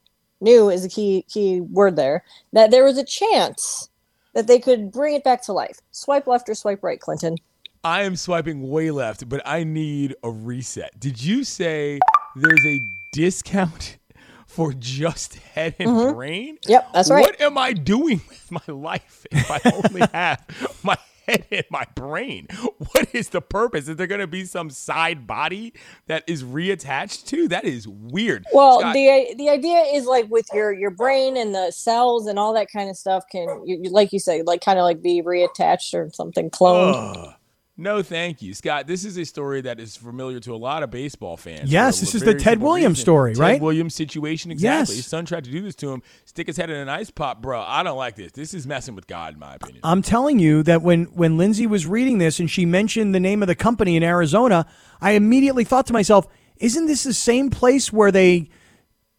knew 0.45 0.69
is 0.69 0.86
a 0.86 0.89
key 0.89 1.25
key 1.27 1.60
word 1.60 1.97
there 1.97 2.23
that 2.53 2.71
there 2.71 2.86
was 2.86 2.97
a 2.97 3.03
chance 3.03 3.89
that 4.34 4.47
they 4.47 4.60
could 4.60 4.91
bring 4.91 5.15
it 5.15 5.23
back 5.23 5.41
to 5.43 5.53
life? 5.53 5.79
Swipe 5.91 6.27
left 6.27 6.47
or 6.47 6.55
swipe 6.55 6.84
right, 6.84 6.99
Clinton. 6.99 7.38
I 7.84 8.03
am 8.03 8.15
swiping 8.15 8.69
way 8.69 8.89
left, 8.89 9.27
but 9.29 9.41
I 9.45 9.63
need 9.63 10.15
a 10.23 10.31
reset. 10.31 10.99
Did 10.99 11.21
you 11.21 11.43
say 11.43 11.99
there's 12.36 12.65
a 12.65 12.81
discount 13.12 13.97
for 14.47 14.73
just 14.73 15.36
head 15.36 15.75
and 15.79 15.89
mm-hmm. 15.89 16.15
brain? 16.15 16.58
Yep, 16.67 16.93
that's 16.93 17.12
right. 17.12 17.21
What 17.21 17.41
am 17.41 17.58
I 17.58 17.73
doing 17.73 18.21
with 18.29 18.51
my 18.51 18.73
life 18.73 19.25
if 19.31 19.51
I 19.51 19.62
only 19.71 20.01
have 20.13 20.43
my 20.84 20.97
head 21.27 21.45
and 21.51 21.65
my 21.69 21.85
brain? 21.95 22.47
What 22.77 23.13
is 23.13 23.29
the 23.29 23.41
purpose? 23.41 23.88
Is 23.88 23.97
there 23.97 24.07
going 24.07 24.21
to 24.21 24.27
be 24.27 24.45
some 24.45 24.69
side 24.69 25.27
body 25.27 25.73
that 26.07 26.23
is 26.27 26.43
reattached 26.43 27.25
to? 27.27 27.47
That 27.49 27.65
is 27.65 27.88
weird. 27.88 28.45
Well, 28.53 28.79
Scott, 28.79 28.93
the 28.93 29.35
the 29.38 29.49
idea 29.49 29.79
is 29.93 30.05
like 30.05 30.29
with 30.29 30.47
your 30.53 30.73
your 30.73 30.91
brain 30.91 31.38
and 31.38 31.55
the 31.55 31.71
cells 31.71 32.27
and 32.27 32.39
all 32.39 32.53
that 32.53 32.69
kind 32.71 32.89
of 32.89 32.97
stuff 32.97 33.25
can, 33.31 33.63
you, 33.65 33.79
you- 33.83 33.91
like 33.91 34.13
you 34.13 34.19
say, 34.19 34.43
like 34.43 34.61
kind 34.61 34.79
of 34.79 34.83
like 34.83 35.01
be 35.01 35.21
reattached 35.21 35.93
or 35.93 36.09
something 36.13 36.49
cloned. 36.49 36.97
Ugh. 37.17 37.33
No, 37.77 38.01
thank 38.01 38.41
you, 38.41 38.53
Scott. 38.53 38.88
This 38.88 39.03
is 39.03 39.17
a 39.17 39.25
story 39.25 39.59
that 39.61 39.81
is 39.81 39.97
familiar 39.97 40.39
to 40.41 40.55
a 40.55 40.57
lot 40.57 40.81
of 40.81 40.91
baseball 40.91 41.35
fans. 41.35 41.69
Yes, 41.69 41.99
this 41.99 42.15
is 42.15 42.21
the 42.21 42.33
Ted 42.33 42.61
Williams 42.61 42.93
reason. 42.93 43.03
story, 43.03 43.33
Ted 43.33 43.41
right? 43.41 43.61
Williams 43.61 43.93
situation, 43.93 44.49
exactly. 44.49 44.95
Yes. 44.95 45.03
His 45.03 45.07
son 45.07 45.25
tried 45.25 45.43
to 45.43 45.51
do 45.51 45.61
this 45.61 45.75
to 45.75 45.91
him, 45.91 46.01
stick 46.23 46.47
his 46.47 46.55
head 46.55 46.69
in 46.69 46.77
an 46.77 46.88
ice 46.88 47.11
pop, 47.11 47.41
bro. 47.41 47.61
I 47.61 47.83
don't 47.83 47.97
like 47.97 48.15
this. 48.15 48.31
This 48.31 48.53
is 48.53 48.65
messing 48.65 48.95
with 48.95 49.07
God, 49.07 49.33
in 49.33 49.39
my 49.41 49.55
opinion. 49.55 49.81
I'm 49.83 50.01
telling 50.01 50.39
you 50.39 50.63
that 50.63 50.83
when 50.83 51.05
when 51.05 51.38
Lindsey 51.38 51.67
was 51.67 51.85
reading 51.85 52.17
this 52.17 52.39
and 52.39 52.49
she 52.49 52.65
mentioned 52.65 53.13
the 53.13 53.19
name 53.19 53.43
of 53.43 53.47
the 53.47 53.55
company 53.55 53.97
in 53.97 54.03
Arizona, 54.03 54.65
I 55.01 55.11
immediately 55.11 55.65
thought 55.65 55.85
to 55.88 55.93
myself, 55.93 56.27
isn't 56.57 56.85
this 56.85 57.03
the 57.03 57.13
same 57.13 57.49
place 57.49 57.91
where 57.91 58.11
they 58.11 58.49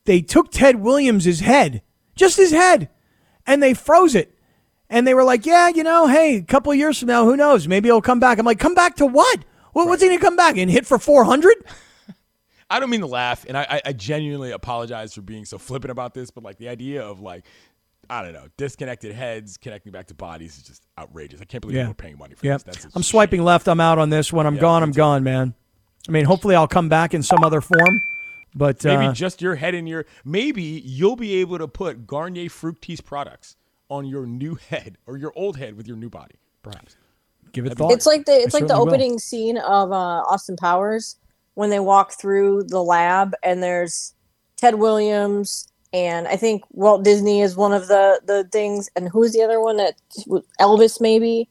they 0.07 0.23
took 0.23 0.51
Ted 0.51 0.77
Williams' 0.77 1.41
head, 1.41 1.83
just 2.15 2.39
his 2.39 2.53
head, 2.53 2.89
and 3.47 3.63
they 3.63 3.75
froze 3.75 4.15
it. 4.15 4.36
And 4.89 5.07
they 5.07 5.15
were 5.15 5.25
like, 5.25 5.45
"Yeah, 5.47 5.69
you 5.69 5.83
know, 5.83 6.07
hey, 6.07 6.37
a 6.37 6.43
couple 6.43 6.73
years 6.75 6.99
from 6.99 7.09
now, 7.09 7.25
who 7.25 7.37
knows? 7.37 7.67
Maybe 7.67 7.89
he'll 7.89 8.01
come 8.01 8.21
back." 8.21 8.39
I'm 8.39 8.47
like, 8.47 8.59
"Come 8.61 8.75
back 8.75 8.97
to 8.97 9.07
what? 9.07 9.41
What 9.73 9.89
what's 9.89 10.01
he 10.03 10.09
going 10.09 10.19
to 10.19 10.25
come 10.25 10.37
back 10.37 10.57
and 10.57 10.71
hit 10.71 10.87
for 10.87 10.99
400?" 10.99 11.55
I 12.71 12.81
don't 12.81 12.91
mean 12.91 13.01
to 13.01 13.07
laugh, 13.07 13.45
and 13.47 13.57
I, 13.57 13.67
I, 13.71 13.81
I 13.87 13.93
genuinely 13.93 14.51
apologize 14.51 15.15
for 15.15 15.23
being 15.23 15.45
so 15.45 15.57
flippant 15.59 15.91
about 15.93 16.15
this, 16.15 16.31
but 16.31 16.43
like 16.43 16.59
the 16.59 16.69
idea 16.69 17.03
of 17.05 17.21
like, 17.21 17.45
I 18.11 18.23
don't 18.23 18.33
know, 18.33 18.47
disconnected 18.57 19.15
heads 19.15 19.57
connecting 19.57 19.93
back 19.93 20.07
to 20.09 20.15
bodies 20.15 20.57
is 20.57 20.63
just 20.65 20.83
outrageous. 20.99 21.41
I 21.41 21.45
can't 21.45 21.61
believe 21.61 21.77
Yeah. 21.77 21.87
we're 21.89 21.95
paying 21.95 22.19
money 22.19 22.35
for 22.35 22.45
Yeah. 22.45 22.55
this. 22.55 22.63
That's 22.65 22.97
I'm 22.97 23.05
swiping 23.05 23.43
left. 23.45 23.69
I'm 23.69 23.79
out 23.81 23.99
on 23.99 24.11
this. 24.11 24.33
When 24.33 24.47
I'm 24.49 24.57
Yeah, 24.57 24.63
gone, 24.63 24.83
I'm 24.83 24.91
gone, 24.91 25.23
man. 25.23 25.55
I 26.09 26.13
mean, 26.13 26.25
hopefully 26.25 26.57
I'll 26.57 26.67
come 26.69 26.89
back 26.89 27.15
in 27.15 27.23
some 27.23 27.45
other 27.45 27.61
form. 27.61 28.01
But 28.55 28.83
Maybe 28.85 29.07
uh, 29.07 29.13
just 29.13 29.43
your 29.43 29.55
head 29.57 29.75
and 29.75 29.89
your 29.89 30.07
maybe 30.25 30.63
you'll 30.63 31.15
be 31.17 31.35
able 31.37 31.59
to 31.59 31.69
put 31.69 32.07
Garnier 32.07 32.49
Fructis 32.49 33.05
products 33.05 33.57
on 33.89 34.07
your 34.07 34.27
new 34.27 34.55
head 34.55 34.99
or 35.07 35.17
your 35.17 35.33
old 35.37 35.57
head 35.57 35.77
with 35.77 35.87
your 35.87 35.97
new 35.97 36.11
body, 36.11 36.37
perhaps. 36.63 36.97
give 37.53 37.67
it 37.67 37.77
thought. 37.77 37.93
It's 37.93 38.07
like 38.07 38.25
the 38.25 38.33
it's 38.33 38.55
I 38.55 38.59
like 38.59 38.69
the 38.69 38.75
certainly 38.75 38.87
will. 38.87 38.95
opening 38.95 39.19
scene 39.19 39.59
of 39.59 39.93
uh, 39.93 40.23
Austin 40.29 40.57
Powers 40.57 41.17
when 41.55 41.71
they 41.71 41.81
walk 41.81 42.13
through 42.13 42.65
the 42.65 42.83
lab 42.83 43.35
and 43.43 43.63
there's 43.63 44.15
Ted 44.57 44.77
Williams 44.77 45.69
and 45.93 46.29
I 46.29 46.37
think 46.37 46.63
Walt 46.71 47.05
Disney 47.05 47.41
is 47.41 47.57
one 47.57 47.73
of 47.73 47.89
the 47.89 48.21
the 48.25 48.45
things 48.53 48.91
and 48.97 49.09
who's 49.09 49.33
the 49.33 49.43
other 49.43 49.61
one 49.61 49.77
that 49.79 49.95
Elvis 50.61 51.01
maybe 51.01 51.49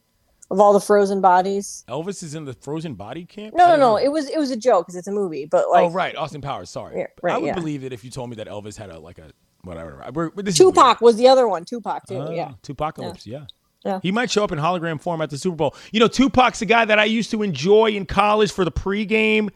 of 0.50 0.60
all 0.60 0.72
the 0.72 0.80
frozen 0.80 1.20
bodies. 1.20 1.84
Elvis 1.88 2.22
is 2.22 2.34
in 2.34 2.44
the 2.44 2.52
frozen 2.52 2.94
body 2.94 3.24
camp. 3.24 3.54
No, 3.56 3.68
no, 3.70 3.76
no. 3.76 3.96
It 3.96 4.08
was 4.08 4.28
it 4.28 4.38
was 4.38 4.50
a 4.50 4.56
joke 4.56 4.86
because 4.86 4.96
it's 4.96 5.08
a 5.08 5.12
movie, 5.12 5.46
but 5.46 5.70
like 5.70 5.90
oh, 5.90 5.90
right, 5.90 6.14
Austin 6.14 6.40
Powers. 6.40 6.70
Sorry, 6.70 6.98
Yeah, 7.00 7.06
I 7.32 7.38
would 7.38 7.46
yeah. 7.46 7.54
believe 7.54 7.82
it 7.82 7.92
if 7.92 8.04
you 8.04 8.10
told 8.10 8.30
me 8.30 8.36
that 8.36 8.46
Elvis 8.46 8.76
had 8.76 8.90
a 8.90 8.98
like 8.98 9.18
a 9.18 9.32
whatever. 9.66 10.02
We're, 10.12 10.30
this 10.30 10.54
is 10.54 10.60
weird. 10.60 10.74
Tupac 10.74 11.00
was 11.00 11.16
the 11.16 11.28
other 11.28 11.46
one. 11.46 11.64
Tupac 11.64 12.06
too. 12.06 12.18
Ah, 12.18 12.30
yeah. 12.30 12.52
Tupacalypse, 12.62 13.26
yeah. 13.26 13.44
Yeah. 13.84 14.00
He 14.02 14.10
might 14.10 14.30
show 14.30 14.42
up 14.42 14.50
in 14.50 14.58
hologram 14.58 15.00
form 15.00 15.20
at 15.20 15.30
the 15.30 15.38
Super 15.38 15.56
Bowl. 15.56 15.76
You 15.92 16.00
know, 16.00 16.08
Tupac's 16.08 16.60
a 16.62 16.66
guy 16.66 16.84
that 16.84 16.98
I 16.98 17.04
used 17.04 17.30
to 17.32 17.42
enjoy 17.42 17.90
in 17.90 18.06
college 18.06 18.50
for 18.50 18.64
the 18.64 18.72
pregame. 18.72 19.50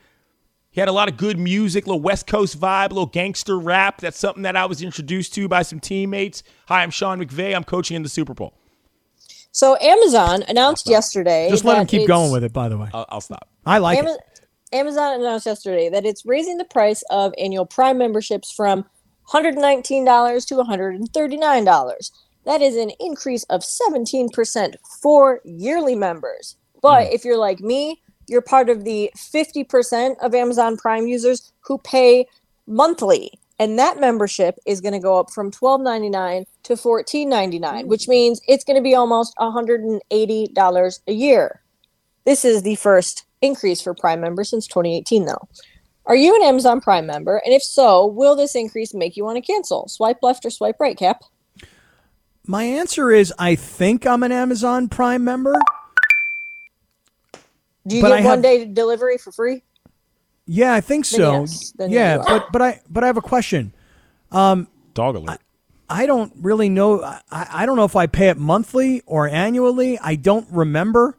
He 0.71 0.81
had 0.81 0.89
a 0.89 0.93
lot 0.93 1.09
of 1.09 1.17
good 1.17 1.37
music, 1.37 1.89
little 1.89 2.01
West 2.01 2.29
Coast 2.29 2.61
vibe, 2.61 2.91
little 2.91 3.07
gangster 3.07 3.59
rap. 3.59 4.01
That's 4.01 4.19
something 4.19 4.45
that 4.45 4.55
I 4.55 4.67
was 4.67 4.83
introduced 4.83 5.35
to 5.35 5.49
by 5.49 5.63
some 5.63 5.81
teammates. 5.81 6.45
Hi, 6.69 6.85
I'm 6.85 6.91
Sean 6.91 7.21
McVay. 7.21 7.57
I'm 7.57 7.65
coaching 7.65 7.97
in 7.97 8.05
the 8.05 8.09
Super 8.09 8.35
Bowl. 8.35 8.55
So 9.51 9.77
Amazon 9.81 10.45
announced 10.47 10.89
yesterday. 10.89 11.49
Just 11.51 11.65
let 11.65 11.79
him 11.79 11.87
keep 11.89 12.07
going 12.07 12.31
with 12.31 12.45
it. 12.45 12.53
By 12.53 12.69
the 12.69 12.79
way, 12.79 12.89
I'll, 12.95 13.07
I'll 13.09 13.21
stop. 13.21 13.49
I 13.67 13.79
like 13.79 13.99
Ama- 13.99 14.13
it. 14.13 14.47
Amazon 14.73 15.21
announced 15.21 15.47
yesterday 15.47 15.89
that 15.89 16.07
it's 16.07 16.25
raising 16.25 16.57
the 16.57 16.65
price 16.65 17.03
of 17.11 17.35
annual 17.37 17.67
Prime 17.67 17.99
memberships 17.99 18.53
from 18.53 18.85
$119 19.33 20.47
to 20.47 20.55
$139. 20.55 22.11
That 22.45 22.63
is 22.63 22.77
an 22.77 22.91
increase 22.99 23.45
of 23.45 23.61
17% 23.61 24.75
for 25.01 25.41
yearly 25.45 25.95
members. 25.95 26.57
But 26.83 27.07
hmm. 27.07 27.15
if 27.15 27.25
you're 27.25 27.39
like 27.39 27.61
me, 27.61 28.03
you're 28.29 28.41
part 28.41 28.69
of 28.69 28.85
the 28.85 29.11
50% 29.17 30.17
of 30.23 30.35
Amazon 30.35 30.77
Prime 30.77 31.07
users 31.07 31.53
who 31.61 31.79
pay 31.79 32.27
monthly. 32.67 33.33
And 33.59 33.79
that 33.79 34.01
membership 34.01 34.59
is 34.67 34.81
going 34.81 34.95
to 34.95 34.99
go 34.99 35.19
up 35.19 35.31
from 35.31 35.51
$12.99 35.51 36.47
to 36.63 36.73
$14.99, 36.75 37.83
hmm. 37.83 37.89
which 37.89 38.09
means 38.09 38.41
it's 38.49 38.65
going 38.65 38.77
to 38.77 38.83
be 38.83 38.95
almost 38.95 39.35
$180 39.37 41.01
a 41.07 41.13
year. 41.13 41.63
This 42.25 42.45
is 42.45 42.63
the 42.63 42.77
first 42.77 43.25
increase 43.43 43.81
for 43.81 43.95
Prime 43.95 44.21
members 44.21 44.51
since 44.51 44.67
2018, 44.67 45.27
though. 45.27 45.49
Are 46.11 46.17
you 46.17 46.35
an 46.35 46.43
Amazon 46.43 46.81
Prime 46.81 47.07
member? 47.07 47.41
And 47.45 47.55
if 47.55 47.63
so, 47.63 48.05
will 48.05 48.35
this 48.35 48.57
increase 48.57 48.93
make 48.93 49.17
you 49.17 49.25
want 49.25 49.37
to 49.37 49.41
cancel? 49.53 49.87
Swipe 49.87 50.19
left 50.23 50.45
or 50.45 50.51
swipe 50.51 50.75
right, 50.81 50.97
Kap? 50.97 51.23
My 52.49 52.65
answer 52.65 53.13
is 53.13 53.33
I 53.39 53.55
think 53.55 54.09
I'm 54.09 54.25
an 54.25 54.33
Amazon 54.33 54.89
Prime 54.89 55.23
member. 55.23 55.55
Do 57.87 57.95
you 57.95 58.03
But 58.03 58.09
get 58.09 58.19
I 58.19 58.23
one 58.25 58.25
have- 58.25 58.43
day 58.43 58.65
delivery 58.65 59.19
for 59.19 59.31
free? 59.31 59.63
Yeah, 60.47 60.75
I 60.75 60.81
think 60.81 61.07
Then 61.07 61.19
so. 61.21 61.41
yes, 61.43 61.73
then 61.79 61.91
yeah, 61.93 62.17
but 62.27 62.51
but 62.51 62.61
I 62.61 62.81
but 62.91 63.05
I 63.05 63.07
have 63.07 63.17
a 63.17 63.23
question. 63.23 63.73
Um, 64.33 64.67
Dog 64.95 65.15
alert. 65.15 65.39
I 65.89 66.07
don't 66.07 66.33
really 66.41 66.69
know. 66.69 67.05
I, 67.05 67.21
I 67.31 67.67
don't 67.67 67.77
know 67.77 67.85
if 67.85 67.95
I 67.95 68.09
pay 68.09 68.31
it 68.31 68.37
monthly 68.37 69.03
or 69.07 69.29
annually. 69.29 69.97
I 70.01 70.17
don't 70.17 70.49
remember. 70.51 71.17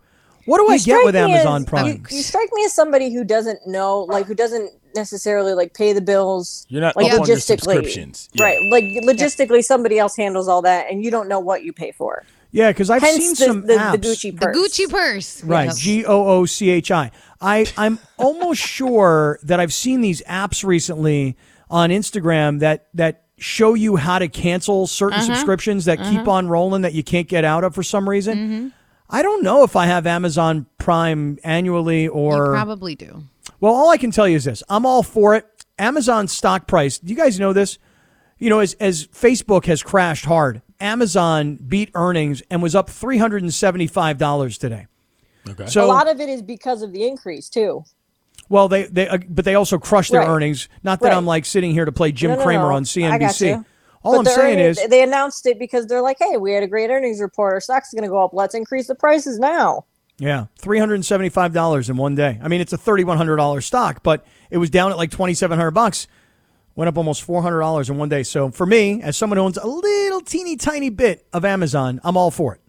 What 0.52 0.68
do 0.68 0.74
I 0.74 0.78
get 0.78 1.06
with 1.06 1.16
Amazon 1.16 1.62
as- 1.64 1.70
Prime? 1.70 1.86
You, 1.88 2.04
you 2.18 2.22
strike 2.24 2.49
me 2.54 2.66
as 2.66 2.74
somebody 2.74 3.14
who 3.14 3.24
doesn't 3.24 3.66
know, 3.68 4.02
like 4.02 4.26
who 4.26 4.36
doesn't 4.36 4.72
necessarily 4.95 5.54
like 5.54 5.74
pay 5.74 5.93
the 5.93 6.02
bills. 6.02 6.66
You're 6.70 6.82
not 6.82 6.95
like 6.95 7.12
up 7.14 7.22
on 7.22 7.28
your 7.28 7.38
logistically, 7.38 7.41
subscriptions. 7.41 8.30
Yeah. 8.34 8.43
right? 8.45 8.60
Like 8.72 8.84
logistically, 9.08 9.64
somebody 9.64 9.97
else 9.97 10.16
handles 10.18 10.47
all 10.47 10.62
that, 10.64 10.91
and 10.91 11.04
you 11.04 11.10
don't 11.12 11.28
know 11.30 11.39
what 11.39 11.64
you 11.64 11.72
pay 11.74 11.91
for. 11.91 12.24
Yeah, 12.54 12.72
because 12.72 12.89
I've 12.89 13.02
Hence 13.02 13.18
seen 13.18 13.30
the, 13.30 13.36
some 13.36 13.62
the, 13.66 13.74
apps. 13.76 13.91
the 13.93 13.97
Gucci 13.99 14.32
The 14.38 14.45
purse. 14.45 14.58
Gucci 14.58 14.89
purse. 14.89 15.43
Right, 15.45 15.66
Yep. 15.68 15.76
G 15.78 16.06
O 16.06 16.28
O 16.28 16.45
C 16.45 16.70
H 16.70 16.91
I. 16.91 17.12
I 17.39 17.66
I'm 17.78 17.97
almost 18.18 18.60
sure 18.62 19.39
that 19.43 19.62
I've 19.62 19.74
seen 19.74 20.02
these 20.02 20.22
apps 20.24 20.64
recently 20.66 21.38
on 21.70 21.91
Instagram 21.91 22.60
that 22.60 22.88
that 22.95 23.24
show 23.38 23.74
you 23.74 23.95
how 23.95 24.20
to 24.20 24.28
cancel 24.28 24.86
certain 24.86 25.20
Uh-huh. 25.22 25.34
subscriptions 25.34 25.86
that 25.86 25.97
keep 25.99 26.28
on 26.28 26.47
rolling 26.49 26.82
that 26.82 26.93
you 26.93 27.04
can't 27.04 27.28
get 27.30 27.45
out 27.45 27.64
of 27.64 27.74
for 27.74 27.84
some 27.84 28.08
reason. 28.10 28.38
Mm-hmm. 28.38 28.68
I 29.12 29.22
don't 29.22 29.43
know 29.43 29.64
if 29.64 29.76
I 29.76 29.86
have 29.88 30.07
Amazon 30.07 30.66
Prime 30.78 31.38
annually 31.43 32.03
You 32.03 32.12
or 32.12 32.53
probably 32.53 32.95
do. 32.95 33.24
well, 33.59 33.74
all 33.74 33.89
I 33.89 33.97
can 33.97 34.09
tell 34.12 34.28
you 34.28 34.38
is 34.38 34.45
this: 34.45 34.64
I'm 34.70 34.86
all 34.86 35.03
for 35.03 35.36
it. 35.36 35.45
Amazon 35.78 36.28
stock 36.28 36.68
price. 36.68 36.99
You 37.03 37.16
guys 37.16 37.39
know 37.39 37.53
this? 37.53 37.78
You 38.38 38.49
know, 38.49 38.59
as 38.59 38.74
as 38.76 39.07
Facebook 39.07 39.66
has 39.66 39.84
crashed 39.84 40.26
hard, 40.26 40.62
Amazon 40.80 41.55
beat 41.68 41.91
earnings 41.93 42.41
and 42.49 42.62
was 42.64 42.74
up 42.76 42.89
three 42.89 43.18
hundred 43.18 43.43
and 43.43 43.53
seventy 43.53 43.88
five 43.88 44.18
dollars 44.18 44.57
today. 44.57 44.88
Okay. 45.49 45.66
So 45.68 45.84
a 45.86 45.88
lot 45.88 46.09
of 46.09 46.20
it 46.20 46.30
is 46.30 46.41
because 46.41 46.82
of 46.82 46.91
the 46.93 47.05
increase 47.07 47.49
too. 47.49 47.84
Well, 48.49 48.68
they 48.68 48.84
they 48.84 49.07
uh, 49.07 49.18
but 49.30 49.43
they 49.45 49.55
also 49.55 49.78
crushed 49.78 50.12
their 50.12 50.22
Right. 50.22 50.30
earnings. 50.30 50.70
Not 50.84 50.99
that 51.01 51.09
Right. 51.09 51.18
I'm 51.18 51.26
like 51.26 51.45
sitting 51.45 51.72
here 51.72 51.86
to 51.86 51.91
play 51.91 52.12
Jim 52.12 52.32
No, 52.32 52.38
no, 52.38 52.43
Kramer 52.43 52.70
no. 52.70 52.76
on 52.76 52.84
I 52.84 53.18
got 53.18 53.32
CNBC. 53.32 53.66
You. 54.04 54.10
All 54.10 54.24
But 54.24 54.30
I'm 54.32 54.36
saying 54.36 54.60
earnings- 54.60 54.78
is, 54.80 54.88
they 54.89 55.04
announced 55.04 55.45
it 55.45 55.60
because 55.60 55.86
they're 55.88 56.02
like, 56.02 56.18
"Hey, 56.20 56.38
we 56.38 56.54
had 56.54 56.64
a 56.64 56.68
great 56.68 56.89
earnings 56.89 57.20
report. 57.22 57.54
Our 57.54 57.62
stock's 57.62 57.93
going 57.93 58.04
to 58.04 58.10
go 58.10 58.24
up. 58.24 58.32
Let's 58.34 58.56
increase 58.56 58.88
the 58.88 58.95
prices 58.95 59.39
now." 59.39 59.86
yeah, 60.18 60.45
three 60.60 60.78
hundred 60.78 60.95
and 60.95 61.06
seventy 61.06 61.30
five 61.30 61.52
dollars 61.54 61.89
in 61.89 61.97
one 61.97 62.14
day. 62.14 62.39
I 62.43 62.47
mean, 62.47 62.62
it's 62.62 62.74
a 62.74 62.78
thirty 62.78 63.04
one 63.04 63.18
hundred 63.18 63.38
dollars 63.38 63.66
stock, 63.66 64.04
but 64.04 64.26
it 64.52 64.58
was 64.58 64.70
down 64.70 64.91
at 64.91 64.97
like 64.97 65.10
twenty 65.10 65.34
seven 65.34 65.58
hundred 65.58 65.72
bucks. 65.72 66.08
Went 66.76 66.88
up 66.88 66.97
almost 66.97 67.24
four 67.24 67.41
hundred 67.41 67.60
dollars 67.60 67.89
in 67.89 67.97
one 67.97 68.08
day. 68.08 68.24
So 68.24 68.49
for 68.52 68.66
me, 68.66 69.02
as 69.02 69.18
someone 69.18 69.38
who 69.38 69.43
owns 69.43 69.58
a 69.58 69.66
little 69.68 70.22
teeny 70.22 70.56
tiny 70.58 70.89
bit 70.89 71.26
of 71.34 71.43
Amazon, 71.43 71.99
I'm 72.04 72.16
all 72.16 72.32
for 72.32 72.54
it. 72.56 72.62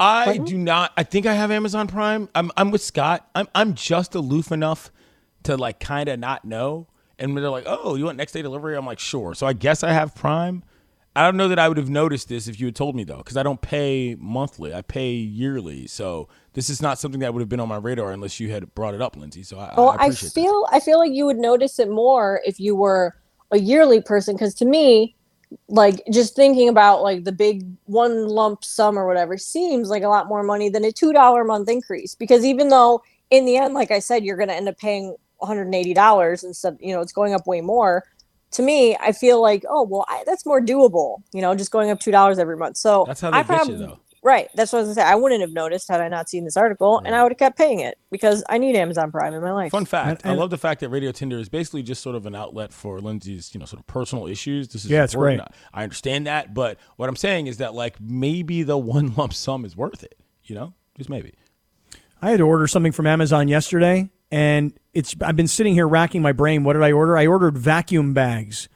I 0.00 0.38
do 0.38 0.58
not. 0.58 0.92
I 0.96 1.04
think 1.04 1.26
I 1.26 1.34
have 1.34 1.50
Amazon 1.50 1.86
Prime. 1.86 2.28
I'm 2.34 2.50
I'm 2.56 2.70
with 2.70 2.82
Scott. 2.82 3.28
I'm 3.34 3.48
I'm 3.54 3.74
just 3.74 4.14
aloof 4.14 4.50
enough 4.50 4.90
to 5.44 5.56
like 5.56 5.78
kind 5.80 6.08
of 6.08 6.18
not 6.18 6.44
know. 6.44 6.88
And 7.22 7.38
they're 7.38 7.50
like, 7.50 7.64
"Oh, 7.66 7.96
you 7.96 8.06
want 8.06 8.18
next 8.18 8.32
day 8.32 8.42
delivery?" 8.42 8.76
I'm 8.76 8.86
like, 8.86 9.00
"Sure." 9.00 9.34
So 9.34 9.46
I 9.46 9.54
guess 9.54 9.84
I 9.84 9.92
have 9.92 10.14
Prime. 10.16 10.64
I 11.16 11.24
don't 11.24 11.36
know 11.38 11.48
that 11.48 11.58
I 11.60 11.68
would 11.68 11.78
have 11.78 11.90
noticed 11.90 12.28
this 12.30 12.48
if 12.48 12.60
you 12.60 12.66
had 12.66 12.76
told 12.76 12.96
me 12.96 13.04
though, 13.04 13.18
because 13.18 13.36
I 13.38 13.44
don't 13.44 13.62
pay 13.62 14.16
monthly. 14.18 14.74
I 14.74 14.82
pay 14.82 15.12
yearly. 15.12 15.86
So 15.88 16.28
this 16.54 16.70
is 16.70 16.82
not 16.82 16.98
something 16.98 17.20
that 17.20 17.34
would 17.34 17.40
have 17.40 17.50
been 17.50 17.60
on 17.60 17.68
my 17.68 17.76
radar 17.78 18.12
unless 18.12 18.40
you 18.40 18.50
had 18.52 18.74
brought 18.74 18.94
it 18.94 19.02
up, 19.02 19.16
Lindsey. 19.16 19.44
So 19.44 19.58
I, 19.60 19.74
Well, 19.76 19.90
I 19.90 19.96
I, 19.98 20.06
appreciate 20.06 20.34
that. 20.34 20.34
feel 20.34 20.66
I 20.70 20.80
feel 20.80 20.98
like 20.98 21.12
you 21.12 21.26
would 21.26 21.38
notice 21.38 21.78
it 21.78 21.90
more 21.90 22.40
if 22.46 22.60
you 22.60 22.76
were 22.76 23.16
a 23.52 23.58
yearly 23.58 24.00
person 24.02 24.34
because 24.36 24.54
to 24.56 24.64
me, 24.66 25.16
like 25.68 26.02
just 26.12 26.36
thinking 26.36 26.68
about 26.68 27.02
like 27.02 27.24
the 27.24 27.32
big 27.32 27.66
one 27.86 28.28
lump 28.28 28.64
sum 28.64 28.98
or 28.98 29.06
whatever 29.06 29.38
seems 29.38 29.90
like 29.90 30.02
a 30.02 30.08
lot 30.08 30.28
more 30.28 30.42
money 30.42 30.68
than 30.70 30.84
a 30.84 30.92
two 30.92 31.12
dollar 31.12 31.42
a 31.42 31.44
month 31.46 31.68
increase. 31.68 32.14
Because 32.14 32.44
even 32.44 32.68
though 32.68 33.02
in 33.30 33.46
the 33.46 33.56
end, 33.56 33.74
like 33.74 33.90
I 33.90 33.98
said, 34.00 34.24
you're 34.24 34.36
going 34.36 34.48
to 34.48 34.54
end 34.54 34.68
up 34.68 34.78
paying 34.78 35.16
180 35.42 35.94
dollars 35.94 36.44
instead, 36.44 36.78
you 36.80 36.94
know, 36.94 37.00
it's 37.00 37.12
going 37.12 37.34
up 37.34 37.46
way 37.46 37.60
more. 37.60 38.04
To 38.52 38.62
me, 38.62 38.96
I 39.00 39.12
feel 39.12 39.40
like, 39.40 39.64
oh 39.68 39.82
well, 39.82 40.04
I, 40.08 40.24
that's 40.26 40.44
more 40.46 40.60
doable. 40.60 41.22
You 41.32 41.40
know, 41.42 41.54
just 41.54 41.70
going 41.70 41.90
up 41.90 42.00
two 42.00 42.10
dollars 42.10 42.38
every 42.38 42.56
month. 42.56 42.76
So 42.76 43.04
That's 43.06 43.20
how 43.20 43.30
they 43.30 43.38
I 43.38 43.42
get 43.42 43.68
you, 43.68 43.76
though. 43.76 43.98
Right. 44.24 44.48
That's 44.54 44.72
what 44.72 44.78
I 44.78 44.82
was 44.82 44.94
gonna 44.94 45.06
say. 45.06 45.10
I 45.12 45.16
wouldn't 45.16 45.40
have 45.40 45.50
noticed 45.50 45.88
had 45.88 46.00
I 46.00 46.06
not 46.08 46.28
seen 46.28 46.44
this 46.44 46.56
article, 46.56 47.02
and 47.04 47.12
I 47.12 47.24
would 47.24 47.32
have 47.32 47.38
kept 47.38 47.58
paying 47.58 47.80
it 47.80 47.98
because 48.12 48.44
I 48.48 48.58
need 48.58 48.76
Amazon 48.76 49.10
Prime 49.10 49.34
in 49.34 49.42
my 49.42 49.50
life. 49.52 49.72
Fun 49.72 49.84
fact: 49.84 50.22
And- 50.22 50.30
and- 50.32 50.38
I 50.38 50.40
love 50.40 50.50
the 50.50 50.58
fact 50.58 50.78
that 50.80 50.90
Radio 50.90 51.10
Tinder 51.12 51.38
is 51.38 51.48
basically 51.48 51.82
just 51.82 52.02
sort 52.02 52.14
of 52.14 52.24
an 52.26 52.34
outlet 52.36 52.72
for 52.72 53.00
Lindsey's, 53.00 53.52
you 53.52 53.58
know, 53.58 53.66
sort 53.66 53.80
of 53.80 53.86
personal 53.88 54.26
issues. 54.28 54.68
This 54.68 54.84
is 54.84 54.90
Yeah, 54.92 55.02
it's 55.04 55.14
important. 55.14 55.40
great. 55.40 55.48
I 55.74 55.82
understand 55.82 56.26
that, 56.28 56.54
but 56.54 56.78
what 56.96 57.08
I'm 57.08 57.16
saying 57.16 57.48
is 57.48 57.56
that 57.56 57.74
like 57.74 58.00
maybe 58.00 58.62
the 58.62 58.78
one 58.78 59.12
lump 59.16 59.34
sum 59.34 59.64
is 59.64 59.76
worth 59.76 60.04
it. 60.04 60.14
You 60.44 60.54
know, 60.54 60.74
just 60.96 61.10
maybe. 61.10 61.34
I 62.20 62.30
had 62.30 62.36
to 62.38 62.44
order 62.46 62.68
something 62.68 62.92
from 62.92 63.08
Amazon 63.08 63.48
yesterday, 63.48 64.08
and 64.30 64.72
it's 64.94 65.14
I've 65.22 65.36
been 65.36 65.48
sitting 65.48 65.74
here 65.74 65.88
racking 65.88 66.22
my 66.22 66.32
brain. 66.32 66.64
What 66.64 66.74
did 66.74 66.82
I 66.82 66.92
order? 66.92 67.16
I 67.16 67.26
ordered 67.26 67.56
vacuum 67.58 68.12
bags, 68.14 68.68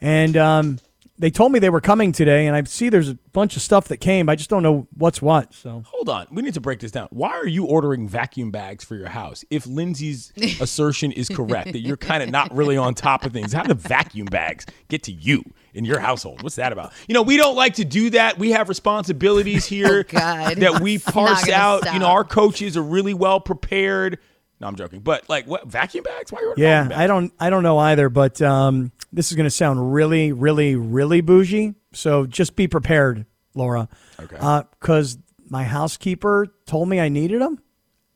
and 0.00 0.36
um, 0.36 0.78
they 1.18 1.30
told 1.30 1.52
me 1.52 1.58
they 1.58 1.70
were 1.70 1.80
coming 1.80 2.10
today. 2.10 2.46
And 2.46 2.56
I 2.56 2.62
see 2.64 2.88
there's 2.88 3.08
a 3.10 3.18
bunch 3.32 3.54
of 3.56 3.62
stuff 3.62 3.88
that 3.88 3.98
came. 3.98 4.28
I 4.28 4.34
just 4.34 4.50
don't 4.50 4.62
know 4.62 4.88
what's 4.96 5.20
what. 5.22 5.54
So 5.54 5.82
Hold 5.86 6.08
on, 6.08 6.26
we 6.30 6.42
need 6.42 6.54
to 6.54 6.60
break 6.60 6.80
this 6.80 6.90
down. 6.90 7.08
Why 7.10 7.30
are 7.30 7.46
you 7.46 7.64
ordering 7.66 8.08
vacuum 8.08 8.50
bags 8.50 8.82
for 8.82 8.96
your 8.96 9.08
house? 9.08 9.44
If 9.50 9.66
Lindsey's 9.66 10.32
assertion 10.60 11.12
is 11.12 11.28
correct, 11.28 11.72
that 11.72 11.80
you're 11.80 11.96
kind 11.96 12.22
of 12.22 12.30
not 12.30 12.54
really 12.54 12.76
on 12.76 12.94
top 12.94 13.24
of 13.24 13.32
things, 13.32 13.52
how 13.52 13.62
do 13.62 13.74
vacuum 13.74 14.26
bags 14.26 14.66
get 14.88 15.02
to 15.04 15.12
you 15.12 15.44
in 15.74 15.84
your 15.84 16.00
household? 16.00 16.42
What's 16.42 16.56
that 16.56 16.72
about? 16.72 16.92
You 17.06 17.14
know, 17.14 17.22
we 17.22 17.36
don't 17.36 17.56
like 17.56 17.74
to 17.74 17.84
do 17.84 18.10
that. 18.10 18.38
We 18.38 18.50
have 18.52 18.68
responsibilities 18.68 19.64
here 19.66 20.04
Oh, 20.08 20.12
God. 20.18 20.56
that 20.56 20.80
we 20.80 20.98
parse 20.98 21.44
gonna 21.44 21.52
out. 21.56 21.92
You 21.92 21.98
know, 22.00 22.06
our 22.06 22.24
coaches 22.24 22.76
are 22.76 22.82
really 22.82 23.14
well 23.14 23.38
prepared. 23.38 24.18
No, 24.62 24.68
I'm 24.68 24.76
joking. 24.76 25.00
But 25.00 25.28
like, 25.28 25.46
what 25.48 25.66
vacuum 25.66 26.04
bags? 26.04 26.30
Why 26.30 26.38
are 26.38 26.42
you 26.42 26.48
ordering 26.50 26.68
yeah, 26.68 26.82
vacuum 26.84 26.88
bags? 26.90 27.00
I 27.00 27.06
don't 27.08 27.32
I 27.40 27.50
don't 27.50 27.62
know 27.64 27.78
either. 27.78 28.08
But 28.08 28.40
um, 28.40 28.92
this 29.12 29.30
is 29.32 29.36
going 29.36 29.44
to 29.46 29.50
sound 29.50 29.92
really, 29.92 30.30
really, 30.32 30.76
really 30.76 31.20
bougie. 31.20 31.74
So 31.92 32.26
just 32.26 32.54
be 32.54 32.68
prepared, 32.68 33.26
Laura. 33.56 33.88
Okay. 34.20 34.36
Because 34.80 35.18
my 35.50 35.64
housekeeper 35.64 36.46
told 36.64 36.88
me 36.88 37.00
I 37.00 37.08
needed 37.08 37.42
them. 37.42 37.58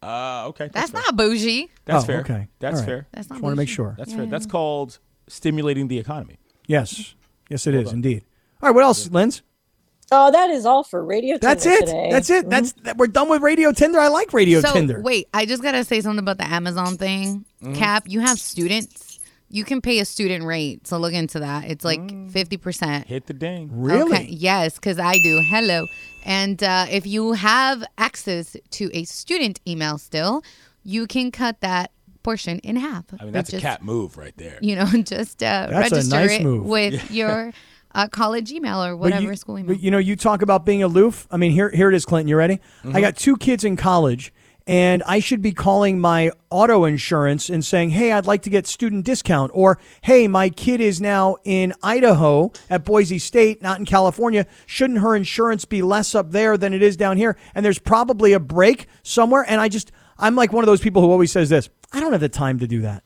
Uh, 0.01 0.45
okay. 0.49 0.71
That's 0.73 0.93
fair. 0.93 1.01
not 1.03 1.17
bougie. 1.17 1.69
That's 1.85 2.05
Oh, 2.05 2.07
fair. 2.07 2.21
okay. 2.21 2.47
That's 2.61 2.77
All 2.77 2.81
right. 2.81 2.87
fair. 2.87 3.09
That's 3.13 3.29
not 3.29 3.37
Just 3.37 3.43
want 3.43 3.53
to 3.55 3.57
make 3.57 3.69
sure. 3.69 3.97
That's 3.99 4.13
fair. 4.15 4.27
That's 4.27 4.47
called 4.47 5.01
stimulating 5.27 5.89
the 5.89 5.99
economy. 5.99 6.39
Yes, 6.69 7.17
yes, 7.51 7.67
it 7.67 7.75
is 7.75 7.93
indeed. 7.93 8.25
All 8.63 8.69
right, 8.69 8.75
what 8.75 8.85
else, 8.85 9.11
Linz? 9.11 9.43
Oh, 10.13 10.31
that 10.31 10.51
is 10.51 10.65
all 10.67 10.85
for 10.85 11.05
Radio 11.05 11.37
That's 11.39 11.65
Tinder 11.65 11.79
it. 11.83 11.87
today. 11.87 12.09
That's 12.13 12.31
it. 12.31 12.49
That's 12.49 12.73
that, 12.85 12.97
we're 12.97 13.09
done 13.09 13.29
with 13.29 13.43
Radio 13.43 13.73
Tinder. 13.73 13.99
I 13.99 14.09
like 14.09 14.33
Radio 14.33 14.61
so 14.61 14.73
Tinder. 14.73 15.01
wait, 15.01 15.29
I 15.35 15.47
just 15.47 15.63
gotta 15.63 15.83
say 15.85 16.01
something 16.01 16.21
about 16.21 16.39
the 16.39 16.47
Amazon 16.47 16.97
thing. 16.97 17.45
Mm-hmm. 17.63 17.75
Kap, 17.75 18.05
you 18.07 18.21
have 18.21 18.39
students. 18.39 19.19
You 19.49 19.65
can 19.65 19.81
pay 19.81 20.01
a 20.01 20.05
student 20.05 20.45
rate, 20.45 20.87
so 20.89 20.99
look 20.99 21.13
into 21.13 21.39
that. 21.41 21.65
It's 21.71 21.85
like 21.85 22.01
Mm. 22.01 22.31
fifty 22.31 22.57
percent. 22.57 23.07
Hit 23.07 23.27
the 23.27 23.33
ding. 23.35 23.69
Really? 23.73 24.13
Okay. 24.13 24.27
Yes, 24.29 24.75
because 24.75 24.99
I 24.99 25.15
do. 25.19 25.41
Hello. 25.41 25.87
And 26.25 26.63
uh, 26.63 26.87
if 26.91 27.07
you 27.07 27.33
have 27.33 27.85
access 27.99 28.57
to 28.71 28.91
a 28.93 29.05
student 29.05 29.61
email 29.67 29.99
still, 29.99 30.43
you 30.83 31.07
can 31.07 31.31
cut 31.31 31.61
that 31.61 31.91
portion 32.25 32.59
in 32.61 32.75
half. 32.77 33.05
I 33.21 33.25
mean, 33.25 33.33
that's 33.33 33.51
But 33.53 33.59
a 33.59 33.61
cat 33.63 33.83
move 33.85 34.17
right 34.17 34.35
there. 34.37 34.59
You 34.61 34.75
know, 34.77 34.87
just 35.05 35.43
uh, 35.43 35.67
That's 35.71 35.93
a 35.93 35.95
register 35.97 36.17
nice 36.17 36.31
it 36.33 36.43
move. 36.43 36.65
with 36.67 37.11
your 37.13 37.53
uh, 37.97 38.09
college 38.09 38.53
email 38.53 38.83
or 38.85 38.93
But 38.93 38.99
whatever 38.99 39.23
you, 39.31 39.37
school 39.37 39.59
email. 39.59 39.75
but 39.75 39.83
you 39.83 39.91
know, 39.91 39.99
you 39.99 40.15
talk 40.15 40.43
about 40.43 40.65
being 40.65 40.83
aloof. 40.83 41.27
I 41.31 41.37
mean, 41.37 41.51
here, 41.53 41.71
here 41.71 41.89
it 41.89 41.95
is, 41.95 42.05
Clinton. 42.05 42.29
You 42.29 42.37
ready? 42.37 42.57
Mm-hmm. 42.85 42.95
I 42.97 43.01
got 43.01 43.17
two 43.17 43.37
kids 43.37 43.65
in 43.65 43.77
college, 43.77 44.33
and 44.67 45.03
I 45.07 45.19
should 45.21 45.41
be 45.43 45.53
calling 45.53 45.99
my 46.01 46.31
auto 46.51 46.85
insurance 46.85 47.49
and 47.49 47.65
saying, 47.65 47.91
"Hey, 47.91 48.13
I'd 48.13 48.27
like 48.27 48.43
to 48.43 48.51
get 48.51 48.67
student 48.67 49.05
discount," 49.05 49.51
or 49.55 49.79
"Hey, 50.03 50.29
my 50.29 50.51
kid 50.51 50.81
is 50.81 51.01
now 51.01 51.37
in 51.45 51.73
Idaho 51.83 52.53
at 52.69 52.85
Boise 52.85 53.19
State, 53.19 53.63
not 53.63 53.79
in 53.79 53.87
California. 53.87 54.47
Shouldn't 54.67 54.99
her 55.01 55.17
insurance 55.17 55.65
be 55.65 55.83
less 55.83 56.15
up 56.15 56.33
there 56.33 56.57
than 56.59 56.75
it 56.75 56.83
is 56.83 56.97
down 56.97 57.17
here?" 57.17 57.37
And 57.55 57.65
there's 57.65 57.79
probably 57.79 58.33
a 58.33 58.41
break 58.41 58.89
somewhere, 59.03 59.45
and 59.49 59.61
I 59.61 59.69
just, 59.69 59.91
I'm 60.19 60.35
like 60.37 60.53
one 60.53 60.65
of 60.65 60.67
those 60.67 60.81
people 60.81 61.01
who 61.01 61.11
always 61.11 61.33
says 61.33 61.49
this: 61.49 61.71
"I 61.93 62.01
don't 62.01 62.13
have 62.13 62.21
the 62.21 62.29
time 62.29 62.59
to 62.59 62.67
do 62.67 62.83
that." 62.83 63.05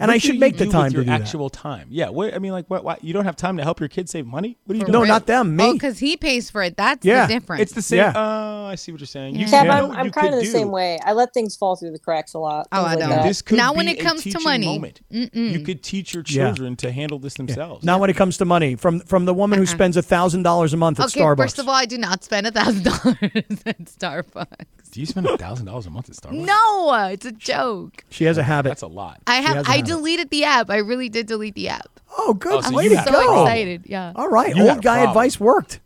And 0.00 0.08
What 0.08 0.14
I 0.14 0.18
should 0.18 0.34
you 0.34 0.40
make 0.40 0.56
the 0.58 0.66
time 0.66 0.84
with 0.84 0.92
to 0.92 0.96
your 0.98 1.04
do 1.04 1.10
that. 1.10 1.20
actual 1.22 1.50
time. 1.50 1.88
Yeah. 1.90 2.10
What 2.10 2.32
I 2.34 2.38
mean, 2.38 2.52
like, 2.52 2.66
what, 2.68 2.84
what? 2.84 3.02
You 3.02 3.12
don't 3.12 3.24
have 3.24 3.34
time 3.36 3.56
to 3.56 3.64
help 3.64 3.80
your 3.80 3.88
kids 3.88 4.12
save 4.12 4.26
money? 4.26 4.56
What 4.64 4.74
are 4.74 4.78
you 4.78 4.84
For 4.84 4.92
No, 4.92 4.98
doing? 5.00 5.04
real. 5.04 5.14
not 5.14 5.26
them. 5.26 5.56
Me. 5.56 5.64
Oh, 5.64 5.72
because 5.72 5.98
he 5.98 6.16
pays 6.16 6.50
for 6.50 6.62
it. 6.62 6.76
That's 6.76 7.04
Yeah. 7.04 7.26
the 7.26 7.32
difference. 7.34 7.62
It's 7.62 7.72
the 7.72 7.82
same. 7.82 7.98
Yeah. 7.98 8.12
Oh, 8.14 8.66
I 8.66 8.76
see 8.76 8.92
what 8.92 9.00
you're 9.00 9.06
saying. 9.08 9.34
You 9.36 9.46
Tab, 9.46 9.64
you 9.66 9.72
know 9.72 9.90
I'm, 9.90 9.90
I'm 9.92 10.06
you 10.06 10.12
kind 10.12 10.28
of 10.28 10.34
the 10.40 10.44
do? 10.44 10.50
same 10.50 10.70
way. 10.70 10.98
I 11.04 11.12
let 11.14 11.34
things 11.34 11.56
fall 11.56 11.74
through 11.76 11.90
the 11.92 11.98
cracks 11.98 12.34
a 12.34 12.38
lot. 12.38 12.68
Oh, 12.70 12.76
things 12.84 12.86
I 13.02 13.06
like 13.06 13.16
don't. 13.16 13.26
This 13.26 13.42
could 13.42 13.56
Now 13.56 13.72
be 13.72 13.76
when 13.78 13.88
it 13.88 13.98
a 14.00 14.02
comes 14.04 14.22
to 14.22 14.30
teaching 14.30 14.44
money. 14.44 14.66
moment. 14.66 15.00
You 15.10 15.60
could 15.64 15.82
teach 15.82 16.14
your 16.14 16.22
Yeah. 16.26 16.44
children 16.46 16.76
to 16.76 16.92
handle 16.92 17.18
this 17.18 17.34
themselves. 17.34 17.84
Not 17.84 17.98
when 18.00 18.08
it 18.10 18.16
comes 18.16 18.36
to 18.38 18.44
money. 18.44 18.76
From 18.76 19.00
from 19.00 19.24
the 19.24 19.34
woman 19.34 19.58
who 19.58 19.64
uh-uh. 19.64 19.72
spends 19.74 19.96
a 19.96 20.02
thousand 20.02 20.42
dollars 20.44 20.72
a 20.72 20.76
month 20.76 21.00
at 21.00 21.06
okay, 21.06 21.20
Starbucks. 21.20 21.36
first 21.38 21.58
of 21.58 21.68
all, 21.68 21.74
I 21.74 21.86
do 21.86 21.98
not 21.98 22.22
spend 22.22 22.46
a 22.46 22.50
thousand 22.52 22.84
dollars 22.84 23.18
at 23.66 23.78
Starbucks. 23.84 24.46
Do 24.90 25.00
you 25.00 25.06
spend 25.06 25.26
a 25.26 25.36
thousand 25.36 25.66
dollars 25.66 25.86
a 25.86 25.90
month 25.90 26.08
at 26.08 26.16
Starbucks? 26.16 26.44
No, 26.46 27.04
it's 27.04 27.26
a 27.26 27.32
joke. 27.32 28.04
she 28.10 28.24
has 28.24 28.38
a 28.38 28.42
habit. 28.42 28.70
That's 28.70 28.82
a 28.82 28.86
lot. 28.86 29.20
I 29.26 29.36
has 29.36 29.44
have. 29.44 29.56
a 29.66 29.70
I 29.70 29.76
habit. 29.76 29.86
deleted 29.86 30.30
the 30.30 30.44
app. 30.44 30.70
I 30.70 30.78
really 30.78 31.08
did 31.08 31.26
delete 31.26 31.54
the 31.54 31.68
app. 31.68 32.00
Oh, 32.16 32.34
good. 32.34 32.52
Oh, 32.54 32.60
so 32.62 32.74
Way 32.74 32.84
you 32.84 32.88
to 32.90 32.94
got 32.96 33.08
so 33.08 33.10
a 33.14 33.22
problem. 33.24 33.46
excited. 33.46 33.82
Yeah. 33.86 34.12
All 34.16 34.28
right. 34.28 34.48
You 34.56 34.64
got 34.64 34.68
Old 34.70 34.78
a 34.78 34.80
guy 34.82 34.94
problem. 34.96 35.08
advice 35.10 35.38
worked. 35.40 35.80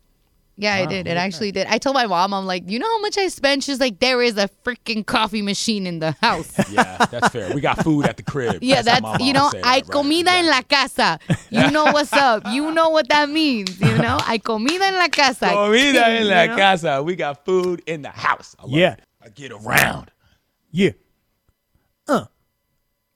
Yeah, 0.57 0.75
I 0.75 0.85
did. 0.87 1.09
It 1.09 1.17
actually 1.17 1.51
did. 1.51 1.67
I 1.67 1.79
told 1.79 1.95
my 1.95 2.07
mom, 2.07 2.35
I'm 2.35 2.45
like, 2.47 2.69
you 2.71 2.79
know 2.79 2.87
how 2.87 3.01
much 3.01 3.17
I 3.17 3.29
spend? 3.29 3.65
She's 3.65 3.81
like, 3.81 3.99
there 4.01 4.21
is 4.23 4.37
a 4.37 4.49
freaking 4.65 5.05
coffee 5.05 5.41
machine 5.43 5.87
in 5.87 5.99
the 5.99 6.13
house. 6.21 6.53
Yeah, 6.71 7.05
that's 7.11 7.31
fair. 7.31 7.53
We 7.55 7.61
got 7.61 7.83
food 7.83 8.07
at 8.07 8.17
the 8.19 8.23
crib. 8.23 8.63
yeah, 8.63 8.83
That's 8.83 9.01
that's 9.01 9.25
you 9.25 9.33
know, 9.33 9.49
say 9.51 9.61
I 9.63 9.81
that, 9.81 9.89
right. 9.89 9.91
comida 9.91 10.31
en 10.31 10.47
la 10.47 10.63
casa. 10.63 11.19
You 11.51 11.71
know 11.71 11.85
what's 11.87 12.13
up. 12.13 12.47
You 12.49 12.71
know 12.71 12.91
what 12.91 13.09
that 13.09 13.29
means. 13.31 13.81
You 13.81 13.97
know, 13.99 14.19
I 14.21 14.39
comida 14.39 14.85
en 14.85 14.95
la 14.95 15.09
casa. 15.09 15.47
Comida 15.49 16.05
en 16.07 16.29
la 16.29 16.43
You 16.43 16.49
know? 16.49 16.57
casa. 16.57 17.03
We 17.03 17.17
got 17.17 17.45
food 17.45 17.83
in 17.87 18.03
the 18.03 18.11
house. 18.11 18.55
I 18.59 18.63
love 18.63 18.73
Yeah. 18.73 18.93
it. 18.93 19.01
I 19.25 19.29
get 19.31 19.53
around. 19.53 20.11
Yeah. 20.71 20.91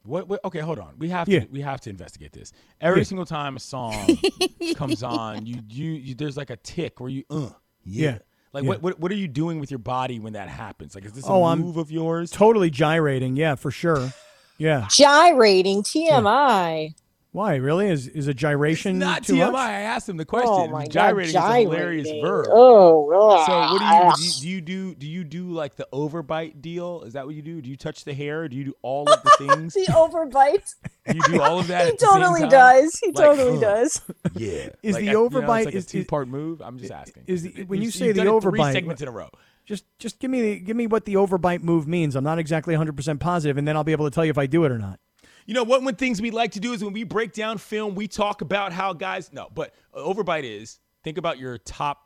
What, 0.06 0.28
what? 0.28 0.44
Okay, 0.44 0.60
hold 0.60 0.78
on. 0.78 0.94
We 0.98 1.08
have 1.10 1.28
Yeah. 1.28 1.40
to. 1.40 1.46
We 1.50 1.60
have 1.62 1.80
to 1.82 1.90
investigate 1.90 2.32
this. 2.32 2.52
Every 2.80 3.00
Yeah. 3.00 3.04
single 3.04 3.26
time 3.26 3.56
a 3.56 3.60
song 3.60 4.06
comes 4.76 5.02
on, 5.02 5.46
you, 5.46 5.56
you 5.68 5.90
you 5.92 6.14
there's 6.14 6.36
like 6.36 6.50
a 6.50 6.56
tick 6.56 7.00
where 7.00 7.10
you 7.10 7.24
uh 7.30 7.50
yeah. 7.84 8.10
Yeah. 8.12 8.18
Like 8.52 8.64
Yeah. 8.64 8.68
what, 8.70 8.82
what 8.82 9.00
what 9.00 9.12
are 9.12 9.16
you 9.16 9.28
doing 9.28 9.60
with 9.60 9.70
your 9.70 9.78
body 9.78 10.18
when 10.18 10.32
that 10.34 10.48
happens? 10.48 10.94
Like 10.94 11.04
is 11.04 11.12
this 11.12 11.26
a 11.26 11.30
Oh, 11.30 11.44
I'm 11.44 11.60
move 11.60 11.76
of 11.76 11.90
yours? 11.90 12.30
Totally 12.30 12.70
gyrating. 12.70 13.36
Yeah, 13.36 13.54
for 13.56 13.70
sure. 13.70 14.12
Yeah. 14.58 14.86
Gyrating 14.90 15.82
TMI. 15.82 16.94
Why? 17.36 17.56
Really? 17.56 17.88
Is 17.90 18.08
is 18.08 18.28
a 18.28 18.32
gyration 18.34 18.98
Not 18.98 19.22
too 19.24 19.34
TMI. 19.34 19.52
much? 19.52 19.60
I 19.60 19.80
asked 19.82 20.08
him 20.08 20.16
the 20.16 20.24
question. 20.24 20.48
Oh 20.50 20.68
my 20.68 20.86
gyrating 20.86 21.34
god, 21.34 21.50
is 21.50 21.66
a 21.66 21.70
hilarious 21.70 22.08
verb. 22.22 22.46
Oh, 22.50 23.44
So 23.46 23.58
what 23.74 24.16
do 24.16 24.24
you 24.24 24.30
do, 24.40 24.46
you 24.48 24.60
do 24.62 24.72
you 24.76 24.92
do 24.92 24.94
do 24.94 25.06
you 25.06 25.24
do 25.24 25.50
like 25.52 25.76
the 25.76 25.86
overbite 25.92 26.62
deal? 26.62 27.02
Is 27.02 27.12
that 27.12 27.26
what 27.26 27.34
you 27.34 27.42
do? 27.42 27.60
Do 27.60 27.68
you 27.68 27.76
touch 27.76 28.04
the 28.04 28.14
hair? 28.14 28.48
Do 28.48 28.56
you 28.56 28.64
do 28.64 28.74
all 28.80 29.06
of 29.12 29.22
the 29.22 29.30
things? 29.48 29.74
the 29.74 29.84
overbite? 29.92 30.74
You 31.14 31.20
do 31.24 31.42
all 31.42 31.58
of 31.58 31.66
that? 31.68 31.84
he 31.84 31.90
at 31.92 31.98
the 31.98 32.06
same 32.06 32.20
totally 32.20 32.40
time? 32.40 32.48
does. 32.48 32.98
He 33.04 33.06
Like, 33.12 33.16
totally 33.16 33.56
uh, 33.58 33.60
does. 33.60 34.00
Yeah. 34.34 34.68
Is 34.82 34.94
Like, 34.94 34.94
the 34.94 34.96
I- 34.96 35.00
you 35.00 35.12
know, 35.12 35.28
overbite- 35.28 35.64
like 35.66 35.74
is- 35.74 35.84
a 35.84 35.88
two 35.88 36.04
part 36.06 36.28
move? 36.28 36.62
I'm 36.62 36.78
just 36.78 36.90
asking. 36.90 37.24
is 37.26 37.42
the- 37.42 37.64
when 37.64 37.80
you 37.80 37.86
You've- 37.86 37.98
say 37.98 38.06
you've 38.06 38.16
the 38.16 38.24
done 38.24 38.34
it 38.36 38.40
three 38.42 38.60
overbite, 38.60 38.72
segments 38.72 39.02
in 39.02 39.08
a 39.08 39.12
row. 39.12 39.28
Just 39.66 39.84
just 39.98 40.20
give 40.20 40.30
me 40.30 40.58
give 40.60 40.76
me 40.76 40.86
what 40.86 41.04
the 41.04 41.14
overbite 41.14 41.62
move 41.62 41.86
means. 41.86 42.16
I'm 42.16 42.24
not 42.24 42.38
exactly 42.38 42.74
100% 42.74 43.20
positive, 43.20 43.58
and 43.58 43.68
then 43.68 43.76
I'll 43.76 43.84
be 43.84 43.92
able 43.92 44.06
to 44.08 44.14
tell 44.14 44.24
you 44.24 44.30
if 44.30 44.38
I 44.38 44.46
do 44.46 44.64
it 44.64 44.72
or 44.72 44.78
not. 44.78 45.00
You 45.46 45.54
know 45.54 45.62
what? 45.62 45.82
One 45.82 45.94
things 45.94 46.20
we 46.20 46.30
like 46.30 46.52
to 46.52 46.60
do 46.60 46.72
is 46.72 46.82
when 46.84 46.92
we 46.92 47.04
break 47.04 47.32
down 47.32 47.58
film, 47.58 47.94
we 47.94 48.08
talk 48.08 48.40
about 48.42 48.72
how 48.72 48.92
guys. 48.92 49.32
No, 49.32 49.48
but 49.54 49.72
uh, 49.94 50.00
overbite 50.00 50.42
is 50.44 50.78
think 51.04 51.18
about 51.18 51.38
your 51.38 51.56
top. 51.58 52.02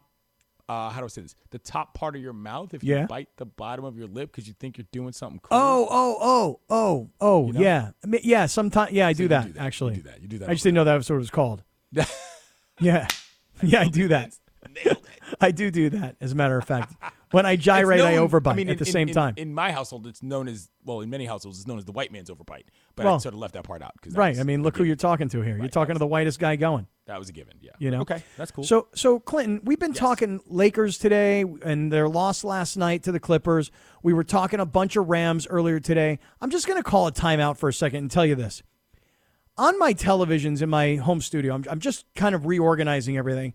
Uh, 0.69 0.89
how 0.91 1.01
do 1.01 1.07
I 1.07 1.09
say 1.09 1.23
this? 1.23 1.35
The 1.51 1.59
top 1.59 1.95
part 1.95 2.15
of 2.15 2.23
your 2.23 2.33
mouth. 2.33 2.75
If 2.75 2.85
Yeah. 2.85 3.01
you 3.01 3.07
bite 3.09 3.29
the 3.39 3.45
bottom 3.47 3.85
of 3.85 3.97
your 3.99 4.07
lip 4.07 4.31
because 4.31 4.47
you 4.47 4.55
think 4.61 4.79
you're 4.79 4.87
doing 4.93 5.13
something 5.13 5.41
cool. 5.41 5.59
Oh, 5.59 5.89
oh, 5.91 6.17
oh, 6.21 6.61
oh, 6.71 7.11
oh, 7.21 7.47
You 7.49 7.53
know? 7.55 7.61
yeah, 7.61 7.91
I 8.05 8.07
mean, 8.07 8.21
yeah. 8.23 8.47
Sometimes, 8.47 8.93
yeah, 8.93 9.09
I 9.09 9.13
do 9.13 9.27
that, 9.29 9.47
do 9.47 9.53
that. 9.55 9.59
You 9.61 9.67
Actually, 9.67 9.95
do 9.97 10.03
that. 10.03 10.23
You 10.23 10.29
do 10.29 10.39
that 10.39 10.49
I 10.49 10.53
just 10.53 10.63
didn't 10.63 10.77
know 10.77 10.85
that 10.85 10.95
was 10.95 11.11
what 11.11 11.17
it 11.17 11.19
was 11.19 11.31
called. 11.31 11.65
yeah, 12.79 13.09
yeah, 13.63 13.81
I 13.81 13.89
do 13.89 14.07
that. 14.09 14.33
Nailed 14.69 14.99
it. 14.99 15.07
I 15.41 15.51
do 15.51 15.71
do 15.73 15.91
that. 15.91 16.15
As 16.21 16.31
a 16.33 16.35
matter 16.37 16.57
of 16.57 16.65
fact, 16.65 16.95
when 17.31 17.47
I 17.47 17.57
gyrate, 17.57 18.01
I 18.01 18.15
known- 18.17 18.29
overbite 18.29 18.57
mean, 18.57 18.69
at 18.69 18.73
in- 18.73 18.79
the 18.79 18.85
same 18.85 19.09
in- 19.09 19.15
time. 19.15 19.35
In 19.37 19.55
my 19.55 19.73
household, 19.73 20.07
it's 20.07 20.23
known 20.23 20.49
as 20.49 20.71
well. 20.85 21.01
In 21.01 21.11
many 21.11 21.27
households, 21.27 21.59
it's 21.59 21.67
known 21.69 21.79
as 21.79 21.85
the 21.85 21.93
white 21.93 22.13
man's 22.13 22.31
overbite. 22.31 22.65
But 22.97 23.07
I 23.07 23.11
Well, 23.11 23.21
sort 23.21 23.35
of 23.35 23.41
left 23.41 23.55
that 23.55 23.65
part 23.65 23.83
out 23.83 23.93
because 24.01 24.15
right. 24.15 24.39
I 24.39 24.43
mean, 24.43 24.63
look 24.63 24.77
who 24.77 24.85
you're 24.85 24.97
talking 24.97 25.29
to 25.31 25.41
here. 25.43 25.57
You're 25.57 25.69
talking 25.69 25.95
to 25.95 25.99
the 25.99 26.07
whitest 26.07 26.39
guy 26.39 26.57
going. 26.57 26.87
That 27.07 27.19
was 27.19 27.29
a 27.29 27.33
given. 27.33 27.55
Yeah. 27.61 27.71
You 27.79 27.91
know. 27.91 28.01
Okay, 28.03 28.23
that's 28.37 28.51
cool. 28.53 28.63
So, 28.63 28.87
so 28.95 29.19
Clinton, 29.19 29.61
we've 29.65 29.81
been 29.81 29.93
talking 29.95 30.41
Lakers 30.47 30.97
today, 30.97 31.45
and 31.65 31.93
their 31.93 32.09
loss 32.09 32.45
last 32.45 32.77
night 32.77 33.03
to 33.05 33.13
the 33.13 33.19
Clippers. 33.19 33.73
We 34.03 34.13
were 34.13 34.23
talking 34.23 34.61
a 34.61 34.67
bunch 34.67 34.95
of 34.97 35.09
Rams 35.09 35.47
earlier 35.49 35.81
today. 35.81 36.21
I'm 36.41 36.51
just 36.51 36.69
going 36.69 36.79
to 36.81 36.89
call 36.89 37.07
a 37.09 37.13
timeout 37.13 37.57
for 37.57 37.69
a 37.69 37.73
second 37.73 37.99
and 37.99 38.11
tell 38.11 38.25
you 38.25 38.37
this. 38.37 38.63
On 39.59 39.77
my 39.79 39.93
televisions 39.93 40.63
in 40.63 40.71
my 40.71 40.95
home 40.97 41.21
studio, 41.21 41.53
I'm, 41.55 41.65
I'm 41.69 41.81
just 41.81 42.07
kind 42.15 42.35
of 42.35 42.47
reorganizing 42.47 43.17
everything, 43.19 43.55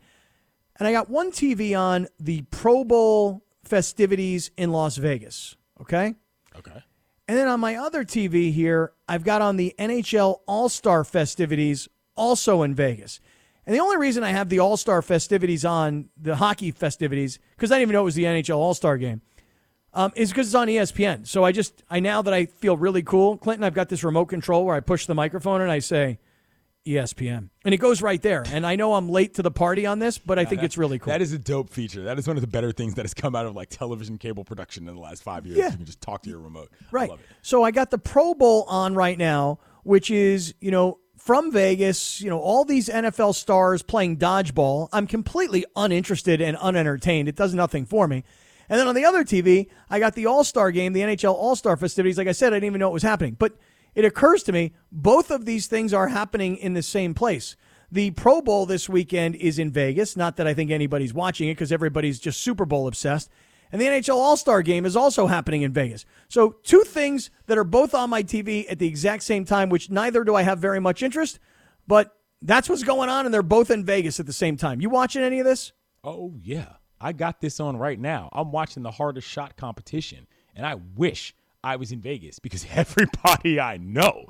and 0.77 0.87
I 0.87 0.91
got 0.91 1.09
one 1.09 1.31
TV 1.31 1.79
on 1.79 2.07
the 2.19 2.41
Pro 2.51 2.83
Bowl 2.83 3.44
festivities 3.67 4.51
in 4.57 4.71
Las 4.71 4.97
Vegas. 4.97 5.55
Okay. 5.81 6.15
okay. 6.57 6.83
And 7.27 7.37
then 7.37 7.47
on 7.47 7.59
my 7.59 7.75
other 7.75 8.03
TV 8.03 8.51
here, 8.53 8.93
I've 9.07 9.23
got 9.23 9.41
on 9.41 9.57
the 9.57 9.73
NHL 9.79 10.39
All 10.45 10.69
Star 10.69 11.03
festivities 11.03 11.87
also 12.15 12.61
in 12.61 12.75
Vegas. 12.75 13.19
And 13.65 13.73
the 13.73 13.79
only 13.79 13.97
reason 13.97 14.23
I 14.23 14.29
have 14.29 14.49
the 14.49 14.59
All 14.59 14.77
Star 14.77 15.01
festivities 15.01 15.65
on, 15.65 16.09
the 16.21 16.35
hockey 16.35 16.71
festivities, 16.71 17.39
because 17.55 17.71
I 17.71 17.75
didn't 17.75 17.89
even 17.89 17.93
know 17.93 18.01
it 18.01 18.05
was 18.05 18.15
the 18.15 18.25
NHL 18.25 18.57
All 18.57 18.75
Star 18.75 18.97
game, 18.97 19.21
um, 19.93 20.11
is 20.15 20.29
because 20.29 20.47
it's 20.47 20.55
on 20.55 20.67
ESPN. 20.67 21.25
So 21.27 21.43
I 21.43 21.51
just, 21.51 21.83
I 21.89 21.99
now 21.99 22.21
that 22.21 22.33
I 22.33 22.45
feel 22.45 22.77
really 22.77 23.01
cool, 23.01 23.37
Clinton, 23.37 23.63
I've 23.63 23.73
got 23.73 23.89
this 23.89 24.03
remote 24.03 24.25
control 24.25 24.65
where 24.65 24.75
I 24.75 24.81
push 24.81 25.07
the 25.07 25.15
microphone 25.15 25.61
and 25.61 25.71
I 25.71 25.79
say, 25.79 26.19
ESPN. 26.85 27.49
And 27.63 27.73
it 27.73 27.77
goes 27.77 28.01
right 28.01 28.21
there. 28.21 28.43
And 28.51 28.65
I 28.65 28.75
know 28.75 28.93
I'm 28.93 29.09
late 29.09 29.33
to 29.35 29.41
the 29.41 29.51
party 29.51 29.85
on 29.85 29.99
this, 29.99 30.17
but 30.17 30.37
I 30.39 30.45
think 30.45 30.63
it's 30.63 30.77
really 30.77 30.99
cool. 30.99 31.11
That 31.11 31.21
is 31.21 31.33
a 31.33 31.39
dope 31.39 31.69
feature. 31.71 32.03
That 32.03 32.19
is 32.19 32.27
one 32.27 32.37
of 32.37 32.41
the 32.41 32.47
better 32.47 32.71
things 32.71 32.93
that 32.95 33.03
has 33.03 33.13
come 33.13 33.35
out 33.35 33.45
of 33.45 33.55
like 33.55 33.69
television 33.69 34.17
cable 34.17 34.43
production 34.43 34.87
in 34.87 34.95
the 34.95 35.01
last 35.01 35.23
five 35.23 35.45
years. 35.45 35.57
Yeah. 35.57 35.71
You 35.71 35.77
can 35.77 35.85
just 35.85 36.01
talk 36.01 36.21
to 36.23 36.29
your 36.29 36.39
remote. 36.39 36.69
I 36.81 36.85
Right. 36.91 37.09
love 37.09 37.19
it. 37.19 37.25
So 37.41 37.63
I 37.63 37.71
got 37.71 37.89
the 37.91 37.97
Pro 37.97 38.33
Bowl 38.33 38.63
on 38.67 38.93
right 38.93 39.17
now, 39.17 39.59
which 39.83 40.11
is, 40.11 40.53
you 40.61 40.71
know, 40.71 40.99
from 41.17 41.51
Vegas, 41.51 42.21
you 42.21 42.29
know, 42.29 42.39
all 42.39 42.65
these 42.65 42.87
NFL 42.87 43.33
stars 43.33 43.81
playing 43.81 44.17
dodgeball. 44.17 44.89
I'm 44.93 45.07
completely 45.07 45.65
uninterested 45.75 46.39
and 46.39 46.55
unentertained. 46.57 47.27
It 47.27 47.35
does 47.35 47.55
nothing 47.55 47.85
for 47.87 48.07
me. 48.07 48.23
And 48.69 48.79
then 48.79 48.87
on 48.87 48.95
the 48.95 49.05
other 49.05 49.23
TV, 49.23 49.67
I 49.89 49.99
got 49.99 50.13
the 50.15 50.27
All 50.27 50.43
Star 50.43 50.71
game, 50.71 50.93
the 50.93 51.01
NHL 51.01 51.33
All 51.33 51.55
Star 51.55 51.77
festivities. 51.77 52.17
Like 52.17 52.27
I 52.27 52.31
said, 52.31 52.53
I 52.53 52.57
didn't 52.57 52.65
even 52.65 52.79
know 52.79 52.89
it 52.89 52.93
was 52.93 53.03
happening. 53.03 53.35
But 53.39 53.53
it 53.95 54.05
occurs 54.05 54.43
to 54.43 54.51
me 54.51 54.73
both 54.91 55.31
of 55.31 55.45
these 55.45 55.67
things 55.67 55.93
are 55.93 56.09
happening 56.09 56.57
in 56.57 56.73
the 56.73 56.83
same 56.83 57.13
place. 57.13 57.55
The 57.91 58.11
Pro 58.11 58.41
Bowl 58.41 58.65
this 58.65 58.89
weekend 58.89 59.35
is 59.35 59.57
in 59.57 59.71
Vegas. 59.71 60.17
Not 60.17 60.37
that 60.37 60.47
I 60.47 60.53
think 60.53 60.71
anybody's 60.71 61.13
watching 61.13 61.49
it 61.49 61.53
because 61.53 61.71
everybody's 61.71 62.19
just 62.19 62.41
Super 62.41 62.65
Bowl 62.65 62.87
obsessed. 62.87 63.29
And 63.71 63.81
the 63.81 63.85
NHL 63.85 64.15
All 64.15 64.37
Star 64.37 64.61
game 64.61 64.85
is 64.85 64.95
also 64.95 65.27
happening 65.27 65.61
in 65.61 65.73
Vegas. 65.73 66.05
So, 66.27 66.57
two 66.63 66.83
things 66.83 67.29
that 67.47 67.57
are 67.57 67.63
both 67.63 67.93
on 67.93 68.09
my 68.09 68.23
TV 68.23 68.65
at 68.69 68.79
the 68.79 68.87
exact 68.87 69.23
same 69.23 69.45
time, 69.45 69.69
which 69.69 69.89
neither 69.89 70.23
do 70.23 70.35
I 70.35 70.43
have 70.43 70.59
very 70.59 70.79
much 70.79 71.03
interest, 71.03 71.39
but 71.87 72.15
that's 72.41 72.69
what's 72.69 72.83
going 72.83 73.09
on, 73.09 73.25
and 73.25 73.33
they're 73.33 73.41
both 73.41 73.71
in 73.71 73.83
Vegas 73.83 74.19
at 74.19 74.27
the 74.27 74.33
same 74.33 74.55
time. 74.55 74.81
You 74.81 74.89
watching 74.89 75.23
any 75.23 75.39
of 75.39 75.45
this? 75.45 75.73
Oh 76.03 76.33
yeah, 76.41 76.73
I 77.01 77.11
got 77.11 77.41
this 77.41 77.59
on 77.59 77.77
right 77.77 77.99
now. 77.99 78.29
I'm 78.31 78.51
watching 78.51 78.83
the 78.83 78.91
hardest 78.91 79.27
shot 79.27 79.57
competition, 79.57 80.27
and 80.55 80.65
I 80.65 80.75
wish 80.95 81.35
I 81.65 81.77
was 81.77 81.91
in 81.91 81.99
Vegas 81.99 82.37
because 82.37 82.65
everybody 82.71 83.59
I 83.59 83.77
know 83.77 84.27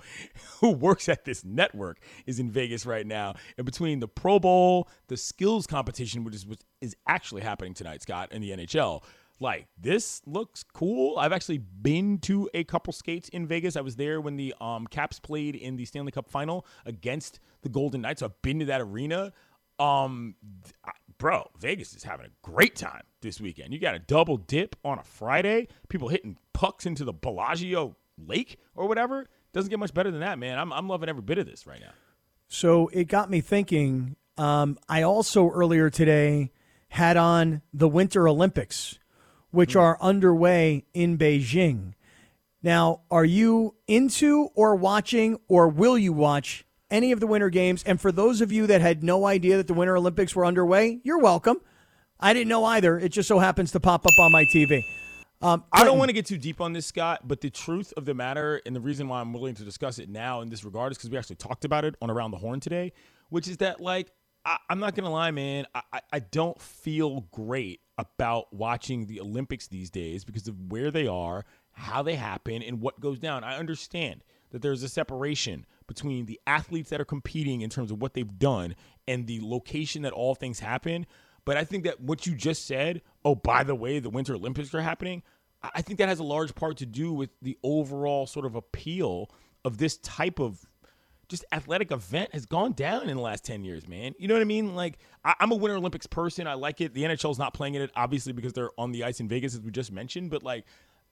who 0.61 0.71
works 0.71 1.09
at 1.09 1.25
this 1.25 1.43
network 1.43 1.99
is 2.25 2.39
in 2.39 2.49
Vegas 2.49 2.85
right 2.85 3.05
now. 3.05 3.35
And 3.57 3.65
between 3.65 3.99
the 3.99 4.07
Pro 4.07 4.39
Bowl, 4.39 4.87
the 5.07 5.17
skills 5.17 5.67
competition, 5.67 6.23
which 6.23 6.33
is 6.33 6.45
which 6.47 6.61
is 6.81 6.95
actually 7.07 7.41
happening 7.41 7.73
tonight, 7.73 8.01
Scott, 8.01 8.31
in 8.31 8.41
the 8.41 8.51
NHL. 8.51 9.03
Like 9.41 9.67
this 9.77 10.21
looks 10.25 10.63
cool. 10.63 11.19
I've 11.19 11.33
actually 11.33 11.57
been 11.57 12.19
to 12.19 12.49
a 12.53 12.63
couple 12.63 12.93
skates 12.93 13.27
in 13.29 13.45
Vegas. 13.45 13.75
I 13.75 13.81
was 13.81 13.97
there 13.97 14.21
when 14.21 14.37
the 14.37 14.55
um, 14.61 14.87
Caps 14.87 15.19
played 15.19 15.55
in 15.55 15.75
the 15.75 15.83
Stanley 15.83 16.13
Cup 16.13 16.29
final 16.29 16.65
against 16.85 17.41
the 17.61 17.69
Golden 17.69 18.01
Knights. 18.01 18.21
So 18.21 18.27
I've 18.27 18.41
been 18.41 18.59
to 18.59 18.65
that 18.65 18.79
arena. 18.79 19.33
Um, 19.77 20.35
bro, 21.17 21.49
Vegas 21.59 21.93
is 21.95 22.03
having 22.03 22.27
a 22.27 22.29
great 22.41 22.75
time 22.75 23.03
this 23.21 23.39
weekend. 23.39 23.73
You 23.73 23.79
got 23.79 23.95
a 23.95 23.99
double 23.99 24.37
dip 24.37 24.75
on 24.83 24.99
a 24.99 25.03
Friday. 25.03 25.67
People 25.89 26.09
hitting 26.09 26.37
pucks 26.53 26.85
into 26.85 27.03
the 27.03 27.13
Bellagio 27.13 27.95
Lake 28.17 28.59
or 28.75 28.87
whatever. 28.87 29.27
Doesn't 29.53 29.69
get 29.69 29.79
much 29.79 29.93
better 29.93 30.11
than 30.11 30.21
that, 30.21 30.37
man. 30.37 30.59
I'm 30.59 30.73
I'm 30.73 30.87
loving 30.87 31.09
every 31.09 31.21
bit 31.21 31.37
of 31.37 31.45
this 31.45 31.65
right 31.65 31.79
now. 31.79 31.93
So 32.47 32.87
it 32.89 33.05
got 33.05 33.29
me 33.29 33.41
thinking. 33.41 34.15
Um, 34.37 34.77
I 34.89 35.01
also 35.03 35.49
earlier 35.49 35.89
today 35.89 36.51
had 36.89 37.17
on 37.17 37.61
the 37.73 37.87
Winter 37.87 38.27
Olympics, 38.27 38.99
which 39.51 39.75
are 39.75 39.97
underway 40.01 40.85
in 40.93 41.17
Beijing. 41.17 41.93
Now, 42.61 43.01
are 43.11 43.25
you 43.25 43.75
into 43.87 44.49
or 44.55 44.75
watching, 44.75 45.37
or 45.47 45.67
will 45.67 45.97
you 45.97 46.11
watch 46.11 46.64
any 46.89 47.11
of 47.11 47.19
the 47.19 47.27
Winter 47.27 47.49
Games? 47.49 47.83
And 47.83 47.99
for 47.99 48.11
those 48.11 48.41
of 48.41 48.51
you 48.51 48.67
that 48.67 48.81
had 48.81 49.03
no 49.03 49.25
idea 49.25 49.57
that 49.57 49.67
the 49.67 49.73
Winter 49.73 49.97
Olympics 49.97 50.35
were 50.35 50.45
underway, 50.45 50.99
you're 51.03 51.19
welcome. 51.19 51.57
I 52.19 52.33
didn't 52.33 52.49
know 52.49 52.65
either. 52.65 52.97
It 52.97 53.09
just 53.09 53.27
so 53.27 53.39
happens 53.39 53.71
to 53.73 53.79
pop 53.79 54.05
up 54.05 54.19
on 54.19 54.31
my 54.31 54.45
TV. 54.45 54.81
Um, 55.41 55.63
I 55.71 55.83
don't 55.83 55.97
want 55.97 56.09
to 56.09 56.13
get 56.13 56.25
too 56.25 56.37
deep 56.37 56.61
on 56.61 56.73
this, 56.73 56.85
Scott, 56.85 57.27
but 57.27 57.41
the 57.41 57.49
truth 57.49 57.93
of 57.97 58.05
the 58.05 58.13
matter 58.13 58.61
and 58.65 58.75
the 58.75 58.79
reason 58.79 59.07
why 59.07 59.19
I'm 59.19 59.33
willing 59.33 59.53
to 59.55 59.63
discuss 59.63 59.99
it 59.99 60.09
now 60.09 60.41
in 60.41 60.49
this 60.49 60.63
regard 60.63 60.91
is 60.91 60.97
because 60.97 61.09
we 61.09 61.17
actually 61.17 61.35
talked 61.35 61.65
about 61.65 61.83
it 61.83 61.95
on 62.01 62.09
Around 62.09 62.31
the 62.31 62.37
Horn 62.37 62.59
today, 62.59 62.93
which 63.29 63.47
is 63.47 63.57
that, 63.57 63.81
like, 63.81 64.11
I, 64.45 64.57
I'm 64.69 64.79
not 64.79 64.95
going 64.95 65.03
to 65.03 65.09
lie, 65.09 65.31
man, 65.31 65.67
I, 65.75 65.81
I, 65.91 66.01
I 66.13 66.19
don't 66.19 66.59
feel 66.59 67.27
great 67.31 67.81
about 67.97 68.53
watching 68.53 69.07
the 69.07 69.19
Olympics 69.19 69.67
these 69.67 69.89
days 69.89 70.23
because 70.23 70.47
of 70.47 70.71
where 70.71 70.89
they 70.89 71.07
are, 71.07 71.45
how 71.73 72.01
they 72.01 72.15
happen, 72.15 72.63
and 72.63 72.81
what 72.81 72.99
goes 72.99 73.19
down. 73.19 73.43
I 73.43 73.57
understand 73.57 74.23
that 74.55 74.61
there's 74.61 74.83
a 74.83 74.87
separation 74.87 75.65
between 75.85 76.27
the 76.27 76.39
athletes 76.47 76.89
that 76.89 77.01
are 77.01 77.05
competing 77.05 77.59
in 77.59 77.69
terms 77.69 77.91
of 77.91 78.01
what 78.01 78.13
they've 78.13 78.39
done 78.39 78.73
and 79.05 79.27
the 79.27 79.41
location 79.43 80.03
that 80.03 80.13
all 80.13 80.33
things 80.33 80.61
happen. 80.61 81.05
But 81.43 81.57
I 81.57 81.65
think 81.65 81.83
that 81.83 81.99
what 81.99 82.25
you 82.25 82.35
just 82.35 82.65
said, 82.65 83.01
oh, 83.25 83.35
by 83.35 83.65
the 83.65 83.75
way, 83.75 83.99
the 83.99 84.09
Winter 84.09 84.33
Olympics 84.33 84.73
are 84.73 84.81
happening, 84.81 85.23
I 85.61 85.81
think 85.81 85.99
that 85.99 86.07
has 86.07 86.19
a 86.19 86.23
large 86.23 86.55
part 86.55 86.77
to 86.77 86.85
do 86.85 87.11
with 87.11 87.31
the 87.41 87.57
overall 87.63 88.27
sort 88.27 88.45
of 88.45 88.55
appeal 88.55 89.29
of 89.65 89.77
this 89.77 89.97
type 89.97 90.39
of 90.39 90.65
just 91.27 91.43
athletic 91.51 91.91
event 91.91 92.29
has 92.31 92.45
gone 92.45 92.71
down 92.71 93.09
in 93.09 93.17
the 93.17 93.21
last 93.21 93.43
10 93.43 93.65
years, 93.65 93.89
man. 93.89 94.13
You 94.17 94.29
know 94.29 94.35
what 94.35 94.41
I 94.41 94.45
mean? 94.45 94.73
Like, 94.73 94.99
I, 95.25 95.33
I'm 95.41 95.51
a 95.51 95.55
Winter 95.55 95.75
Olympics 95.75 96.07
person. 96.07 96.47
I 96.47 96.53
like 96.53 96.79
it. 96.79 96.93
The 96.93 97.03
NHL's 97.03 97.39
not 97.39 97.53
playing 97.53 97.75
in 97.75 97.81
it, 97.81 97.91
obviously, 97.93 98.31
because 98.31 98.53
they're 98.53 98.71
on 98.77 98.93
the 98.93 99.03
ice 99.03 99.19
in 99.19 99.27
Vegas, 99.27 99.53
as 99.53 99.59
we 99.59 99.71
just 99.71 99.91
mentioned. 99.91 100.29
But, 100.29 100.43
like, 100.43 100.63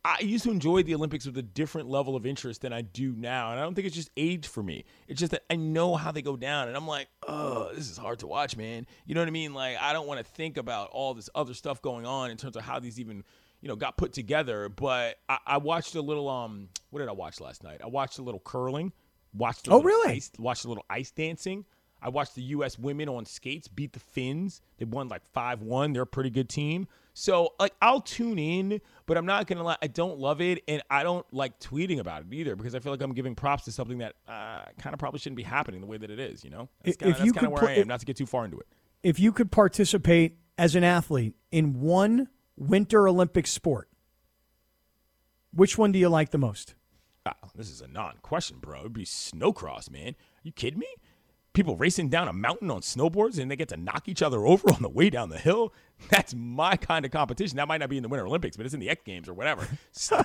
I 0.05 0.19
used 0.19 0.43
to 0.43 0.51
enjoy 0.51 0.83
the 0.83 0.95
Olympics 0.95 1.25
with 1.25 1.37
a 1.37 1.41
different 1.41 1.89
level 1.89 2.15
of 2.17 2.25
interest 2.25 2.61
than 2.61 2.73
I 2.73 2.81
do 2.81 3.13
now. 3.17 3.51
And 3.51 3.59
I 3.59 3.63
don't 3.63 3.73
think 3.73 3.87
it's 3.87 3.95
just 3.95 4.11
age 4.17 4.47
for 4.47 4.61
me. 4.61 4.83
It's 5.07 5.19
just 5.19 5.31
that 5.31 5.43
I 5.49 5.55
know 5.55 5.95
how 5.95 6.11
they 6.11 6.21
go 6.21 6.35
down. 6.35 6.67
And 6.67 6.75
I'm 6.75 6.87
like, 6.87 7.07
oh, 7.25 7.71
this 7.73 7.89
is 7.89 7.97
hard 7.97 8.19
to 8.19 8.27
watch, 8.27 8.57
man. 8.57 8.85
You 9.05 9.15
know 9.15 9.21
what 9.21 9.29
I 9.29 9.31
mean? 9.31 9.53
Like, 9.53 9.77
I 9.79 9.93
don't 9.93 10.05
want 10.05 10.19
to 10.19 10.25
think 10.33 10.57
about 10.57 10.89
all 10.91 11.13
this 11.13 11.29
other 11.33 11.53
stuff 11.53 11.81
going 11.81 12.05
on 12.05 12.31
in 12.31 12.37
terms 12.37 12.57
of 12.57 12.63
how 12.63 12.79
these 12.79 12.99
even, 12.99 13.23
you 13.61 13.69
know, 13.69 13.77
got 13.77 13.95
put 13.95 14.11
together. 14.11 14.67
But 14.67 15.19
I, 15.29 15.37
I 15.47 15.57
watched 15.57 15.95
a 15.95 16.01
little, 16.01 16.27
um, 16.27 16.67
what 16.89 16.99
did 16.99 17.07
I 17.07 17.13
watch 17.13 17.39
last 17.39 17.63
night? 17.63 17.79
I 17.81 17.87
watched 17.87 18.19
a 18.19 18.23
little 18.23 18.41
curling. 18.41 18.91
Watched 19.33 19.67
a 19.69 19.71
Oh, 19.71 19.81
really? 19.81 20.15
Ice, 20.15 20.31
watched 20.37 20.65
a 20.65 20.67
little 20.67 20.85
ice 20.89 21.11
dancing. 21.11 21.63
I 22.01 22.09
watched 22.09 22.35
the 22.35 22.43
U.S. 22.43 22.77
women 22.77 23.07
on 23.07 23.25
skates 23.25 23.69
beat 23.69 23.93
the 23.93 23.99
Finns. 23.99 24.61
They 24.77 24.85
won 24.85 25.07
like 25.07 25.25
5 25.31 25.61
1. 25.61 25.93
They're 25.93 26.01
a 26.01 26.05
pretty 26.05 26.29
good 26.29 26.49
team. 26.49 26.87
So, 27.13 27.53
like, 27.59 27.73
I'll 27.81 28.01
tune 28.01 28.39
in, 28.39 28.81
but 29.05 29.17
I'm 29.17 29.25
not 29.25 29.45
going 29.45 29.57
to 29.57 29.63
lie. 29.63 29.77
I 29.81 29.87
don't 29.87 30.17
love 30.17 30.41
it. 30.41 30.63
And 30.67 30.81
I 30.89 31.03
don't 31.03 31.25
like 31.31 31.59
tweeting 31.59 31.99
about 31.99 32.23
it 32.23 32.33
either 32.33 32.55
because 32.55 32.73
I 32.73 32.79
feel 32.79 32.91
like 32.91 33.01
I'm 33.01 33.13
giving 33.13 33.35
props 33.35 33.65
to 33.65 33.71
something 33.71 33.99
that 33.99 34.15
uh, 34.27 34.63
kind 34.79 34.93
of 34.93 34.99
probably 34.99 35.19
shouldn't 35.19 35.37
be 35.37 35.43
happening 35.43 35.79
the 35.79 35.87
way 35.87 35.97
that 35.97 36.09
it 36.09 36.19
is, 36.19 36.43
you 36.43 36.49
know? 36.49 36.69
That's 36.83 36.95
If 36.95 36.99
kind 36.99 37.13
of 37.13 37.19
you 37.25 37.31
that's 37.31 37.45
could 37.45 37.51
where 37.51 37.69
I 37.69 37.73
am, 37.75 37.87
not 37.87 37.99
to 37.99 38.05
get 38.05 38.17
too 38.17 38.25
far 38.25 38.45
into 38.45 38.59
it. 38.59 38.67
If 39.03 39.19
you 39.19 39.31
could 39.31 39.51
participate 39.51 40.37
as 40.57 40.75
an 40.75 40.83
athlete 40.83 41.35
in 41.51 41.79
one 41.81 42.29
Winter 42.57 43.07
Olympic 43.07 43.45
sport, 43.45 43.89
which 45.53 45.77
one 45.77 45.91
do 45.91 45.99
you 45.99 46.09
like 46.09 46.31
the 46.31 46.37
most? 46.39 46.73
Ah, 47.25 47.35
this 47.55 47.69
is 47.69 47.81
a 47.81 47.87
non 47.87 48.15
question, 48.21 48.57
bro. 48.59 48.79
It'd 48.81 48.93
be 48.93 49.05
snowcross, 49.05 49.89
man. 49.89 50.15
you 50.41 50.51
kidding 50.51 50.79
me? 50.79 50.87
People 51.53 51.77
racing 51.77 52.09
down 52.09 52.27
a 52.27 52.33
mountain 52.33 52.71
on 52.71 52.81
snowboards 52.81 53.37
and 53.39 53.49
they 53.49 53.55
get 53.55 53.69
to 53.69 53.77
knock 53.77 54.07
each 54.09 54.21
other 54.23 54.45
over 54.45 54.71
on 54.73 54.81
the 54.81 54.89
way 54.89 55.09
down 55.11 55.29
the 55.29 55.37
hill. 55.37 55.71
That's 56.09 56.33
my 56.33 56.75
kind 56.75 57.05
of 57.05 57.11
competition. 57.11 57.57
That 57.57 57.67
might 57.67 57.77
not 57.77 57.89
be 57.89 57.97
in 57.97 58.03
the 58.03 58.09
Winter 58.09 58.25
Olympics, 58.25 58.57
but 58.57 58.65
it's 58.65 58.73
in 58.73 58.79
the 58.79 58.89
X 58.89 59.03
Games 59.05 59.29
or 59.29 59.33
whatever. 59.33 59.67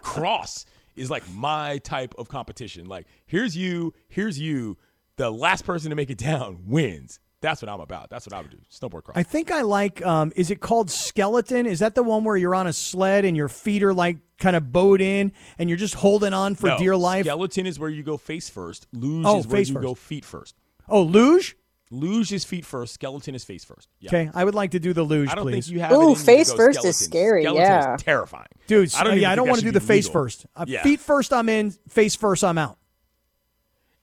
cross 0.02 0.64
is 0.96 1.10
like 1.10 1.22
my 1.32 1.78
type 1.78 2.14
of 2.18 2.28
competition. 2.28 2.86
Like, 2.86 3.06
here's 3.26 3.56
you, 3.56 3.94
here's 4.08 4.38
you. 4.38 4.78
The 5.16 5.30
last 5.30 5.64
person 5.64 5.90
to 5.90 5.96
make 5.96 6.10
it 6.10 6.18
down 6.18 6.60
wins. 6.66 7.18
That's 7.40 7.62
what 7.62 7.68
I'm 7.68 7.80
about. 7.80 8.10
That's 8.10 8.26
what 8.26 8.32
I 8.32 8.40
would 8.40 8.50
do. 8.50 8.58
Snowboard 8.72 9.04
cross. 9.04 9.16
I 9.16 9.22
think 9.22 9.50
I 9.52 9.62
like. 9.62 10.04
Um, 10.04 10.32
is 10.34 10.50
it 10.50 10.60
called 10.60 10.90
skeleton? 10.90 11.66
Is 11.66 11.78
that 11.80 11.94
the 11.94 12.02
one 12.02 12.24
where 12.24 12.36
you're 12.36 12.54
on 12.54 12.66
a 12.66 12.72
sled 12.72 13.24
and 13.24 13.36
your 13.36 13.48
feet 13.48 13.82
are 13.84 13.94
like 13.94 14.16
kind 14.38 14.56
of 14.56 14.72
bowed 14.72 15.00
in 15.00 15.32
and 15.58 15.68
you're 15.68 15.78
just 15.78 15.94
holding 15.94 16.32
on 16.32 16.54
for 16.56 16.68
No, 16.68 16.78
dear 16.78 16.96
life? 16.96 17.26
Skeleton 17.26 17.66
is 17.66 17.78
where 17.78 17.90
you 17.90 18.02
go 18.02 18.16
face 18.16 18.48
first. 18.48 18.88
Lose 18.92 19.24
Oh, 19.26 19.38
is 19.38 19.46
where 19.46 19.60
you 19.60 19.74
first. 19.74 19.82
go 19.86 19.94
feet 19.94 20.24
first. 20.24 20.56
Oh, 20.88 21.02
luge. 21.02 21.56
Luge 21.90 22.32
is 22.32 22.44
feet 22.44 22.66
first. 22.66 22.92
Skeleton 22.94 23.34
is 23.34 23.44
face 23.44 23.64
first. 23.64 23.88
Yeah. 23.98 24.10
Okay, 24.10 24.30
I 24.34 24.44
would 24.44 24.54
like 24.54 24.72
to 24.72 24.78
do 24.78 24.92
the 24.92 25.02
luge, 25.02 25.30
I 25.30 25.34
don't 25.36 25.44
please. 25.44 25.66
think 25.66 25.74
you 25.74 25.80
have. 25.80 25.92
Ooh, 25.92 25.94
it 25.94 26.02
in 26.02 26.08
you 26.10 26.14
to 26.16 26.20
face 26.20 26.50
go 26.50 26.56
first 26.58 26.84
is 26.84 26.96
scary, 26.98 27.44
Skeleton 27.44 27.64
yeah. 27.64 27.94
is 27.94 28.02
terrifying, 28.02 28.48
Dude, 28.66 28.94
I 28.94 29.04
don't 29.04 29.12
even 29.12 29.22
yeah, 29.22 29.28
I 29.28 29.30
think 29.30 29.36
don't 29.36 29.46
that 29.46 29.50
want 29.50 29.60
to 29.60 29.66
should 29.66 29.72
do 29.72 29.78
be 29.78 29.78
the 29.78 29.86
face 29.86 30.06
legal. 30.06 30.20
first. 30.20 30.46
Uh, 30.54 30.64
Yeah. 30.68 30.82
Feet 30.82 31.00
first, 31.00 31.32
I'm 31.32 31.48
in. 31.48 31.70
Face 31.88 32.14
first, 32.14 32.44
I'm 32.44 32.58
out. 32.58 32.76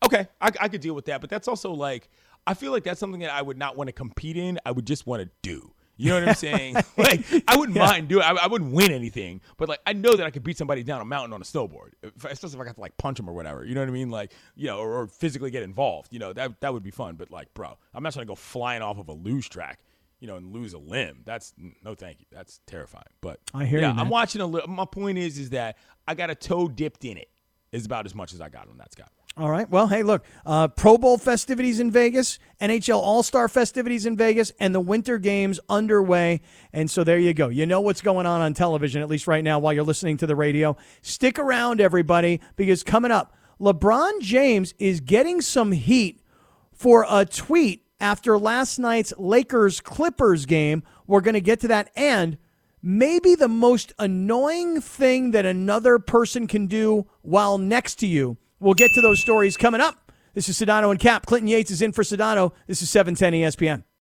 Okay, 0.04 0.28
I, 0.42 0.52
I 0.62 0.68
could 0.68 0.82
deal 0.82 0.96
with 0.96 1.06
that, 1.06 1.22
but 1.22 1.30
that's 1.30 1.48
also 1.48 1.74
like 1.74 2.10
I 2.48 2.56
feel 2.56 2.72
like 2.72 2.84
that's 2.84 3.00
something 3.00 3.22
that 3.22 3.32
I 3.32 3.42
would 3.42 3.58
not 3.58 3.76
want 3.78 3.88
to 3.88 3.92
compete 3.94 4.38
in. 4.38 4.60
I 4.66 4.72
would 4.72 4.88
just 4.88 5.06
want 5.06 5.22
to 5.22 5.30
do. 5.44 5.72
You 5.98 6.10
know 6.10 6.20
what 6.20 6.30
I'm 6.30 6.36
saying? 6.36 6.76
like 6.98 7.22
I 7.48 7.58
wouldn't 7.58 7.78
mind 7.78 8.08
doing. 8.08 8.24
I, 8.24 8.32
I 8.32 8.48
wouldn't 8.48 8.72
win 8.72 8.92
anything, 8.92 9.42
but 9.58 9.70
like 9.70 9.80
I 9.86 9.94
know 9.94 10.14
that 10.16 10.26
I 10.26 10.30
could 10.30 10.44
beat 10.44 10.58
somebody 10.58 10.84
down 10.84 11.02
a 11.02 11.06
mountain 11.06 11.34
on 11.34 11.42
a 11.42 11.46
snowboard, 11.46 11.92
if, 12.04 12.26
especially 12.26 12.56
if 12.56 12.62
I 12.62 12.66
got 12.66 12.76
to 12.76 12.82
like 12.82 12.98
punch 12.98 13.18
them 13.18 13.30
or 13.30 13.34
whatever. 13.34 13.66
You 13.66 13.76
know 13.76 13.82
what 13.82 13.90
I 13.90 13.94
mean? 13.94 14.10
Like 14.10 14.32
you 14.56 14.68
know, 14.68 14.80
or, 14.80 15.02
or 15.02 15.08
physically 15.08 15.52
get 15.52 15.64
involved. 15.64 16.12
You 16.12 16.20
know 16.20 16.34
that 16.34 16.60
that 16.62 16.74
would 16.74 16.84
be 16.84 16.92
fun. 16.92 17.16
But 17.16 17.32
like, 17.32 17.54
bro, 17.54 17.78
I'm 17.94 18.04
not 18.04 18.14
trying 18.14 18.26
to 18.26 18.30
go 18.30 18.36
flying 18.36 18.82
off 18.82 18.98
of 18.98 19.08
a 19.08 19.14
luge 19.14 19.50
track. 19.50 19.80
You 20.22 20.28
know, 20.28 20.38
and 20.38 20.54
lose 20.54 20.74
a 20.74 20.80
limb. 20.80 21.22
That's 21.26 21.54
no, 21.84 21.94
thank 21.94 22.22
you. 22.22 22.26
That's 22.32 22.62
terrifying. 22.66 23.04
But 23.22 23.42
I 23.54 23.66
hear 23.66 23.82
yeah, 23.82 23.90
you, 23.90 23.96
man. 23.96 24.06
I'm 24.06 24.10
watching 24.10 24.42
a 24.42 24.46
little. 24.46 24.70
My 24.70 24.86
point 24.86 25.18
is, 25.18 25.38
is 25.38 25.50
that 25.52 25.78
I 26.08 26.16
got 26.16 26.30
a 26.30 26.36
toe 26.36 26.68
dipped 26.68 27.04
in 27.04 27.18
it. 27.18 27.30
Is 27.72 27.86
about 27.86 28.06
as 28.06 28.16
much 28.16 28.34
as 28.34 28.40
I 28.40 28.48
got 28.48 28.70
on 28.70 28.78
that, 28.78 28.94
Scott. 28.94 29.12
All 29.38 29.50
right. 29.50 29.70
Well, 29.70 29.88
hey, 29.88 30.02
look, 30.02 30.24
uh, 30.46 30.70
Pro 30.70 30.98
Bowl 30.98 31.18
festivities 31.18 31.82
in 31.82 31.92
Vegas, 31.92 32.40
NHL 32.62 32.96
All 32.96 33.22
Star 33.22 33.50
festivities 33.50 34.06
in 34.06 34.16
Vegas, 34.16 34.54
and 34.62 34.74
the 34.74 34.80
Winter 34.80 35.18
Games 35.18 35.60
underway. 35.68 36.40
And 36.72 36.90
so 36.90 37.04
there 37.04 37.20
you 37.20 37.34
go. 37.34 37.50
You 37.50 37.66
know 37.66 37.82
what's 37.82 38.02
going 38.02 38.26
on 38.26 38.40
on 38.40 38.54
television, 38.54 39.02
at 39.02 39.10
least 39.10 39.28
right 39.28 39.44
now, 39.44 39.60
while 39.60 39.74
you're 39.74 39.84
listening 39.84 40.16
to 40.18 40.28
the 40.28 40.38
radio. 40.38 40.78
Stick 41.02 41.38
around, 41.38 41.82
everybody, 41.82 42.40
because 42.56 42.82
coming 42.82 43.12
up, 43.12 43.36
LeBron 43.60 44.22
James 44.22 44.74
is 44.80 45.02
getting 45.02 45.42
some 45.42 45.74
heat 45.74 46.22
for 46.72 47.06
a 47.10 47.26
tweet 47.26 47.86
after 48.00 48.38
last 48.38 48.80
night's 48.80 49.14
Lakers 49.18 49.82
Clippers 49.82 50.46
game. 50.46 50.82
We're 51.08 51.20
going 51.20 51.34
to 51.34 51.42
get 51.42 51.60
to 51.60 51.68
that. 51.68 51.92
And 51.98 52.38
maybe 52.82 53.36
the 53.36 53.50
most 53.50 53.92
annoying 54.00 54.80
thing 54.80 55.32
that 55.32 55.46
another 55.46 56.00
person 56.00 56.48
can 56.48 56.68
do 56.68 57.06
while 57.22 57.58
next 57.58 57.96
to 57.96 58.08
you. 58.08 58.38
We'll 58.60 58.74
get 58.74 58.94
to 58.94 59.02
those 59.02 59.20
stories 59.20 59.58
coming 59.58 59.82
up. 59.82 60.12
This 60.34 60.50
is 60.50 60.60
Sedano 60.60 60.92
and 60.92 61.00
Kap. 61.00 61.26
Clinton 61.26 61.48
Yates 61.48 61.72
is 61.72 61.82
in 61.82 61.94
for 61.94 62.04
Sedano. 62.04 62.52
This 62.68 62.82
is 62.82 62.90
E 62.90 62.92
710 62.92 63.34
ESPN. 63.34 63.86